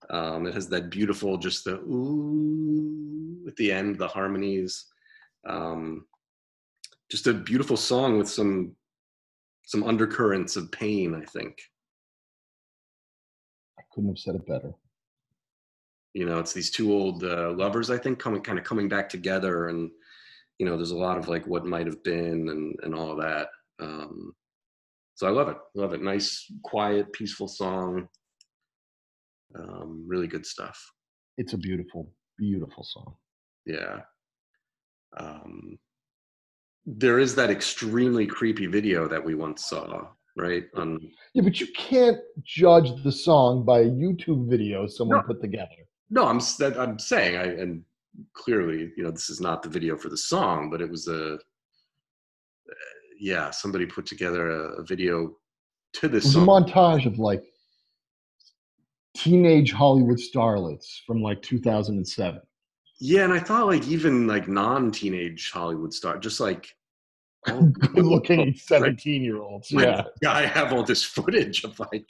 um, 0.10 0.48
it 0.48 0.54
has 0.54 0.68
that 0.70 0.90
beautiful 0.90 1.38
just 1.38 1.66
the 1.66 1.76
ooh 1.82 3.46
at 3.48 3.56
the 3.58 3.72
end 3.72 3.98
the 3.98 4.08
harmonies 4.08 4.86
um, 5.48 6.06
just 7.10 7.28
a 7.28 7.34
beautiful 7.34 7.78
song 7.78 8.18
with 8.18 8.30
some 8.30 8.76
some 9.66 9.84
undercurrents 9.84 10.56
of 10.56 10.72
pain 10.72 11.14
i 11.16 11.26
think 11.26 11.60
I 13.78 13.82
couldn't 13.94 14.10
have 14.10 14.20
said 14.20 14.36
it 14.36 14.48
better. 14.48 14.72
you 16.14 16.26
know 16.26 16.40
it's 16.40 16.54
these 16.54 16.72
two 16.72 16.94
old 16.94 17.24
uh, 17.24 17.52
lovers 17.52 17.90
i 17.90 17.98
think 17.98 18.20
coming 18.20 18.42
kind 18.42 18.60
of 18.60 18.66
coming 18.66 18.88
back 18.88 19.10
together 19.10 19.68
and 19.68 19.92
you 20.60 20.66
know 20.66 20.76
there's 20.76 20.92
a 20.92 20.98
lot 20.98 21.18
of 21.18 21.28
like 21.28 21.46
what 21.48 21.66
might 21.66 21.88
have 21.88 22.04
been 22.04 22.50
and 22.50 22.76
and 22.84 22.96
all 22.96 23.12
of 23.12 23.18
that 23.18 23.50
um 23.80 24.34
so 25.20 25.28
i 25.28 25.32
love 25.32 25.50
it 25.50 25.58
love 25.76 25.94
it 25.94 26.02
nice 26.02 26.46
quiet 26.64 27.12
peaceful 27.12 27.48
song 27.50 28.08
um 29.60 30.06
really 30.08 30.28
good 30.28 30.46
stuff 30.46 30.80
It's 31.38 31.54
a 31.54 31.58
beautiful, 31.58 32.02
beautiful 32.38 32.84
song. 32.94 33.16
yeah 33.66 34.00
um 35.18 35.78
there 36.86 37.20
is 37.20 37.36
that 37.36 37.50
extremely 37.50 38.26
creepy 38.26 38.66
video 38.68 39.08
that 39.10 39.24
we 39.28 39.36
once 39.36 39.66
saw 39.66 40.08
right 40.38 40.64
on 40.82 40.88
Yeah, 41.34 41.44
but 41.44 41.60
you 41.60 41.68
can't 41.90 42.20
judge 42.44 42.90
the 43.04 43.12
song 43.12 43.66
by 43.66 43.80
a 43.82 43.92
YouTube 44.06 44.44
video 44.50 44.88
someone 44.88 45.18
No. 45.20 45.24
put 45.32 45.42
together. 45.42 45.80
No, 46.10 46.22
I'm 46.32 46.40
that 46.62 46.74
I'm 46.80 46.98
saying 46.98 47.36
I 47.44 47.48
and 47.62 47.84
clearly, 48.42 48.80
you 48.98 49.04
know, 49.04 49.12
this 49.12 49.30
is 49.30 49.42
not 49.48 49.62
the 49.64 49.70
video 49.78 49.94
for 49.98 50.10
the 50.10 50.22
song, 50.34 50.70
but 50.72 50.80
it 50.82 50.90
was 50.96 51.08
a 51.08 51.38
yeah, 53.20 53.52
somebody 53.52 53.86
put 53.86 54.06
together 54.06 54.50
a, 54.50 54.82
a 54.82 54.84
video 54.84 55.36
to 55.94 56.08
this. 56.08 56.24
It 56.26 56.28
was 56.30 56.36
a 56.36 56.40
montage 56.40 57.06
of 57.06 57.20
like 57.20 57.44
teenage 59.16 59.72
Hollywood 59.72 60.18
starlets 60.20 61.00
from 61.06 61.22
like 61.22 61.42
2007. 61.42 62.42
Yeah, 63.02 63.24
and 63.24 63.34
I 63.34 63.40
thought 63.40 63.68
like 63.68 63.88
even 63.88 64.28
like 64.28 64.48
non-teenage 64.48 65.52
Hollywood 65.52 65.94
star, 65.94 66.18
just 66.18 66.40
like 66.40 66.74
oh, 67.48 67.64
Good 67.68 68.06
looking 68.06 68.54
17 68.54 69.24
year 69.24 69.38
olds. 69.42 69.72
like, 69.72 69.86
Yeah. 69.86 70.04
yeah, 70.22 70.34
I 70.34 70.46
have 70.46 70.74
all 70.74 70.84
this 70.84 71.04
footage 71.16 71.64
of 71.64 71.80
like 71.80 72.06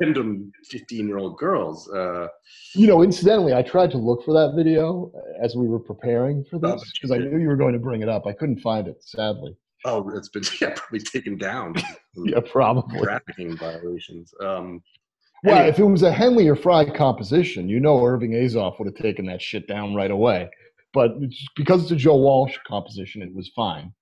random 0.00 0.52
15-year-old 0.72 1.36
girls. 1.36 1.88
Uh, 1.90 2.28
You 2.76 2.86
know, 2.86 3.02
incidentally, 3.02 3.52
I 3.54 3.62
tried 3.62 3.90
to 3.90 3.98
look 3.98 4.24
for 4.24 4.32
that 4.34 4.54
video 4.54 5.10
as 5.42 5.56
we 5.56 5.66
were 5.66 5.80
preparing 5.80 6.44
for 6.44 6.56
Oh, 6.62 6.72
this 6.72 6.92
because 6.92 7.10
I 7.10 7.18
knew 7.18 7.38
you 7.38 7.48
were 7.48 7.56
going 7.56 7.72
to 7.72 7.80
bring 7.80 8.02
it 8.02 8.08
up. 8.08 8.26
I 8.26 8.32
couldn't 8.32 8.60
find 8.60 8.86
it, 8.86 9.02
sadly. 9.02 9.56
Oh, 9.86 10.08
it's 10.16 10.28
been 10.28 10.42
yeah, 10.60 10.74
probably 10.76 11.00
taken 11.00 11.36
down. 11.38 11.74
Yeah, 12.24 12.40
probably. 12.50 12.98
trafficking 13.02 13.56
violations. 13.58 14.32
Um, 14.42 14.82
Well, 15.44 15.54
Anyway. 15.56 15.68
if 15.68 15.78
it 15.78 15.84
was 15.84 16.02
a 16.02 16.10
Henley 16.10 16.48
or 16.48 16.56
Frey 16.56 16.90
composition, 16.90 17.68
you 17.68 17.78
know 17.78 18.02
Irving 18.02 18.32
Azoff 18.32 18.78
would 18.78 18.86
have 18.86 18.94
taken 18.96 19.26
that 19.26 19.42
shit 19.42 19.68
down 19.68 19.94
right 19.94 20.10
away. 20.10 20.48
But 20.94 21.10
it's- 21.16 21.44
because 21.56 21.82
it's 21.82 21.90
a 21.90 21.96
Joe 21.96 22.16
Walsh 22.16 22.56
composition, 22.66 23.20
it 23.20 23.34
was 23.34 23.50
fine. 23.54 23.92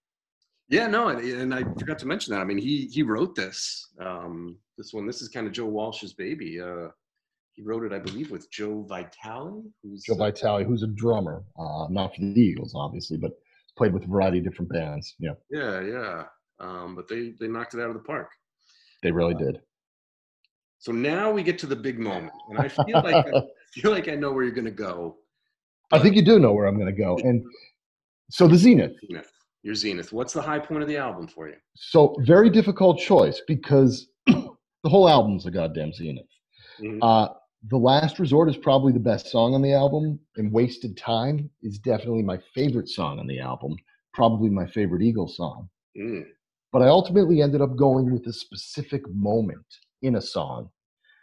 Yeah, 0.68 0.86
no, 0.86 1.08
and, 1.08 1.20
and 1.28 1.52
I 1.54 1.64
forgot 1.78 1.98
to 1.98 2.06
mention 2.06 2.32
that. 2.34 2.40
I 2.40 2.44
mean, 2.44 2.56
he 2.58 2.86
he 2.86 3.02
wrote 3.02 3.34
this. 3.34 3.88
Um, 4.00 4.56
this 4.78 4.92
one, 4.94 5.06
this 5.06 5.20
is 5.20 5.28
kind 5.28 5.46
of 5.48 5.52
Joe 5.52 5.66
Walsh's 5.66 6.12
baby. 6.14 6.60
Uh, 6.60 6.88
he 7.54 7.62
wrote 7.62 7.84
it, 7.84 7.92
I 7.92 7.98
believe, 7.98 8.30
with 8.30 8.48
Joe 8.50 8.82
Vitale, 8.88 9.62
who's 9.82 10.04
Joe 10.04 10.14
Vitale, 10.14 10.64
who's 10.64 10.82
a 10.84 10.88
drummer, 11.02 11.42
uh, 11.58 11.86
not 11.90 12.14
for 12.14 12.20
the 12.22 12.40
Eagles, 12.40 12.74
obviously, 12.76 13.16
but 13.18 13.32
played 13.76 13.92
with 13.92 14.04
a 14.04 14.08
variety 14.08 14.38
of 14.38 14.44
different 14.44 14.72
bands. 14.72 15.14
Yeah, 15.18 15.32
yeah, 15.50 15.80
yeah. 15.80 16.24
Um, 16.60 16.94
but 16.94 17.08
they 17.08 17.32
they 17.40 17.48
knocked 17.48 17.74
it 17.74 17.80
out 17.80 17.88
of 17.88 17.94
the 17.94 18.00
park. 18.02 18.30
they 19.02 19.10
really 19.10 19.34
did. 19.34 19.60
So 20.78 20.92
now 20.92 21.30
we 21.30 21.42
get 21.42 21.58
to 21.60 21.66
the 21.66 21.76
big 21.76 21.98
moment, 21.98 22.32
and 22.50 22.58
I 22.58 22.68
feel 22.68 23.02
like 23.02 23.26
I 23.26 23.42
feel 23.74 23.90
like 23.90 24.08
I 24.08 24.14
know 24.14 24.32
where 24.32 24.44
you're 24.44 24.54
going 24.54 24.64
to 24.66 24.70
go. 24.70 25.16
I 25.92 25.98
think 25.98 26.14
you 26.16 26.22
do 26.22 26.38
know 26.38 26.52
where 26.52 26.66
I'm 26.66 26.76
going 26.78 26.94
to 26.94 27.00
go. 27.02 27.16
And 27.18 27.44
so 28.30 28.46
the 28.48 28.56
Zenith. 28.56 28.92
Zenith, 29.06 29.30
your 29.62 29.74
Zenith. 29.74 30.12
What's 30.12 30.32
the 30.32 30.42
high 30.42 30.58
point 30.58 30.82
of 30.82 30.88
the 30.88 30.96
album 30.96 31.26
for 31.28 31.48
you? 31.48 31.56
So 31.74 32.14
very 32.20 32.50
difficult 32.50 32.98
choice 32.98 33.40
because 33.46 34.08
the 34.26 34.54
whole 34.84 35.08
album's 35.08 35.46
a 35.46 35.50
goddamn 35.50 35.92
Zenith. 35.92 36.26
Mhm. 36.80 36.98
Uh, 37.02 37.32
the 37.68 37.78
Last 37.78 38.18
Resort 38.18 38.50
is 38.50 38.56
probably 38.56 38.92
the 38.92 38.98
best 38.98 39.28
song 39.28 39.54
on 39.54 39.62
the 39.62 39.72
album, 39.72 40.20
and 40.36 40.52
Wasted 40.52 40.96
Time 40.96 41.48
is 41.62 41.78
definitely 41.78 42.22
my 42.22 42.38
favorite 42.54 42.88
song 42.88 43.18
on 43.18 43.26
the 43.26 43.40
album, 43.40 43.76
probably 44.12 44.50
my 44.50 44.66
favorite 44.66 45.02
Eagles 45.02 45.36
song. 45.36 45.68
Mm, 45.96 46.24
But 46.72 46.82
I 46.82 46.88
ultimately 46.88 47.40
ended 47.40 47.62
up 47.62 47.76
going 47.76 48.12
with 48.12 48.26
a 48.26 48.32
specific 48.32 49.02
moment 49.08 49.64
in 50.02 50.16
a 50.16 50.20
song, 50.20 50.68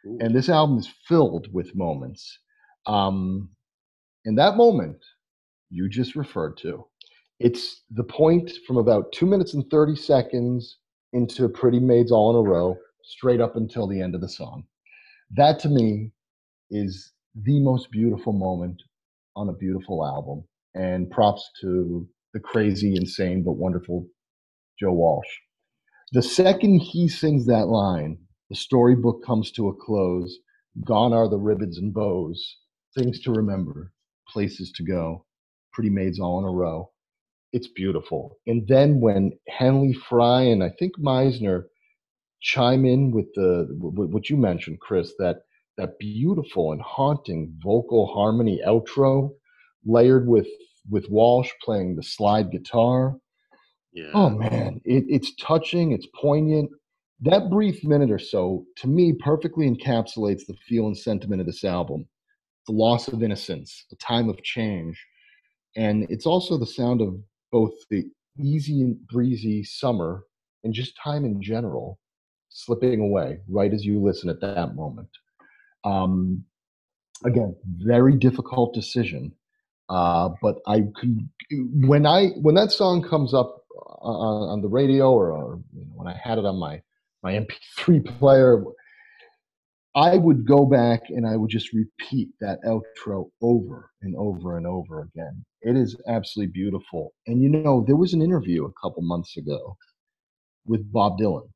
ooh, 0.08 0.18
and 0.20 0.34
this 0.34 0.50
album 0.50 0.80
is 0.80 0.90
filled 1.08 1.54
with 1.54 1.76
moments. 1.76 2.40
Um, 2.88 3.50
and 4.26 4.38
that 4.38 4.58
moment 4.58 4.98
you 5.70 5.88
just 5.90 6.16
referred 6.16 6.58
to, 6.58 6.86
it's 7.40 7.84
the 7.92 8.04
point 8.04 8.52
from 8.66 8.78
about 8.78 9.12
two 9.12 9.28
minutes 9.28 9.54
and 9.54 9.70
30 9.70 9.96
seconds 9.96 10.78
into 11.14 11.48
Pretty 11.50 11.80
Maids 11.80 12.12
All 12.12 12.32
in 12.32 12.48
a 12.48 12.50
Row, 12.50 12.78
straight 13.04 13.42
up 13.42 13.58
until 13.58 13.86
the 13.86 14.02
end 14.02 14.16
of 14.16 14.22
the 14.22 14.30
song. 14.30 14.64
That 15.32 15.60
to 15.60 15.70
me 15.70 16.12
is 16.72 17.12
the 17.36 17.60
most 17.62 17.92
beautiful 17.92 18.34
moment 18.34 18.82
on 19.36 19.50
a 19.50 19.54
beautiful 19.54 20.06
album. 20.06 20.44
And 20.74 21.12
props 21.12 21.50
to 21.62 22.08
the 22.34 22.40
crazy, 22.40 22.96
insane, 22.96 23.44
but 23.44 23.54
wonderful 23.54 24.08
Joe 24.80 24.94
Walsh. 24.94 25.28
The 26.14 26.22
second 26.24 26.80
he 26.80 27.08
sings 27.08 27.46
that 27.48 27.68
line, 27.68 28.18
the 28.50 28.56
storybook 28.56 29.24
comes 29.26 29.52
to 29.54 29.70
a 29.70 29.76
close. 29.76 30.40
Gone 30.86 31.14
are 31.14 31.30
the 31.30 31.38
ribbons 31.38 31.78
and 31.78 31.94
bows, 31.94 32.58
things 32.98 33.22
to 33.22 33.32
remember, 33.32 33.92
places 34.30 34.72
to 34.74 34.84
go, 34.84 35.26
pretty 35.74 35.90
maids 35.90 36.20
all 36.20 36.40
in 36.40 36.46
a 36.46 36.52
row. 36.52 36.92
It's 37.54 37.68
beautiful. 37.68 38.38
And 38.48 38.68
then 38.68 39.02
when 39.02 39.34
Henley 39.50 39.94
Frey 39.94 40.52
and 40.52 40.64
I 40.64 40.70
think 40.70 40.98
Meisner 40.98 41.66
chime 42.42 42.86
in 42.86 43.12
with 43.12 43.34
the 43.36 43.68
what 43.80 44.30
you 44.30 44.38
mentioned, 44.38 44.80
Chris, 44.80 45.14
that 45.20 45.44
that 45.78 45.98
beautiful 46.00 46.72
and 46.72 46.82
haunting 46.82 47.54
vocal 47.64 48.08
harmony 48.08 48.62
outro, 48.66 49.32
layered 49.86 50.28
with 50.28 50.48
with 50.90 51.08
Walsh 51.10 51.50
playing 51.64 51.96
the 51.96 52.04
slide 52.04 52.52
guitar. 52.52 53.14
Oh, 53.14 53.20
yeah. 53.94 54.12
Oh 54.14 54.30
man, 54.30 54.82
it, 54.84 55.06
it's 55.08 55.36
touching. 55.36 55.92
It's 55.92 56.08
poignant. 56.20 56.70
That 57.22 57.50
brief 57.52 57.84
minute 57.84 58.10
or 58.10 58.20
so, 58.20 58.66
to 58.78 58.88
me, 58.88 59.14
perfectly 59.14 59.70
encapsulates 59.70 60.46
the 60.48 60.56
feel 60.68 60.88
and 60.88 60.98
sentiment 60.98 61.40
of 61.40 61.46
this 61.48 61.64
album. 61.64 62.08
The 62.68 62.74
loss 62.74 63.08
of 63.08 63.22
innocence, 63.24 63.86
a 63.92 63.96
time 63.96 64.30
of 64.30 64.42
change, 64.44 65.04
and 65.76 66.06
it's 66.10 66.26
also 66.26 66.58
the 66.58 66.66
sound 66.66 67.02
of 67.02 67.16
both 67.52 67.74
the 67.90 68.06
easy 68.40 68.82
and 68.82 68.98
breezy 69.08 69.64
summer 69.64 70.24
and 70.64 70.74
just 70.74 70.98
time 71.04 71.26
in 71.26 71.42
general 71.42 72.00
slipping 72.50 73.00
away 73.00 73.40
right 73.50 73.74
as 73.74 73.86
you 73.86 74.00
listen 74.02 74.30
at 74.30 74.42
that 74.42 74.76
moment. 74.76 75.10
Um, 75.84 76.44
again, 77.26 77.56
very 77.78 78.16
difficult 78.18 78.74
decision. 78.74 79.34
Uh, 79.90 80.30
but 80.42 80.60
I 80.68 80.84
could 80.96 81.28
when 81.52 82.06
I 82.06 82.28
when 82.42 82.56
that 82.56 82.72
song 82.72 83.02
comes 83.02 83.34
up 83.34 83.66
on, 84.02 84.50
on 84.50 84.62
the 84.62 84.70
radio 84.70 85.12
or, 85.12 85.32
or 85.32 85.60
you 85.74 85.86
know, 85.86 85.92
when 85.94 86.08
I 86.08 86.18
had 86.22 86.38
it 86.38 86.46
on 86.46 86.58
my 86.58 86.82
my 87.24 87.34
MP3 87.34 88.06
player, 88.18 88.64
I 89.96 90.16
would 90.16 90.48
go 90.48 90.66
back 90.66 91.10
and 91.10 91.28
I 91.28 91.36
would 91.36 91.50
just 91.50 91.74
repeat 91.74 92.30
that 92.40 92.60
outro 92.64 93.30
over 93.42 93.92
and 94.02 94.16
over 94.16 94.58
and 94.58 94.66
over 94.66 95.02
again. 95.02 95.44
It 95.62 95.76
is 95.76 95.96
absolutely 96.08 96.54
beautiful. 96.54 97.14
And 97.28 97.42
you 97.42 97.50
know, 97.50 97.84
there 97.86 97.98
was 97.98 98.14
an 98.14 98.22
interview 98.22 98.66
a 98.66 98.74
couple 98.82 99.04
months 99.04 99.36
ago 99.38 99.76
with 100.66 100.90
Bob 100.92 101.20
Dylan, 101.20 101.50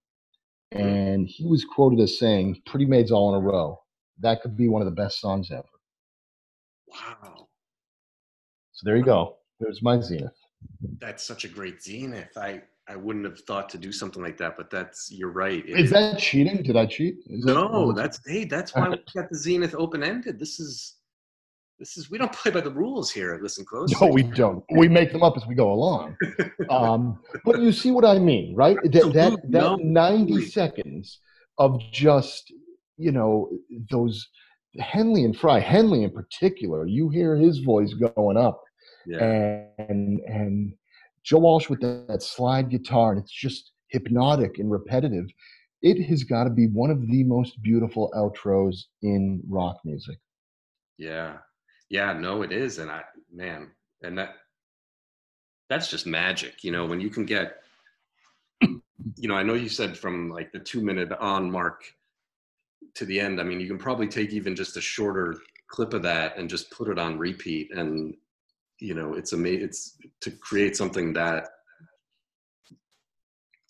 and 0.72 1.28
he 1.28 1.46
was 1.46 1.64
quoted 1.64 2.02
as 2.02 2.20
saying, 2.20 2.62
"Pretty 2.66 2.86
Maids 2.86 3.12
All 3.12 3.34
in 3.34 3.42
a 3.42 3.46
Row." 3.46 3.80
That 4.20 4.42
could 4.42 4.56
be 4.56 4.70
one 4.70 4.82
of 4.82 4.86
the 4.86 4.96
best 5.04 5.20
songs 5.20 5.52
ever. 5.52 5.64
Wow. 6.88 7.48
So 8.74 8.82
there 8.84 8.98
you 8.98 9.04
go. 9.04 9.38
There's 9.60 9.82
my 9.82 10.00
zenith. 10.00 10.32
That's 11.00 11.26
such 11.26 11.44
a 11.46 11.48
great 11.48 11.82
zenith. 11.82 12.38
I 12.38 12.62
I 12.88 12.96
wouldn't 12.96 13.26
have 13.26 13.40
thought 13.42 13.68
to 13.70 13.78
do 13.78 13.92
something 13.92 14.22
like 14.22 14.38
that, 14.38 14.56
but 14.58 14.70
that's 14.70 15.12
you're 15.12 15.32
right. 15.32 15.64
It 15.68 15.80
Is 15.80 15.90
that 15.92 16.20
cheating? 16.20 16.62
Did 16.64 16.76
I 16.78 16.86
cheat? 16.86 17.16
Is 17.28 17.44
that- 17.46 17.54
no? 17.54 17.92
That's 17.92 18.20
hey, 18.26 18.46
that's 18.46 18.74
why 18.76 18.90
we 18.90 18.98
got 19.16 19.30
the 19.30 19.38
zenith 19.38 19.76
open 19.78 20.04
ended. 20.04 20.40
This 20.40 20.60
is 20.60 20.96
this 21.80 21.98
is 21.98 22.10
we 22.10 22.18
don't 22.18 22.32
play 22.32 22.52
by 22.52 22.62
the 22.62 22.72
rules 22.72 23.12
here. 23.12 23.34
at 23.34 23.42
Listen 23.42 23.66
close. 23.66 23.92
No, 24.00 24.08
we 24.08 24.24
don't. 24.24 24.64
We 24.78 24.88
make 24.88 25.12
them 25.12 25.24
up 25.24 25.36
as 25.36 25.46
we 25.46 25.56
go 25.56 25.72
along. 25.74 26.16
Um, 26.70 27.20
but 27.44 27.60
you 27.60 27.72
see 27.72 27.92
what 27.92 28.06
I 28.06 28.18
mean, 28.18 28.56
right? 28.56 28.78
That 28.82 29.12
that, 29.14 29.34
that 29.52 29.62
No, 29.62 29.76
90 29.76 30.32
totally. 30.32 30.46
seconds 30.50 31.20
of 31.60 31.80
just, 31.92 32.52
you 32.98 33.12
know, 33.12 33.50
those 33.90 34.28
Henley 34.80 35.24
and 35.24 35.38
Frey, 35.38 35.62
Henley 35.62 36.04
in 36.04 36.12
particular, 36.12 36.86
you 36.86 37.10
hear 37.10 37.36
his 37.36 37.60
voice 37.60 37.94
going 37.94 38.38
up 38.38 38.62
Yeah. 39.06 39.66
And 39.78 40.20
and 40.22 40.74
Joe 41.24 41.40
Walsh 41.40 41.70
with 41.70 41.82
that, 41.82 42.08
that 42.08 42.22
slide 42.22 42.70
guitar, 42.70 43.12
and 43.12 43.22
it's 43.22 43.32
just 43.32 43.72
hypnotic 43.90 44.60
and 44.60 44.72
repetitive. 44.72 45.26
It 45.82 46.04
has 46.06 46.24
got 46.24 46.46
to 46.46 46.50
be 46.50 46.68
one 46.68 46.90
of 46.90 47.08
the 47.08 47.24
most 47.24 47.62
beautiful 47.62 48.12
outros 48.16 48.86
in 49.02 49.42
rock 49.48 49.78
music. 49.86 50.18
Yeah. 50.98 51.38
Yeah, 51.90 52.14
no, 52.14 52.42
it 52.42 52.52
is. 52.52 52.80
And 52.80 52.90
I 52.90 53.04
man, 53.34 53.72
and 54.04 54.18
that 54.18 54.36
that's 55.70 55.88
just 55.90 56.06
magic, 56.06 56.64
you 56.64 56.72
know, 56.72 56.86
when 56.86 57.00
you 57.02 57.10
can 57.10 57.26
get 57.26 57.58
you 59.18 59.28
know, 59.28 59.36
I 59.36 59.44
know 59.44 59.54
you 59.54 59.70
said 59.70 59.98
from 59.98 60.30
like 60.30 60.52
the 60.52 60.60
two 60.60 60.82
minute 60.82 61.12
on 61.12 61.52
mark 61.52 61.84
to 62.94 63.06
the 63.06 63.20
end. 63.20 63.40
I 63.40 63.44
mean, 63.44 63.60
you 63.60 63.68
can 63.68 63.78
probably 63.78 64.08
take 64.08 64.32
even 64.32 64.56
just 64.56 64.78
a 64.78 64.82
shorter 64.82 65.38
clip 65.68 65.94
of 65.94 66.04
that 66.04 66.38
and 66.38 66.50
just 66.50 66.72
put 66.72 66.90
it 66.90 67.00
on 67.00 67.18
repeat, 67.18 67.72
and 67.76 68.16
you 68.80 68.94
know, 68.94 69.14
it's 69.14 69.34
amazing. 69.34 69.64
It's 69.64 69.98
to 70.22 70.32
create 70.32 70.76
something 70.78 71.14
that 71.14 71.48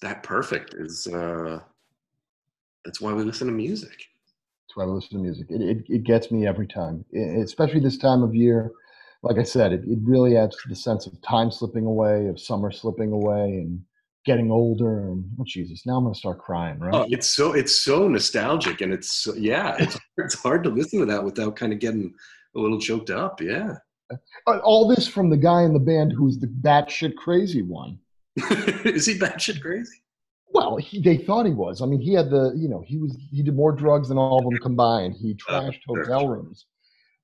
that 0.01 0.23
perfect 0.23 0.73
is. 0.73 1.07
uh 1.07 1.59
That's 2.83 3.01
why 3.01 3.13
we 3.13 3.23
listen 3.23 3.47
to 3.47 3.53
music. 3.53 3.97
That's 3.97 4.75
why 4.75 4.85
we 4.85 4.91
listen 4.91 5.17
to 5.17 5.23
music. 5.23 5.47
It 5.49 5.61
it, 5.61 5.85
it 5.87 6.03
gets 6.03 6.31
me 6.31 6.47
every 6.47 6.67
time, 6.67 7.05
it, 7.11 7.43
especially 7.43 7.79
this 7.79 7.97
time 7.97 8.23
of 8.23 8.35
year. 8.35 8.71
Like 9.23 9.39
I 9.39 9.43
said, 9.43 9.73
it, 9.73 9.83
it 9.85 9.97
really 10.03 10.37
adds 10.37 10.55
to 10.57 10.69
the 10.69 10.75
sense 10.75 11.07
of 11.07 11.19
time 11.23 11.49
slipping 11.49 11.85
away, 11.87 12.27
of 12.27 12.39
summer 12.39 12.71
slipping 12.71 13.11
away, 13.11 13.63
and 13.63 13.81
getting 14.25 14.51
older 14.51 15.11
and 15.11 15.23
oh 15.39 15.43
jesus 15.45 15.85
now 15.85 15.97
i'm 15.97 16.03
gonna 16.03 16.15
start 16.15 16.39
crying 16.39 16.79
right? 16.79 16.93
Oh 16.93 17.05
it's 17.09 17.29
so 17.29 17.53
it's 17.53 17.81
so 17.83 18.07
nostalgic 18.07 18.81
and 18.81 18.91
it's 18.91 19.11
so, 19.11 19.33
yeah 19.35 19.75
it's, 19.79 19.97
it's 20.17 20.35
hard 20.35 20.63
to 20.63 20.69
listen 20.69 20.99
to 20.99 21.05
that 21.05 21.23
without 21.23 21.55
kind 21.55 21.71
of 21.71 21.79
getting 21.79 22.13
a 22.55 22.59
little 22.59 22.79
choked 22.79 23.09
up 23.09 23.41
yeah. 23.41 23.75
Uh, 24.11 24.57
all 24.63 24.87
this 24.87 25.07
from 25.07 25.31
the 25.31 25.37
guy 25.37 25.63
in 25.63 25.73
the 25.73 25.79
band 25.79 26.11
who's 26.11 26.37
the 26.37 26.45
batshit 26.47 27.15
crazy 27.15 27.63
one. 27.63 27.97
Is 28.85 29.07
he 29.07 29.17
batshit 29.17 29.61
crazy? 29.61 30.03
Well 30.47 30.77
he, 30.77 31.01
they 31.01 31.17
thought 31.17 31.45
he 31.45 31.53
was. 31.53 31.81
I 31.81 31.85
mean 31.85 32.01
he 32.01 32.13
had 32.13 32.29
the 32.29 32.53
you 32.55 32.67
know 32.67 32.83
he 32.85 32.97
was 32.97 33.17
he 33.31 33.41
did 33.41 33.55
more 33.55 33.71
drugs 33.71 34.09
than 34.09 34.17
all 34.17 34.39
of 34.39 34.45
them 34.45 34.59
combined. 34.59 35.15
He 35.15 35.35
oh, 35.49 35.51
trashed 35.51 35.79
oh, 35.89 35.95
hotel 35.95 36.21
sure. 36.21 36.35
rooms. 36.35 36.65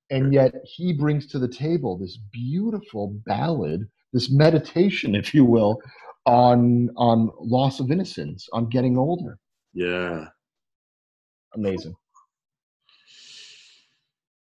And 0.10 0.34
yet 0.34 0.54
he 0.66 0.92
brings 0.92 1.26
to 1.28 1.40
the 1.40 1.48
table 1.48 1.98
this 1.98 2.18
beautiful 2.32 3.20
ballad 3.26 3.88
this 4.12 4.30
meditation 4.30 5.16
if 5.16 5.34
you 5.34 5.46
will 5.46 5.80
on 6.26 6.90
on 6.96 7.32
loss 7.40 7.80
of 7.80 7.92
innocence, 7.92 8.48
on 8.54 8.70
getting 8.70 8.98
older. 8.98 9.38
Yeah. 9.74 10.26
Amazing. 11.56 11.96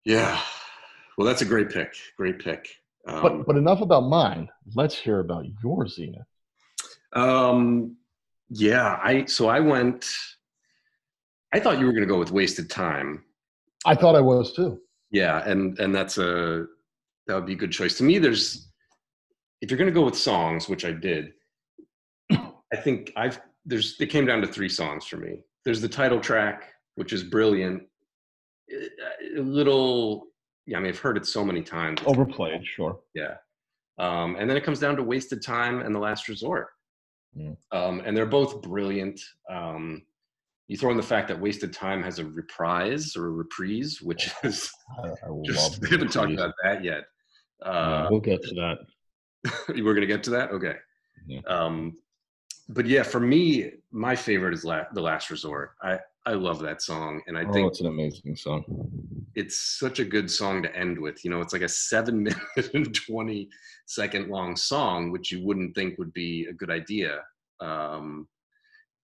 Yeah. 0.05 0.41
Well, 1.16 1.26
that's 1.26 1.43
a 1.43 1.47
great 1.47 1.70
pick. 1.70 1.95
Great 2.16 2.39
pick. 2.39 2.68
Um, 3.07 3.22
but 3.22 3.47
but 3.47 3.57
enough 3.57 3.81
about 3.81 4.03
mine. 4.03 4.49
Let's 4.74 4.97
hear 4.97 5.20
about 5.20 5.45
your 5.62 5.87
Zenith. 5.87 6.22
Um. 7.12 7.97
Yeah. 8.51 8.99
I 9.03 9.24
so 9.26 9.49
I 9.49 9.61
went. 9.61 10.11
I 11.53 11.61
thought 11.61 11.79
you 11.79 11.87
were 11.87 11.93
going 11.93 12.07
to 12.07 12.12
go 12.12 12.18
with 12.18 12.31
wasted 12.31 12.68
time. 12.68 13.24
I 13.87 13.95
thought 13.95 14.16
I 14.16 14.20
was 14.20 14.53
too. 14.53 14.81
Yeah, 15.11 15.43
and 15.49 15.79
and 15.79 15.95
that's 15.95 16.18
a 16.18 16.66
that 17.26 17.35
would 17.35 17.47
be 17.47 17.55
a 17.55 17.57
good 17.57 17.72
choice. 17.72 17.97
To 17.99 18.05
me, 18.05 18.18
there's 18.18 18.68
if 19.61 19.70
you're 19.70 19.79
going 19.79 19.93
to 19.93 19.99
go 19.99 20.05
with 20.05 20.16
songs, 20.16 20.68
which 20.68 20.85
I 20.85 20.93
did, 20.93 21.33
I 22.72 22.76
think 22.76 23.12
I've 23.16 23.40
there's 23.64 24.00
it 24.00 24.06
came 24.06 24.26
down 24.26 24.40
to 24.40 24.46
three 24.46 24.68
songs 24.68 25.06
for 25.06 25.16
me. 25.16 25.40
There's 25.64 25.80
the 25.80 25.88
title 25.88 26.20
track, 26.20 26.72
which 26.94 27.12
is 27.12 27.22
brilliant. 27.22 27.82
A 28.70 29.40
little, 29.40 30.26
yeah, 30.66 30.78
I 30.78 30.80
mean, 30.80 30.90
I've 30.90 30.98
heard 30.98 31.16
it 31.16 31.26
so 31.26 31.44
many 31.44 31.62
times. 31.62 32.00
Overplayed, 32.06 32.66
sure. 32.66 33.00
Yeah. 33.14 33.34
Um, 33.98 34.36
and 34.38 34.48
then 34.48 34.56
it 34.56 34.64
comes 34.64 34.78
down 34.78 34.96
to 34.96 35.02
Wasted 35.02 35.42
Time 35.42 35.80
and 35.80 35.94
The 35.94 35.98
Last 35.98 36.28
Resort. 36.28 36.68
Mm. 37.36 37.56
Um, 37.72 38.02
and 38.04 38.16
they're 38.16 38.26
both 38.26 38.62
brilliant. 38.62 39.20
Um, 39.50 40.02
you 40.68 40.76
throw 40.76 40.90
in 40.90 40.96
the 40.96 41.02
fact 41.02 41.28
that 41.28 41.40
Wasted 41.40 41.72
Time 41.72 42.02
has 42.02 42.18
a 42.18 42.26
reprise 42.26 43.16
or 43.16 43.26
a 43.26 43.30
reprise, 43.30 44.00
which 44.02 44.30
is 44.44 44.70
I, 45.02 45.08
I 45.08 45.42
just, 45.44 45.80
we 45.82 45.90
haven't 45.90 46.12
talked 46.12 46.32
about 46.32 46.54
that 46.62 46.84
yet. 46.84 47.04
Uh, 47.64 48.04
yeah, 48.04 48.08
we'll 48.10 48.20
get 48.20 48.42
to 48.42 48.54
that. 48.54 48.78
We're 49.68 49.94
going 49.94 50.00
to 50.00 50.06
get 50.06 50.22
to 50.24 50.30
that? 50.30 50.50
Okay. 50.52 50.76
Yeah. 51.26 51.40
Um, 51.46 51.94
but 52.68 52.86
yeah, 52.86 53.02
for 53.02 53.20
me, 53.20 53.70
my 53.90 54.14
favorite 54.14 54.54
is 54.54 54.64
La- 54.64 54.86
"The 54.92 55.00
Last 55.00 55.30
Resort." 55.30 55.72
I 55.82 55.98
I 56.26 56.32
love 56.32 56.60
that 56.60 56.82
song, 56.82 57.22
and 57.26 57.38
I 57.38 57.44
oh, 57.44 57.52
think 57.52 57.68
it's 57.68 57.80
an 57.80 57.86
amazing 57.86 58.36
song. 58.36 58.64
It's 59.34 59.78
such 59.78 59.98
a 59.98 60.04
good 60.04 60.30
song 60.30 60.62
to 60.62 60.76
end 60.76 60.98
with. 60.98 61.24
You 61.24 61.30
know, 61.30 61.40
it's 61.40 61.52
like 61.52 61.62
a 61.62 61.68
seven 61.68 62.22
minute 62.24 62.74
and 62.74 62.94
twenty 62.94 63.48
second 63.86 64.28
long 64.28 64.54
song, 64.54 65.10
which 65.10 65.32
you 65.32 65.44
wouldn't 65.44 65.74
think 65.74 65.98
would 65.98 66.12
be 66.12 66.46
a 66.50 66.52
good 66.52 66.70
idea, 66.70 67.22
um, 67.60 68.28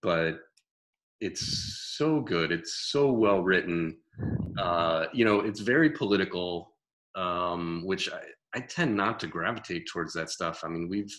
but 0.01 0.39
it's 1.21 1.95
so 1.97 2.21
good. 2.21 2.51
It's 2.51 2.89
so 2.91 3.11
well 3.11 3.41
written. 3.41 3.97
Uh, 4.59 5.07
you 5.13 5.25
know, 5.25 5.39
it's 5.39 5.59
very 5.59 5.89
political, 5.89 6.73
um, 7.15 7.81
which 7.85 8.11
I, 8.11 8.21
I 8.53 8.59
tend 8.59 8.95
not 8.95 9.19
to 9.21 9.27
gravitate 9.27 9.87
towards 9.91 10.13
that 10.13 10.29
stuff. 10.29 10.61
I 10.63 10.67
mean, 10.67 10.87
we've 10.87 11.13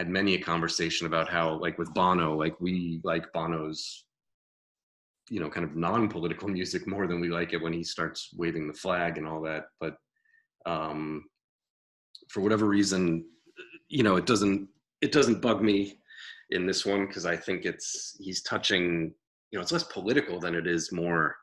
had 0.00 0.08
many 0.08 0.34
a 0.34 0.40
conversation 0.40 1.06
about 1.06 1.28
how 1.28 1.58
like 1.60 1.78
with 1.78 1.92
Bono, 1.92 2.34
like 2.34 2.58
we 2.58 3.00
like 3.04 3.30
Bono's 3.34 4.06
you 5.28 5.40
know 5.40 5.50
kind 5.50 5.64
of 5.64 5.76
non-political 5.76 6.48
music 6.58 6.88
more 6.88 7.06
than 7.06 7.20
we 7.20 7.28
like 7.28 7.52
it 7.52 7.60
when 7.60 7.74
he 7.74 7.84
starts 7.84 8.30
waving 8.34 8.66
the 8.66 8.72
flag 8.72 9.18
and 9.18 9.26
all 9.28 9.42
that. 9.42 9.64
But 9.78 9.96
um 10.64 11.24
for 12.30 12.40
whatever 12.40 12.66
reason 12.66 13.24
you 13.88 14.02
know 14.02 14.16
it 14.16 14.24
doesn't 14.24 14.68
it 15.02 15.12
doesn't 15.12 15.42
bug 15.42 15.62
me 15.62 15.98
in 16.50 16.66
this 16.66 16.84
one 16.84 17.06
because 17.06 17.24
i 17.24 17.36
think 17.36 17.64
it's 17.64 18.16
he's 18.20 18.42
touching 18.42 19.12
you 19.50 19.58
know 19.58 19.62
it's 19.62 19.72
less 19.72 19.84
political 19.84 20.38
than 20.38 20.54
it 20.54 20.66
is 20.66 20.92
more 20.92 21.34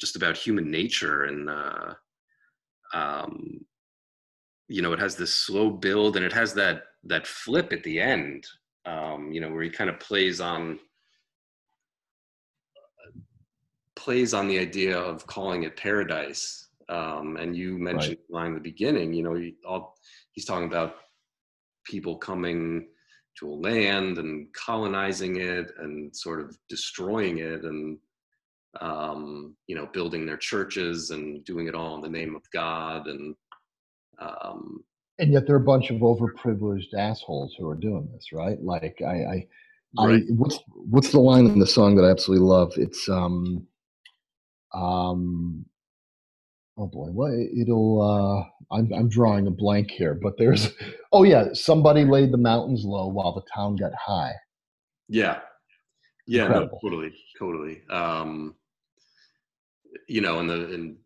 just 0.00 0.16
about 0.16 0.36
human 0.36 0.70
nature 0.70 1.24
and 1.24 1.48
uh 1.48 1.94
um 2.92 3.60
you 4.68 4.82
know 4.82 4.92
it 4.92 4.98
has 4.98 5.16
this 5.16 5.32
slow 5.32 5.70
build 5.70 6.16
and 6.16 6.24
it 6.24 6.32
has 6.32 6.54
that 6.54 6.82
that 7.04 7.26
flip 7.26 7.72
at 7.72 7.82
the 7.82 8.00
end 8.00 8.46
um 8.86 9.30
you 9.32 9.40
know 9.40 9.50
where 9.50 9.62
he 9.62 9.70
kind 9.70 9.90
of 9.90 10.00
plays 10.00 10.40
on 10.40 10.78
plays 13.96 14.34
on 14.34 14.48
the 14.48 14.58
idea 14.58 14.98
of 14.98 15.26
calling 15.26 15.62
it 15.64 15.76
paradise 15.76 16.68
um 16.88 17.36
and 17.36 17.56
you 17.56 17.78
mentioned 17.78 18.16
right. 18.30 18.42
line 18.42 18.48
in 18.48 18.54
the 18.54 18.60
beginning 18.60 19.12
you 19.12 19.22
know 19.22 19.34
he, 19.34 19.54
all, 19.66 19.96
he's 20.32 20.44
talking 20.44 20.66
about 20.66 20.96
people 21.84 22.16
coming 22.16 22.86
to 23.38 23.48
a 23.48 23.54
land 23.54 24.18
and 24.18 24.46
colonizing 24.54 25.36
it 25.36 25.72
and 25.78 26.14
sort 26.14 26.40
of 26.40 26.56
destroying 26.68 27.38
it 27.38 27.64
and 27.64 27.98
um, 28.80 29.54
you 29.66 29.76
know 29.76 29.88
building 29.92 30.26
their 30.26 30.36
churches 30.36 31.10
and 31.10 31.44
doing 31.44 31.68
it 31.68 31.74
all 31.74 31.94
in 31.96 32.00
the 32.00 32.08
name 32.08 32.34
of 32.34 32.42
god 32.52 33.06
and 33.06 33.34
um, 34.18 34.84
and 35.18 35.32
yet 35.32 35.46
there 35.46 35.56
are 35.56 35.60
a 35.60 35.64
bunch 35.64 35.90
of 35.90 35.98
overprivileged 35.98 36.94
assholes 36.96 37.54
who 37.58 37.68
are 37.68 37.76
doing 37.76 38.08
this, 38.12 38.32
right? 38.32 38.60
Like 38.62 39.00
I, 39.00 39.10
I, 39.10 39.46
right. 39.98 40.22
I 40.22 40.32
what's 40.32 40.58
what's 40.68 41.12
the 41.12 41.20
line 41.20 41.46
in 41.46 41.58
the 41.58 41.66
song 41.66 41.96
that 41.96 42.04
I 42.04 42.10
absolutely 42.10 42.46
love? 42.46 42.72
It's 42.76 43.08
um, 43.08 43.66
um, 44.72 45.64
oh 46.76 46.86
boy, 46.86 47.06
what 47.06 47.32
it'll 47.32 48.02
uh, 48.02 48.74
I'm 48.74 48.92
I'm 48.92 49.08
drawing 49.08 49.46
a 49.46 49.52
blank 49.52 49.90
here, 49.90 50.14
but 50.14 50.36
there's 50.36 50.72
oh 51.12 51.22
yeah, 51.22 51.52
somebody 51.52 52.04
laid 52.04 52.32
the 52.32 52.38
mountains 52.38 52.84
low 52.84 53.06
while 53.08 53.34
the 53.34 53.44
town 53.54 53.76
got 53.76 53.92
high. 53.94 54.32
Yeah, 55.08 55.40
yeah, 56.26 56.48
no, 56.48 56.70
totally, 56.82 57.12
totally. 57.38 57.82
Um, 57.90 58.54
you 60.08 60.20
know, 60.20 60.40
and 60.40 60.50
the 60.50 60.74
and 60.74 60.96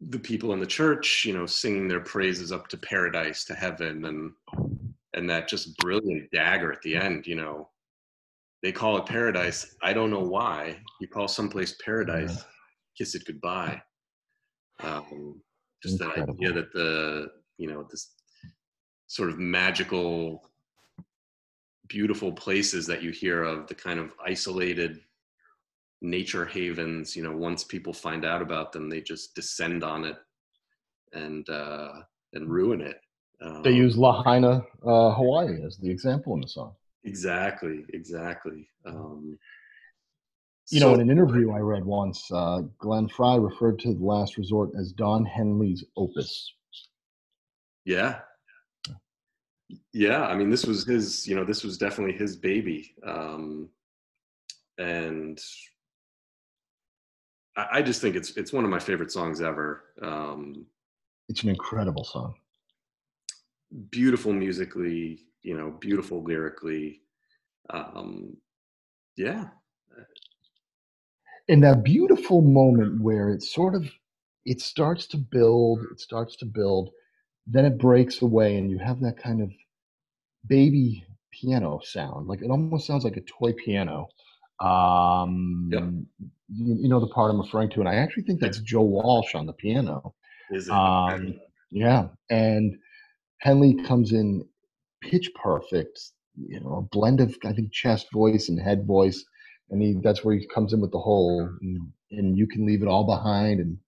the 0.00 0.18
people 0.18 0.52
in 0.52 0.60
the 0.60 0.66
church, 0.66 1.24
you 1.24 1.32
know, 1.32 1.46
singing 1.46 1.88
their 1.88 2.00
praises 2.00 2.52
up 2.52 2.68
to 2.68 2.76
paradise, 2.76 3.44
to 3.44 3.54
heaven, 3.54 4.04
and 4.04 4.32
and 5.14 5.28
that 5.30 5.48
just 5.48 5.76
brilliant 5.78 6.30
dagger 6.30 6.70
at 6.72 6.82
the 6.82 6.94
end, 6.94 7.26
you 7.26 7.36
know. 7.36 7.70
They 8.62 8.72
call 8.72 8.96
it 8.98 9.06
paradise. 9.06 9.74
I 9.82 9.92
don't 9.92 10.10
know 10.10 10.20
why. 10.22 10.78
You 11.00 11.08
call 11.08 11.28
someplace 11.28 11.76
paradise, 11.84 12.44
kiss 12.96 13.14
it 13.14 13.24
goodbye. 13.26 13.80
Um, 14.80 15.40
just 15.82 16.00
Incredible. 16.00 16.26
that 16.26 16.32
idea 16.32 16.52
that 16.52 16.72
the, 16.72 17.28
you 17.58 17.68
know, 17.68 17.86
this 17.90 18.12
sort 19.06 19.30
of 19.30 19.38
magical, 19.38 20.50
beautiful 21.88 22.32
places 22.32 22.86
that 22.86 23.02
you 23.02 23.10
hear 23.10 23.44
of, 23.44 23.66
the 23.68 23.74
kind 23.74 24.00
of 24.00 24.12
isolated 24.24 25.00
nature 26.02 26.44
havens 26.44 27.16
you 27.16 27.22
know 27.22 27.36
once 27.36 27.64
people 27.64 27.92
find 27.92 28.24
out 28.24 28.42
about 28.42 28.72
them 28.72 28.88
they 28.88 29.00
just 29.00 29.34
descend 29.34 29.82
on 29.82 30.04
it 30.04 30.16
and 31.12 31.48
uh 31.48 31.92
and 32.32 32.50
ruin 32.50 32.80
it. 32.80 33.00
Um, 33.40 33.62
they 33.62 33.72
use 33.72 33.96
lahaina 33.96 34.62
uh 34.86 35.12
hawaii 35.12 35.62
as 35.64 35.78
the 35.78 35.90
example 35.90 36.34
in 36.34 36.40
the 36.40 36.48
song. 36.48 36.74
Exactly 37.04 37.84
exactly. 37.92 38.68
Um 38.84 39.38
you 40.70 40.80
so, 40.80 40.88
know 40.88 40.94
in 40.94 41.00
an 41.00 41.10
interview 41.10 41.52
i 41.52 41.58
read 41.58 41.84
once 41.84 42.28
uh 42.32 42.62
glenn 42.78 43.08
frey 43.08 43.38
referred 43.38 43.78
to 43.80 43.94
the 43.94 44.04
last 44.04 44.36
resort 44.36 44.70
as 44.78 44.92
don 44.92 45.24
henley's 45.24 45.84
opus. 45.96 46.52
Yeah. 47.84 48.20
Yeah, 49.92 50.26
I 50.26 50.36
mean, 50.36 50.50
this 50.50 50.64
was 50.66 50.84
his. 50.84 51.26
You 51.26 51.34
know, 51.34 51.44
this 51.44 51.64
was 51.64 51.78
definitely 51.78 52.16
his 52.16 52.36
baby, 52.36 52.94
um, 53.04 53.68
and 54.78 55.40
I, 57.56 57.66
I 57.72 57.82
just 57.82 58.00
think 58.00 58.16
it's 58.16 58.36
it's 58.36 58.52
one 58.52 58.64
of 58.64 58.70
my 58.70 58.78
favorite 58.78 59.10
songs 59.10 59.40
ever. 59.40 59.84
Um, 60.02 60.66
it's 61.28 61.42
an 61.42 61.48
incredible 61.48 62.04
song. 62.04 62.34
Beautiful 63.90 64.32
musically, 64.32 65.20
you 65.42 65.56
know, 65.56 65.70
beautiful 65.80 66.22
lyrically. 66.22 67.02
Um, 67.70 68.36
yeah. 69.16 69.48
And 71.48 71.62
that 71.62 71.84
beautiful 71.84 72.42
moment 72.42 73.00
where 73.00 73.30
it 73.30 73.42
sort 73.42 73.74
of 73.74 73.88
it 74.44 74.60
starts 74.60 75.06
to 75.08 75.16
build, 75.16 75.80
it 75.90 76.00
starts 76.00 76.36
to 76.36 76.44
build, 76.44 76.90
then 77.46 77.64
it 77.64 77.78
breaks 77.78 78.22
away, 78.22 78.56
and 78.56 78.70
you 78.70 78.78
have 78.78 79.00
that 79.00 79.16
kind 79.16 79.42
of 79.42 79.50
baby 80.46 81.04
piano 81.32 81.80
sound. 81.82 82.26
Like 82.28 82.42
it 82.42 82.50
almost 82.50 82.86
sounds 82.86 83.04
like 83.04 83.16
a 83.16 83.22
toy 83.22 83.52
piano. 83.52 84.08
Um, 84.60 85.68
Yep. 85.72 85.82
you, 86.48 86.76
you 86.82 86.88
know 86.88 87.00
the 87.00 87.08
part 87.08 87.30
I'm 87.30 87.40
referring 87.40 87.70
to, 87.70 87.80
and 87.80 87.88
I 87.88 87.96
actually 87.96 88.22
think 88.24 88.40
that's 88.40 88.58
Joe 88.60 88.82
Walsh 88.82 89.34
on 89.34 89.46
the 89.46 89.52
piano. 89.52 90.14
Is 90.50 90.68
it? 90.68 90.72
Um, 90.72 91.34
yeah, 91.70 92.08
and 92.30 92.76
Henley 93.38 93.74
comes 93.84 94.12
in 94.12 94.46
pitch 95.02 95.30
perfect, 95.34 96.00
you 96.36 96.60
know, 96.60 96.76
a 96.76 96.82
blend 96.82 97.20
of 97.20 97.36
I 97.44 97.52
think 97.52 97.72
chest 97.72 98.06
voice 98.12 98.48
and 98.48 98.60
head 98.60 98.86
voice, 98.86 99.24
and 99.70 99.82
he 99.82 99.96
that's 100.02 100.24
where 100.24 100.36
he 100.36 100.46
comes 100.46 100.72
in 100.72 100.80
with 100.80 100.92
the 100.92 100.98
whole 100.98 101.50
and, 101.60 101.92
and 102.12 102.38
you 102.38 102.46
can 102.46 102.66
leave 102.66 102.82
it 102.82 102.88
all 102.88 103.04
behind 103.04 103.60
and 103.60 103.78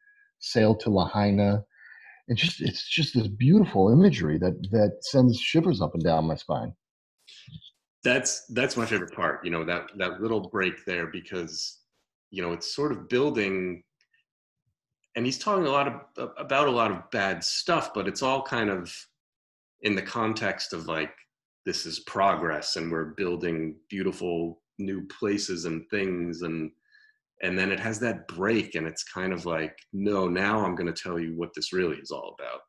sail 0.40 0.74
to 0.76 0.90
Lahaina. 0.90 1.64
And 2.28 2.36
just 2.36 2.60
it's 2.60 2.86
just 2.88 3.14
this 3.14 3.26
beautiful 3.26 3.90
imagery 3.90 4.38
that 4.38 4.60
that 4.70 4.98
sends 5.00 5.40
shivers 5.40 5.80
up 5.80 5.94
and 5.94 6.04
down 6.04 6.26
my 6.26 6.36
spine. 6.36 6.74
That's 8.04 8.46
that's 8.50 8.76
my 8.76 8.86
favorite 8.86 9.12
part 9.12 9.44
you 9.44 9.50
know 9.50 9.64
that 9.64 9.86
that 9.96 10.20
little 10.20 10.40
break 10.40 10.84
there 10.84 11.06
because 11.06 11.78
you 12.30 12.42
know 12.42 12.52
it's 12.52 12.74
sort 12.74 12.92
of 12.92 13.08
building 13.08 13.82
and 15.16 15.26
he's 15.26 15.38
talking 15.38 15.66
a 15.66 15.70
lot 15.70 15.88
of 15.88 16.30
about 16.38 16.68
a 16.68 16.70
lot 16.70 16.92
of 16.92 17.10
bad 17.10 17.42
stuff 17.42 17.92
but 17.94 18.06
it's 18.06 18.22
all 18.22 18.42
kind 18.42 18.70
of 18.70 18.94
in 19.82 19.94
the 19.94 20.02
context 20.02 20.72
of 20.72 20.86
like 20.86 21.12
this 21.66 21.86
is 21.86 22.00
progress 22.00 22.76
and 22.76 22.90
we're 22.90 23.14
building 23.16 23.74
beautiful 23.90 24.62
new 24.78 25.06
places 25.08 25.64
and 25.64 25.84
things 25.90 26.42
and 26.42 26.70
and 27.42 27.58
then 27.58 27.70
it 27.70 27.78
has 27.80 28.00
that 28.00 28.26
break 28.28 28.74
and 28.74 28.86
it's 28.86 29.04
kind 29.04 29.32
of 29.32 29.44
like 29.44 29.76
no 29.92 30.28
now 30.28 30.64
i'm 30.64 30.74
going 30.74 30.92
to 30.92 31.02
tell 31.02 31.18
you 31.18 31.36
what 31.36 31.50
this 31.54 31.72
really 31.72 31.96
is 31.96 32.10
all 32.10 32.36
about. 32.38 32.60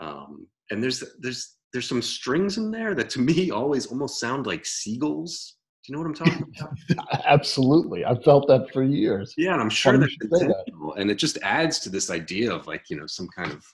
Um, 0.00 0.46
and 0.70 0.82
there's 0.82 1.02
there's 1.20 1.56
there's 1.72 1.88
some 1.88 2.02
strings 2.02 2.58
in 2.58 2.70
there 2.70 2.94
that 2.94 3.10
to 3.10 3.20
me 3.20 3.50
always 3.60 3.86
almost 3.86 4.20
sound 4.20 4.46
like 4.46 4.64
seagulls 4.64 5.56
do 5.84 5.92
you 5.92 5.96
know 5.96 6.02
what 6.02 6.08
i'm 6.08 6.14
talking 6.26 6.54
about 6.60 7.24
Absolutely, 7.26 8.04
I've 8.04 8.22
felt 8.22 8.46
that 8.48 8.72
for 8.72 8.82
years. 8.82 9.34
yeah 9.36 9.52
and 9.52 9.62
i'm 9.62 9.70
sure 9.70 9.98
that's 9.98 10.14
say 10.14 10.46
that. 10.46 10.92
and 10.96 11.10
it 11.10 11.16
just 11.16 11.38
adds 11.42 11.78
to 11.80 11.90
this 11.90 12.10
idea 12.10 12.52
of 12.52 12.66
like 12.66 12.84
you 12.88 12.96
know 12.98 13.06
some 13.06 13.28
kind 13.34 13.50
of 13.50 13.64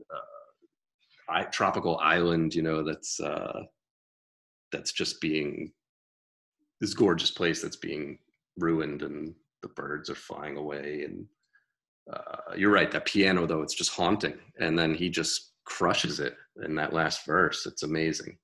uh, 0.00 1.32
I, 1.32 1.42
tropical 1.44 1.98
island 1.98 2.54
you 2.54 2.62
know 2.62 2.82
that's 2.82 3.20
uh 3.20 3.62
that's 4.72 4.92
just 4.92 5.20
being 5.20 5.72
this 6.80 6.94
gorgeous 6.94 7.30
place 7.30 7.60
that's 7.60 7.76
being 7.76 8.18
ruined 8.56 9.02
and 9.02 9.34
the 9.62 9.68
birds 9.68 10.10
are 10.10 10.14
flying 10.14 10.56
away 10.56 11.04
and 11.04 11.26
uh, 12.12 12.54
you're 12.56 12.72
right 12.72 12.90
that 12.90 13.04
piano 13.04 13.46
though 13.46 13.62
it's 13.62 13.74
just 13.74 13.92
haunting 13.92 14.38
and 14.58 14.78
then 14.78 14.94
he 14.94 15.08
just 15.08 15.49
crushes 15.64 16.20
it 16.20 16.36
in 16.64 16.74
that 16.74 16.92
last 16.92 17.24
verse 17.26 17.66
it's 17.66 17.82
amazing 17.82 18.36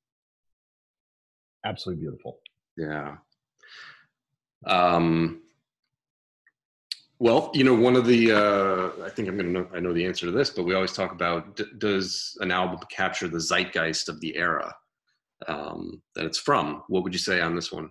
Absolutely 1.65 2.03
beautiful. 2.03 2.39
yeah 2.77 3.17
um 4.67 5.41
well 7.19 7.51
you 7.55 7.65
know 7.65 7.75
one 7.75 7.97
of 7.97 8.07
the 8.07 8.33
uh 8.33 9.05
i 9.05 9.09
think 9.11 9.29
i'm 9.29 9.37
gonna 9.37 9.49
know 9.49 9.69
i 9.75 9.81
know 9.81 9.93
the 9.93 10.05
answer 10.05 10.27
to 10.27 10.33
this 10.33 10.51
but 10.51 10.65
we 10.65 10.75
always 10.75 10.93
talk 10.93 11.13
about 11.13 11.57
d- 11.57 11.65
does 11.79 12.37
an 12.41 12.51
album 12.51 12.79
capture 12.91 13.29
the 13.29 13.39
zeitgeist 13.41 14.09
of 14.09 14.21
the 14.21 14.35
era 14.37 14.73
um 15.49 16.03
that 16.15 16.25
it's 16.25 16.39
from 16.39 16.83
what 16.89 17.03
would 17.03 17.13
you 17.13 17.19
say 17.19 17.41
on 17.41 17.55
this 17.55 17.73
one 17.73 17.91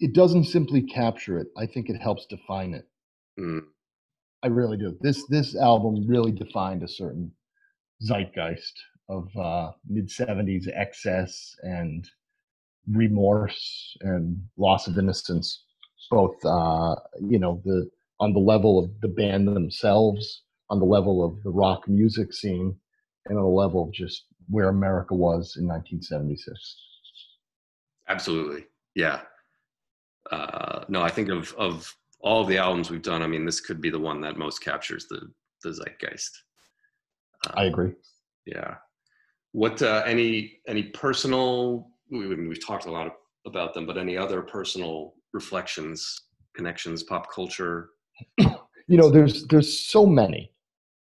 It 0.00 0.14
doesn't 0.14 0.44
simply 0.44 0.82
capture 0.82 1.38
it. 1.40 1.48
I 1.56 1.66
think 1.66 1.88
it 1.90 1.98
helps 2.00 2.24
define 2.26 2.72
it. 2.72 2.86
Mm, 3.40 3.62
I 4.44 4.46
really 4.46 4.76
do. 4.76 4.96
This 5.00 5.24
this 5.28 5.56
album 5.56 6.06
really 6.06 6.30
defined 6.30 6.84
a 6.84 6.88
certain 6.88 7.32
zeitgeist 8.02 8.74
of 9.08 9.28
uh, 9.36 9.72
mid 9.88 10.08
'70s 10.08 10.68
excess 10.74 11.54
and 11.62 12.08
remorse 12.90 13.96
and 14.02 14.40
loss 14.56 14.86
of 14.86 14.98
innocence. 14.98 15.64
Both, 16.10 16.42
uh, 16.44 16.96
you 17.20 17.38
know, 17.38 17.60
the 17.64 17.90
on 18.20 18.32
the 18.32 18.38
level 18.40 18.78
of 18.78 18.90
the 19.00 19.08
band 19.08 19.48
themselves, 19.48 20.42
on 20.70 20.78
the 20.78 20.86
level 20.86 21.24
of 21.24 21.42
the 21.42 21.50
rock 21.50 21.88
music 21.88 22.32
scene, 22.32 22.74
and 23.26 23.38
on 23.38 23.44
the 23.44 23.50
level 23.50 23.84
of 23.84 23.92
just 23.92 24.24
where 24.48 24.68
America 24.68 25.14
was 25.14 25.56
in 25.56 25.66
1976. 25.66 26.76
absolutely 28.08 28.64
yeah 28.94 29.20
uh 30.30 30.84
no 30.88 31.02
i 31.02 31.10
think 31.10 31.28
of 31.28 31.54
of 31.58 31.94
all 32.20 32.44
the 32.44 32.58
albums 32.58 32.90
we've 32.90 33.02
done 33.02 33.22
i 33.22 33.26
mean 33.26 33.44
this 33.44 33.60
could 33.60 33.80
be 33.80 33.90
the 33.90 33.98
one 33.98 34.20
that 34.20 34.36
most 34.38 34.60
captures 34.60 35.06
the 35.08 35.20
the 35.62 35.70
zeitgeist 35.70 36.30
I 37.54 37.66
Um, 37.66 37.68
agree. 37.68 37.92
Yeah. 38.46 38.76
What 39.52 39.82
uh, 39.82 40.02
any 40.06 40.60
any 40.66 40.84
personal? 40.84 41.90
We, 42.10 42.26
we've 42.28 42.64
talked 42.66 42.86
a 42.86 42.90
lot 42.90 43.14
about 43.46 43.74
them, 43.74 43.86
but 43.86 43.98
any 43.98 44.16
other 44.16 44.42
personal 44.42 45.14
reflections, 45.32 46.22
connections, 46.54 47.02
pop 47.02 47.30
culture? 47.32 47.90
You 48.86 48.96
know, 48.96 49.10
there's 49.10 49.46
there's 49.48 49.78
so 49.86 50.06
many. 50.06 50.52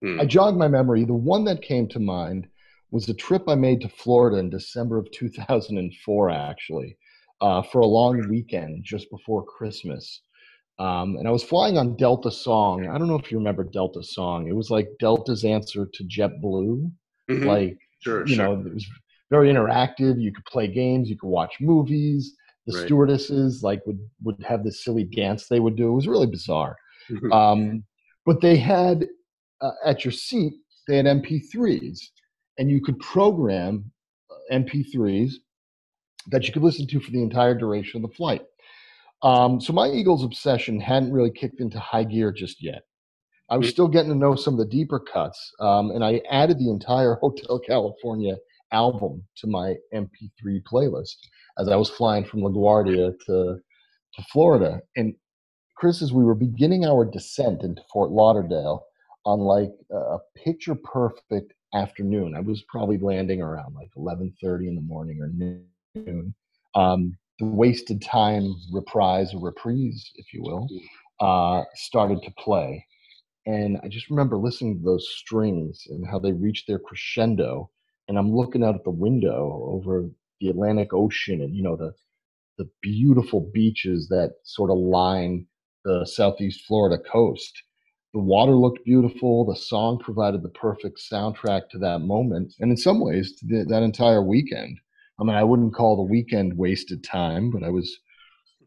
Hmm. 0.03 0.19
I 0.19 0.25
jog 0.25 0.57
my 0.57 0.67
memory. 0.67 1.05
The 1.05 1.13
one 1.13 1.45
that 1.45 1.61
came 1.61 1.87
to 1.89 1.99
mind 1.99 2.47
was 2.91 3.09
a 3.09 3.13
trip 3.13 3.43
I 3.47 3.55
made 3.55 3.81
to 3.81 3.89
Florida 3.89 4.37
in 4.37 4.49
December 4.49 4.97
of 4.97 5.11
2004, 5.11 6.29
actually, 6.31 6.97
uh, 7.41 7.61
for 7.61 7.79
a 7.79 7.85
long 7.85 8.27
weekend 8.29 8.83
just 8.83 9.09
before 9.11 9.43
Christmas. 9.45 10.21
Um, 10.77 11.15
and 11.17 11.27
I 11.27 11.31
was 11.31 11.43
flying 11.43 11.77
on 11.77 11.95
Delta 11.95 12.29
Song. 12.29 12.87
I 12.87 12.97
don't 12.97 13.07
know 13.07 13.15
if 13.15 13.31
you 13.31 13.37
remember 13.37 13.63
Delta 13.63 14.03
Song. 14.03 14.47
It 14.47 14.55
was 14.55 14.69
like 14.69 14.89
Delta's 14.99 15.45
answer 15.45 15.87
to 15.93 16.03
JetBlue. 16.03 16.91
Mhm. 17.29 17.45
Like, 17.45 17.77
sure, 17.99 18.27
you 18.27 18.35
sure. 18.35 18.45
know, 18.45 18.59
it 18.67 18.73
was 18.73 18.85
very 19.29 19.49
interactive. 19.49 20.21
You 20.21 20.33
could 20.33 20.45
play 20.45 20.67
games, 20.67 21.09
you 21.09 21.17
could 21.17 21.29
watch 21.29 21.55
movies. 21.61 22.35
The 22.67 22.75
Right. 22.77 22.85
stewardesses 22.85 23.61
like 23.63 23.85
would 23.85 23.99
would 24.23 24.41
have 24.43 24.63
this 24.63 24.83
silly 24.83 25.03
dance 25.03 25.47
they 25.47 25.59
would 25.59 25.75
do. 25.75 25.87
It 25.89 25.95
was 25.95 26.07
really 26.07 26.25
bizarre. 26.27 26.75
Mhm. 27.09 27.31
Um, 27.31 27.83
but 28.25 28.41
they 28.41 28.57
had 28.57 29.07
uh, 29.61 29.71
at 29.85 30.03
your 30.03 30.11
seat 30.11 30.53
they 30.87 30.97
had 30.97 31.05
MP3s, 31.07 32.11
and 32.57 32.69
you 32.69 32.81
could 32.81 32.99
program 32.99 33.91
uh, 34.29 34.35
MP3s 34.51 35.35
that 36.31 36.45
you 36.45 36.51
could 36.53 36.63
listen 36.63 36.85
to 36.87 36.99
for 36.99 37.11
the 37.11 37.21
entire 37.21 37.55
duration 37.55 38.03
of 38.03 38.09
the 38.09 38.15
flight. 38.15 38.43
Um, 39.21 39.59
so 39.59 39.73
my 39.73 39.89
Eagles 39.89 40.23
obsession 40.23 40.79
hadn't 40.79 41.11
really 41.11 41.31
kicked 41.31 41.59
into 41.61 41.79
high 41.79 42.03
gear 42.03 42.31
just 42.31 42.61
yet. 42.63 42.83
I 43.49 43.57
was 43.57 43.67
Mm. 43.67 43.71
still 43.71 43.87
getting 43.87 44.11
to 44.11 44.17
know 44.17 44.35
some 44.35 44.55
of 44.55 44.59
the 44.59 44.65
deeper 44.65 44.99
cuts, 44.99 45.53
um, 45.59 45.91
and 45.91 46.03
I 46.03 46.21
added 46.29 46.57
the 46.59 46.69
entire 46.69 47.15
Hotel 47.21 47.59
California 47.59 48.37
album 48.71 49.23
to 49.37 49.47
my 49.47 49.75
MP3 49.93 50.61
playlist 50.63 51.15
as 51.59 51.69
I 51.69 51.75
was 51.75 51.89
flying 51.89 52.25
from 52.25 52.41
LaGuardia 52.41 53.17
to 53.27 53.59
to 54.15 54.23
Florida. 54.31 54.81
And 54.95 55.13
Chris, 55.75 56.01
as 56.01 56.13
we 56.13 56.23
were 56.23 56.35
beginning 56.35 56.85
our 56.85 57.05
descent 57.05 57.63
into 57.63 57.81
Fort 57.91 58.11
Lauderdale 58.11 58.85
on 59.25 59.39
like 59.41 59.71
a 59.91 60.17
picture 60.35 60.75
perfect 60.75 61.53
afternoon, 61.73 62.33
I 62.35 62.39
was 62.39 62.63
probably 62.69 62.97
landing 62.97 63.41
around 63.41 63.75
like 63.75 63.91
11:30 63.95 64.67
in 64.69 64.75
the 64.75 64.81
morning 64.81 65.21
or 65.21 65.27
noon. 65.27 66.33
Um, 66.75 67.17
the 67.39 67.45
wasted 67.45 68.01
time 68.01 68.55
reprise 68.71 69.33
or 69.33 69.41
reprise, 69.41 70.11
if 70.15 70.33
you 70.33 70.41
will, 70.41 70.67
uh, 71.19 71.63
started 71.75 72.21
to 72.23 72.31
play. 72.37 72.85
And 73.45 73.77
I 73.83 73.87
just 73.89 74.09
remember 74.09 74.37
listening 74.37 74.79
to 74.79 74.83
those 74.83 75.07
strings 75.17 75.83
and 75.89 76.05
how 76.07 76.19
they 76.19 76.31
reached 76.31 76.67
their 76.67 76.79
crescendo. 76.79 77.69
And 78.07 78.17
I'm 78.17 78.31
looking 78.31 78.63
out 78.63 78.75
at 78.75 78.83
the 78.83 78.89
window 78.89 79.67
over 79.67 80.09
the 80.39 80.49
Atlantic 80.49 80.93
Ocean 80.93 81.41
and, 81.41 81.55
you 81.55 81.61
know, 81.63 81.75
the, 81.75 81.93
the 82.57 82.69
beautiful 82.81 83.51
beaches 83.53 84.07
that 84.09 84.33
sort 84.43 84.71
of 84.71 84.77
line 84.77 85.45
the 85.83 86.05
Southeast 86.05 86.63
Florida 86.67 87.01
coast. 87.11 87.63
The 88.13 88.19
water 88.19 88.53
looked 88.55 88.83
beautiful. 88.85 89.45
The 89.45 89.55
song 89.55 89.99
provided 89.99 90.41
the 90.41 90.49
perfect 90.49 90.99
soundtrack 91.11 91.69
to 91.69 91.77
that 91.79 91.99
moment. 91.99 92.53
And 92.59 92.71
in 92.71 92.77
some 92.77 92.99
ways, 92.99 93.35
to 93.37 93.45
the, 93.45 93.65
that 93.65 93.83
entire 93.83 94.23
weekend. 94.23 94.79
I 95.19 95.23
mean, 95.23 95.35
I 95.35 95.43
wouldn't 95.43 95.73
call 95.73 95.95
the 95.95 96.03
weekend 96.03 96.57
wasted 96.57 97.03
time, 97.03 97.51
but 97.51 97.63
I 97.63 97.69
was 97.69 97.99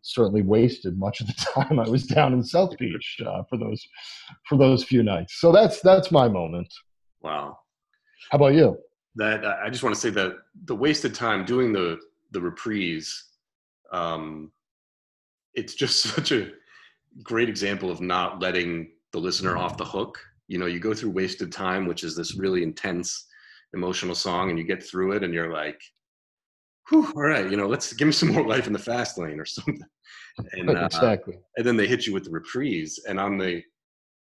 certainly 0.02 0.42
wasted 0.42 0.98
much 0.98 1.20
of 1.20 1.26
the 1.26 1.32
time 1.54 1.78
I 1.78 1.88
was 1.88 2.06
down 2.06 2.32
in 2.32 2.42
South 2.42 2.76
Beach 2.78 3.18
uh, 3.26 3.42
for 3.48 3.58
those 3.58 3.86
for 4.48 4.56
those 4.56 4.84
few 4.84 5.02
nights. 5.02 5.40
So 5.40 5.52
that's 5.52 5.80
that's 5.80 6.10
my 6.10 6.28
moment. 6.28 6.72
Wow. 7.20 7.58
How 8.30 8.36
about 8.36 8.54
you? 8.54 8.78
that 9.18 9.44
I 9.44 9.68
just 9.68 9.82
want 9.82 9.94
to 9.94 10.00
say 10.00 10.10
that 10.10 10.36
the 10.64 10.76
wasted 10.76 11.14
time 11.14 11.44
doing 11.44 11.72
the 11.72 11.98
the 12.30 12.40
reprise, 12.40 13.24
um, 13.92 14.52
it's 15.54 15.74
just 15.74 16.02
such 16.14 16.32
a 16.32 16.50
great 17.22 17.48
example 17.48 17.90
of 17.90 18.00
not 18.00 18.40
letting 18.40 18.92
the 19.12 19.18
listener 19.18 19.56
off 19.56 19.76
the 19.76 19.84
hook. 19.84 20.18
You 20.46 20.58
know, 20.58 20.66
you 20.66 20.78
go 20.78 20.94
through 20.94 21.10
wasted 21.10 21.52
time, 21.52 21.86
which 21.86 22.04
is 22.04 22.16
this 22.16 22.38
really 22.38 22.62
intense 22.62 23.26
emotional 23.74 24.14
song, 24.14 24.50
and 24.50 24.58
you 24.58 24.64
get 24.64 24.82
through 24.82 25.12
it, 25.12 25.24
and 25.24 25.34
you're 25.34 25.52
like, 25.52 25.80
Whew, 26.88 27.12
all 27.14 27.22
right, 27.22 27.50
you 27.50 27.56
know, 27.56 27.66
let's 27.66 27.92
give 27.92 28.06
me 28.06 28.12
some 28.12 28.32
more 28.32 28.46
life 28.46 28.66
in 28.66 28.72
the 28.72 28.78
fast 28.78 29.18
lane 29.18 29.40
or 29.40 29.44
something. 29.44 29.80
And, 30.52 30.70
uh, 30.70 30.84
exactly. 30.84 31.36
and 31.56 31.66
then 31.66 31.76
they 31.76 31.88
hit 31.88 32.06
you 32.06 32.12
with 32.12 32.22
the 32.22 32.30
reprise, 32.30 33.00
and 33.08 33.18
on 33.18 33.38
the 33.38 33.60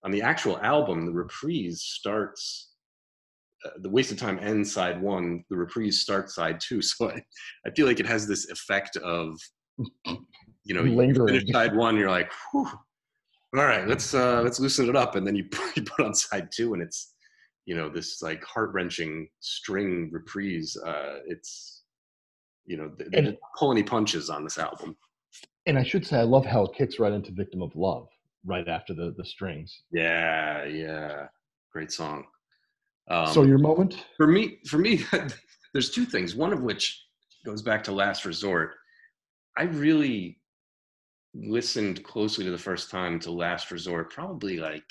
on 0.04 0.10
the 0.10 0.24
actual 0.24 0.58
album, 0.62 1.06
the 1.06 1.12
reprise 1.12 1.84
starts. 1.84 2.72
Uh, 3.64 3.70
the 3.82 3.90
of 3.90 4.18
time 4.18 4.40
ends 4.42 4.74
side 4.74 5.00
one. 5.00 5.44
The 5.52 5.58
reprise 5.58 6.00
starts 6.00 6.34
side 6.34 6.60
two. 6.60 6.82
So 6.82 7.12
I, 7.12 7.22
I 7.68 7.70
feel 7.76 7.86
like 7.86 8.00
it 8.00 8.08
has 8.08 8.28
this 8.28 8.50
effect 8.50 8.98
of, 8.98 9.40
you 10.64 10.74
know, 10.74 10.84
you 10.84 11.14
finish 11.14 11.52
side 11.52 11.76
one, 11.76 11.98
you're 11.98 12.10
like, 12.10 12.32
Whew, 12.52 12.68
all 13.56 13.66
right, 13.66 13.88
let's 13.88 14.14
uh, 14.14 14.42
let's 14.44 14.60
loosen 14.60 14.90
it 14.90 14.96
up, 14.96 15.16
and 15.16 15.26
then 15.26 15.36
you 15.36 15.46
put, 15.52 15.78
you 15.78 15.84
put 15.84 16.06
on 16.06 16.14
side 16.14 16.50
two, 16.54 16.74
and 16.74 16.82
it's, 16.82 17.14
you 17.66 17.76
know, 17.76 17.90
this 17.90 18.22
like 18.22 18.44
heart 18.44 18.72
wrenching 18.74 19.28
string 19.40 20.10
reprise. 20.12 20.76
Uh, 20.78 21.20
it's, 21.26 21.77
you 22.68 22.78
know, 22.78 22.92
they, 22.98 23.06
they 23.06 23.18
And- 23.18 23.26
didn't 23.28 23.40
pull 23.58 23.72
any 23.72 23.84
punches 23.84 24.30
on 24.30 24.44
this 24.44 24.58
album. 24.60 24.96
And 25.66 25.78
I 25.78 25.84
should 25.84 26.06
say, 26.06 26.20
I 26.20 26.24
love 26.24 26.46
how 26.46 26.64
it 26.66 26.74
kicks 26.76 27.00
right 27.00 27.12
into 27.12 27.32
"Victim 27.32 27.62
of 27.62 27.76
Love" 27.76 28.08
right 28.46 28.68
after 28.68 28.94
the 28.94 29.14
the 29.18 29.26
strings. 29.26 29.84
Yeah, 29.92 30.64
yeah, 30.66 31.28
great 31.74 31.92
song. 31.92 32.26
Um, 33.10 33.28
so 33.34 33.44
your 33.44 33.58
moment? 33.58 34.06
for 34.16 34.28
me, 34.28 34.60
for 34.68 34.78
me, 34.78 35.04
there's 35.74 35.90
two 35.90 36.06
things. 36.06 36.36
One 36.36 36.54
of 36.54 36.62
which 36.62 37.04
goes 37.46 37.62
back 37.62 37.84
to 37.86 37.92
Last 37.92 38.24
Resort. 38.26 38.76
I 39.58 39.64
really 39.64 40.40
listened 41.34 42.04
closely 42.04 42.46
to 42.46 42.52
the 42.52 42.58
first 42.58 42.90
time 42.90 43.20
to 43.22 43.32
Last 43.32 43.70
Resort. 43.72 44.12
Probably 44.14 44.58
like 44.60 44.84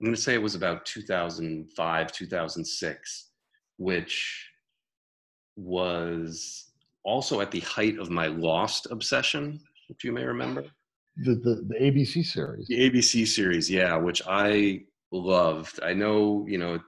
I'm 0.00 0.06
going 0.06 0.14
to 0.14 0.20
say 0.20 0.34
it 0.34 0.42
was 0.42 0.54
about 0.56 0.84
2005, 0.86 2.12
2006, 2.12 3.28
which 3.76 4.48
was 5.56 6.69
also 7.04 7.40
at 7.40 7.50
the 7.50 7.60
height 7.60 7.98
of 7.98 8.10
my 8.10 8.26
Lost 8.26 8.86
obsession, 8.90 9.60
if 9.88 10.04
you 10.04 10.12
may 10.12 10.24
remember. 10.24 10.64
The 11.16 11.34
the, 11.34 11.66
the 11.68 11.74
ABC 11.74 12.24
series. 12.24 12.66
The 12.68 12.90
ABC 12.90 13.26
series, 13.26 13.70
yeah, 13.70 13.96
which 13.96 14.22
I 14.26 14.82
loved. 15.12 15.80
I 15.82 15.92
know, 15.92 16.44
you 16.48 16.58
know, 16.58 16.74
it 16.74 16.82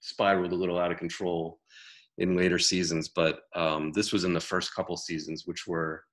spiraled 0.00 0.52
a 0.52 0.56
little 0.56 0.78
out 0.78 0.92
of 0.92 0.98
control 0.98 1.60
in 2.18 2.36
later 2.36 2.58
seasons, 2.58 3.08
but 3.08 3.40
um, 3.54 3.92
this 3.92 4.12
was 4.12 4.24
in 4.24 4.34
the 4.34 4.40
first 4.40 4.74
couple 4.74 4.96
seasons, 4.96 5.46
which 5.46 5.66
were 5.66 6.04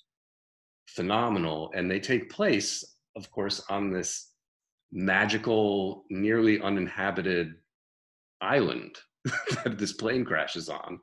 phenomenal. 0.88 1.72
And 1.76 1.90
they 1.90 2.00
take 2.00 2.30
place, 2.30 2.84
of 3.16 3.30
course, 3.32 3.62
on 3.70 3.92
this 3.92 4.32
magical, 4.92 6.06
nearly 6.10 6.62
uninhabited 6.62 7.56
island 8.42 8.98
that 9.64 9.78
this 9.78 9.94
plane 9.94 10.24
crashes 10.24 10.70
on. 10.70 11.00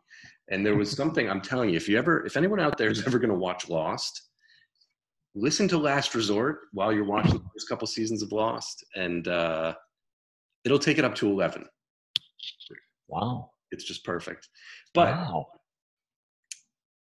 And 0.51 0.65
there 0.65 0.77
was 0.77 0.91
something 0.91 1.29
I'm 1.29 1.41
telling 1.41 1.71
you, 1.71 1.77
if 1.77 1.89
you 1.89 1.99
ever, 1.99 2.25
if 2.25 2.37
anyone 2.37 2.61
out 2.61 2.79
there 2.79 2.91
is 2.91 3.05
ever 3.07 3.19
going 3.19 3.31
to 3.31 3.39
watch 3.39 3.69
Lost, 3.69 4.23
listen 5.35 5.69
to 5.69 5.79
Last 5.79 6.15
Resort 6.15 6.61
while 6.73 6.93
you're 6.93 7.05
watching 7.05 7.33
the 7.33 7.45
first 7.53 7.69
couple 7.69 7.87
seasons 7.87 8.23
of 8.23 8.33
Lost, 8.33 8.85
and 8.95 9.27
uh, 9.29 9.75
it'll 10.65 10.79
take 10.79 10.99
it 10.99 11.05
up 11.05 11.15
to 11.17 11.31
11. 11.31 11.67
Wow. 13.09 13.51
It's 13.71 13.85
just 13.85 14.05
perfect. 14.05 14.49
But 14.95 15.15
wow. 15.15 15.47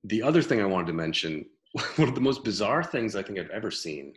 the 0.04 0.22
other 0.22 0.42
thing 0.42 0.60
I 0.60 0.66
wanted 0.66 0.86
to 0.88 0.92
mention, 0.92 1.44
one 1.96 2.08
of 2.08 2.14
the 2.14 2.20
most 2.20 2.44
bizarre 2.44 2.84
things 2.84 3.16
I 3.16 3.22
think 3.22 3.38
I've 3.38 3.50
ever 3.50 3.70
seen. 3.70 4.14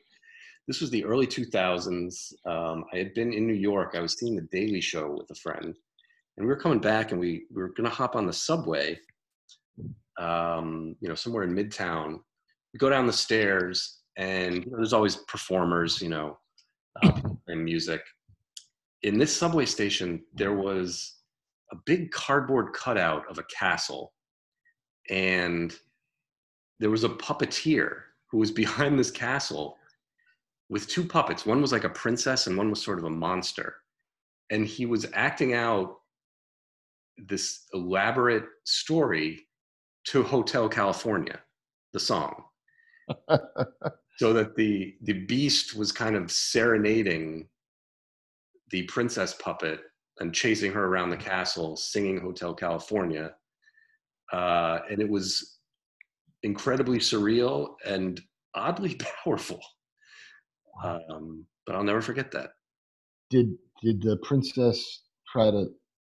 This 0.68 0.82
was 0.82 0.90
the 0.90 1.06
early 1.06 1.28
2000s. 1.28 2.34
Um, 2.46 2.86
I 2.94 2.98
had 2.98 3.14
been 3.14 3.34
in 3.34 3.46
New 3.46 3.54
York. 3.54 3.94
I 3.96 4.00
was 4.00 4.18
seeing 4.18 4.36
The 4.36 4.48
Daily 4.52 4.82
Show 4.82 5.12
with 5.12 5.30
a 5.30 5.36
friend, 5.36 5.76
and 6.38 6.46
we 6.46 6.48
were 6.48 6.60
coming 6.60 6.80
back, 6.80 7.12
and 7.12 7.20
we, 7.20 7.46
we 7.52 7.62
were 7.62 7.70
going 7.70 7.90
to 7.90 7.96
hop 7.96 8.16
on 8.16 8.26
the 8.26 8.34
subway, 8.34 8.98
um, 10.20 10.96
you 11.00 11.10
know, 11.10 11.16
somewhere 11.16 11.44
in 11.44 11.54
Midtown. 11.54 12.20
We 12.74 12.78
go 12.78 12.90
down 12.90 13.08
the 13.08 13.14
stairs, 13.14 14.00
and 14.18 14.56
you 14.56 14.72
know, 14.72 14.78
there's 14.78 14.94
always 14.94 15.18
performers, 15.28 16.02
you 16.02 16.10
know, 16.10 16.38
uh, 17.04 17.20
and 17.48 17.64
music. 17.64 18.02
In 19.04 19.18
this 19.18 19.36
subway 19.36 19.66
station, 19.66 20.24
there 20.34 20.54
was 20.54 21.16
a 21.72 21.76
big 21.86 22.12
cardboard 22.12 22.74
cutout 22.74 23.24
of 23.30 23.38
a 23.38 23.44
castle 23.44 24.14
and 25.10 25.76
there 26.80 26.90
was 26.90 27.04
a 27.04 27.10
puppeteer 27.10 28.02
who 28.30 28.38
was 28.38 28.52
behind 28.64 28.98
this 28.98 29.12
castle 29.12 29.78
with 30.70 30.88
two 30.88 31.06
puppets 31.06 31.46
one 31.46 31.62
was 31.62 31.72
like 31.72 31.84
a 31.84 31.90
princess 31.90 32.48
and 32.48 32.58
one 32.58 32.70
was 32.70 32.82
sort 32.82 32.98
of 32.98 33.06
a 33.06 33.10
monster 33.10 33.76
and 34.52 34.66
he 34.66 34.86
was 34.86 35.06
acting 35.14 35.54
out 35.54 35.98
this 37.18 37.66
elaborate 37.74 38.46
story 38.66 39.45
to 40.06 40.24
hotel 40.24 40.70
california 40.70 41.40
the 41.94 42.00
song. 42.00 42.44
So 44.18 44.32
that 44.32 44.56
the 44.56 44.96
the 45.02 45.26
beast 45.26 45.76
was 45.76 45.92
kind 45.92 46.16
of 46.16 46.32
serenading 46.32 47.50
the 48.72 48.84
princess 48.84 49.34
puppet 49.34 49.82
and 50.20 50.34
chasing 50.34 50.72
her 50.72 50.86
around 50.86 51.10
the 51.10 51.18
castle 51.18 51.76
singing 51.76 52.20
hotel 52.22 52.54
california. 52.54 53.36
Uh, 54.32 54.80
and 54.90 55.02
it 55.02 55.10
was 55.10 55.58
incredibly 56.44 56.98
surreal 56.98 57.76
and 57.86 58.22
oddly 58.56 58.96
powerful. 59.26 59.60
Um, 60.84 61.46
but 61.66 61.76
i'll 61.76 61.84
never 61.84 62.02
forget 62.02 62.32
that. 62.32 62.52
Did 63.30 63.58
did 63.84 64.02
the 64.02 64.18
princess 64.24 65.02
try 65.30 65.52
to 65.52 65.68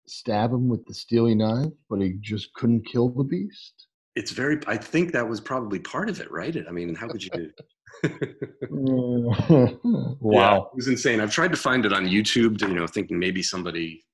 stab 0.06 0.52
him 0.52 0.68
with 0.68 0.84
the 0.86 0.94
steely 0.94 1.34
knife, 1.34 1.72
but 1.88 2.00
he 2.00 2.14
just 2.20 2.52
couldn't 2.54 2.86
kill 2.86 3.08
the 3.08 3.24
beast? 3.24 3.86
it's 4.16 4.30
very 4.30 4.60
i 4.68 4.76
think 4.76 5.10
that 5.10 5.28
was 5.28 5.40
probably 5.40 5.80
part 5.80 6.08
of 6.08 6.20
it 6.20 6.30
right 6.30 6.56
i 6.68 6.70
mean 6.70 6.94
how 6.94 7.08
could 7.08 7.20
you 7.20 7.30
do 7.30 7.42
it? 7.42 7.66
wow. 8.70 10.16
Yeah, 10.20 10.56
it 10.58 10.74
was 10.74 10.88
insane. 10.88 11.20
I've 11.20 11.32
tried 11.32 11.50
to 11.52 11.56
find 11.56 11.86
it 11.86 11.92
on 11.92 12.06
YouTube, 12.06 12.58
to, 12.58 12.68
you 12.68 12.74
know, 12.74 12.86
thinking 12.86 13.18
maybe 13.18 13.42
somebody 13.42 14.04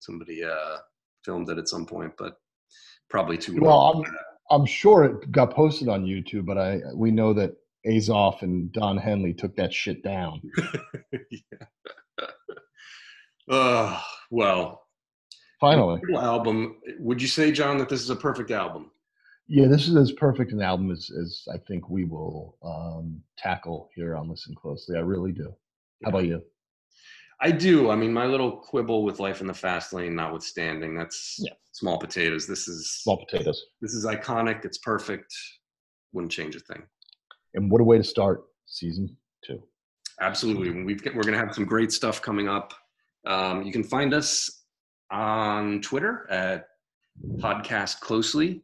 somebody 0.00 0.44
uh 0.44 0.78
filmed 1.24 1.48
it 1.50 1.58
at 1.58 1.68
some 1.68 1.86
point, 1.86 2.12
but 2.18 2.36
probably 3.08 3.38
too 3.38 3.60
Well, 3.60 3.76
long. 3.76 4.04
I'm 4.50 4.60
I'm 4.60 4.66
sure 4.66 5.04
it 5.04 5.30
got 5.30 5.54
posted 5.54 5.88
on 5.88 6.04
YouTube, 6.04 6.46
but 6.46 6.58
I 6.58 6.80
we 6.94 7.10
know 7.10 7.32
that 7.34 7.52
Azoff 7.86 8.42
and 8.42 8.72
Don 8.72 8.98
Henley 8.98 9.32
took 9.32 9.56
that 9.56 9.72
shit 9.72 10.02
down. 10.02 10.40
yeah. 11.30 12.26
uh, 13.48 14.00
well, 14.30 14.82
Finally, 15.60 16.00
album. 16.16 16.76
Would 16.98 17.20
you 17.20 17.28
say, 17.28 17.52
John, 17.52 17.76
that 17.78 17.88
this 17.88 18.00
is 18.00 18.10
a 18.10 18.16
perfect 18.16 18.50
album? 18.50 18.90
yeah, 19.52 19.66
this 19.66 19.88
is 19.88 19.96
as 19.96 20.12
perfect 20.12 20.52
an 20.52 20.62
album 20.62 20.92
as, 20.92 21.10
as 21.20 21.42
I 21.52 21.58
think 21.66 21.90
we 21.90 22.04
will 22.04 22.56
um, 22.62 23.20
tackle 23.36 23.90
here 23.96 24.14
on 24.16 24.28
Listen 24.30 24.54
Closely. 24.54 24.96
I 24.96 25.00
really 25.00 25.32
do. 25.32 25.52
How 26.04 26.10
about 26.10 26.24
you? 26.26 26.40
I 27.42 27.50
do. 27.50 27.90
I 27.90 27.96
mean, 27.96 28.12
my 28.12 28.26
little 28.26 28.52
quibble 28.52 29.02
with 29.02 29.18
Life 29.18 29.40
in 29.40 29.48
the 29.48 29.54
Fast 29.54 29.92
Lane, 29.92 30.14
notwithstanding, 30.14 30.94
that's 30.94 31.36
Yeah. 31.40 31.54
small 31.72 31.98
potatoes. 31.98 32.46
This 32.46 32.68
is 32.68 32.90
Small 33.02 33.16
potatoes. 33.26 33.60
this 33.80 33.92
is 33.92 34.06
iconic. 34.06 34.64
It's 34.64 34.78
perfect. 34.78 35.34
Wouldn't 36.12 36.30
change 36.32 36.54
a 36.54 36.60
thing. 36.60 36.82
And 37.54 37.70
what 37.70 37.80
a 37.80 37.84
way 37.84 37.98
to 37.98 38.04
start 38.04 38.44
season 38.66 39.16
two. 39.44 39.60
Absolutely. 40.20 40.70
We've 40.84 41.02
got, 41.02 41.14
we're 41.16 41.22
going 41.22 41.32
to 41.38 41.44
have 41.44 41.54
some 41.54 41.64
great 41.64 41.90
stuff 41.92 42.22
coming 42.22 42.48
up. 42.48 42.72
Um, 43.26 43.62
you 43.64 43.72
can 43.72 43.82
find 43.82 44.14
us 44.14 44.59
on 45.10 45.80
Twitter 45.80 46.26
at 46.30 46.66
podcast 47.38 48.00
closely. 48.00 48.62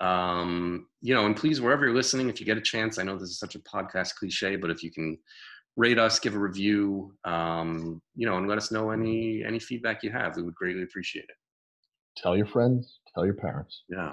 Um, 0.00 0.88
you 1.00 1.14
know, 1.14 1.26
and 1.26 1.34
please, 1.34 1.60
wherever 1.60 1.86
you're 1.86 1.94
listening, 1.94 2.28
if 2.28 2.40
you 2.40 2.46
get 2.46 2.58
a 2.58 2.62
chance, 2.62 2.98
I 2.98 3.02
know 3.02 3.16
this 3.16 3.30
is 3.30 3.38
such 3.38 3.54
a 3.54 3.60
podcast 3.60 4.14
cliche, 4.16 4.56
but 4.56 4.70
if 4.70 4.82
you 4.82 4.90
can 4.90 5.18
rate 5.76 5.98
us, 5.98 6.18
give 6.18 6.34
a 6.34 6.38
review, 6.38 7.14
um, 7.24 8.00
you 8.14 8.26
know, 8.26 8.36
and 8.36 8.48
let 8.48 8.58
us 8.58 8.70
know 8.70 8.90
any 8.90 9.42
any 9.46 9.58
feedback 9.58 10.02
you 10.02 10.10
have, 10.10 10.36
we 10.36 10.42
would 10.42 10.54
greatly 10.54 10.82
appreciate 10.82 11.24
it. 11.24 11.36
Tell 12.16 12.36
your 12.36 12.46
friends, 12.46 12.98
tell 13.14 13.24
your 13.24 13.34
parents. 13.34 13.84
Yeah. 13.88 14.12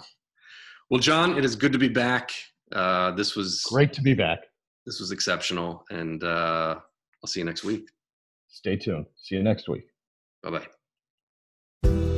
Well, 0.89 0.99
John, 0.99 1.37
it 1.37 1.45
is 1.45 1.55
good 1.55 1.71
to 1.71 1.79
be 1.79 1.87
back. 1.87 2.31
Uh, 2.71 3.11
this 3.11 3.35
was 3.35 3.61
Great 3.69 3.93
to 3.93 4.01
be 4.01 4.13
back. 4.13 4.39
This 4.85 4.99
was 4.99 5.11
exceptional, 5.11 5.85
and 5.89 6.23
uh, 6.23 6.75
I'll 6.77 7.27
see 7.27 7.39
you 7.39 7.45
next 7.45 7.63
week. 7.63 7.87
Stay 8.49 8.75
tuned. 8.75 9.05
See 9.15 9.35
you 9.35 9.43
next 9.43 9.69
week. 9.69 9.85
Bye 10.43 10.51
bye 10.51 10.67
thank 11.83 11.95
you 11.95 12.12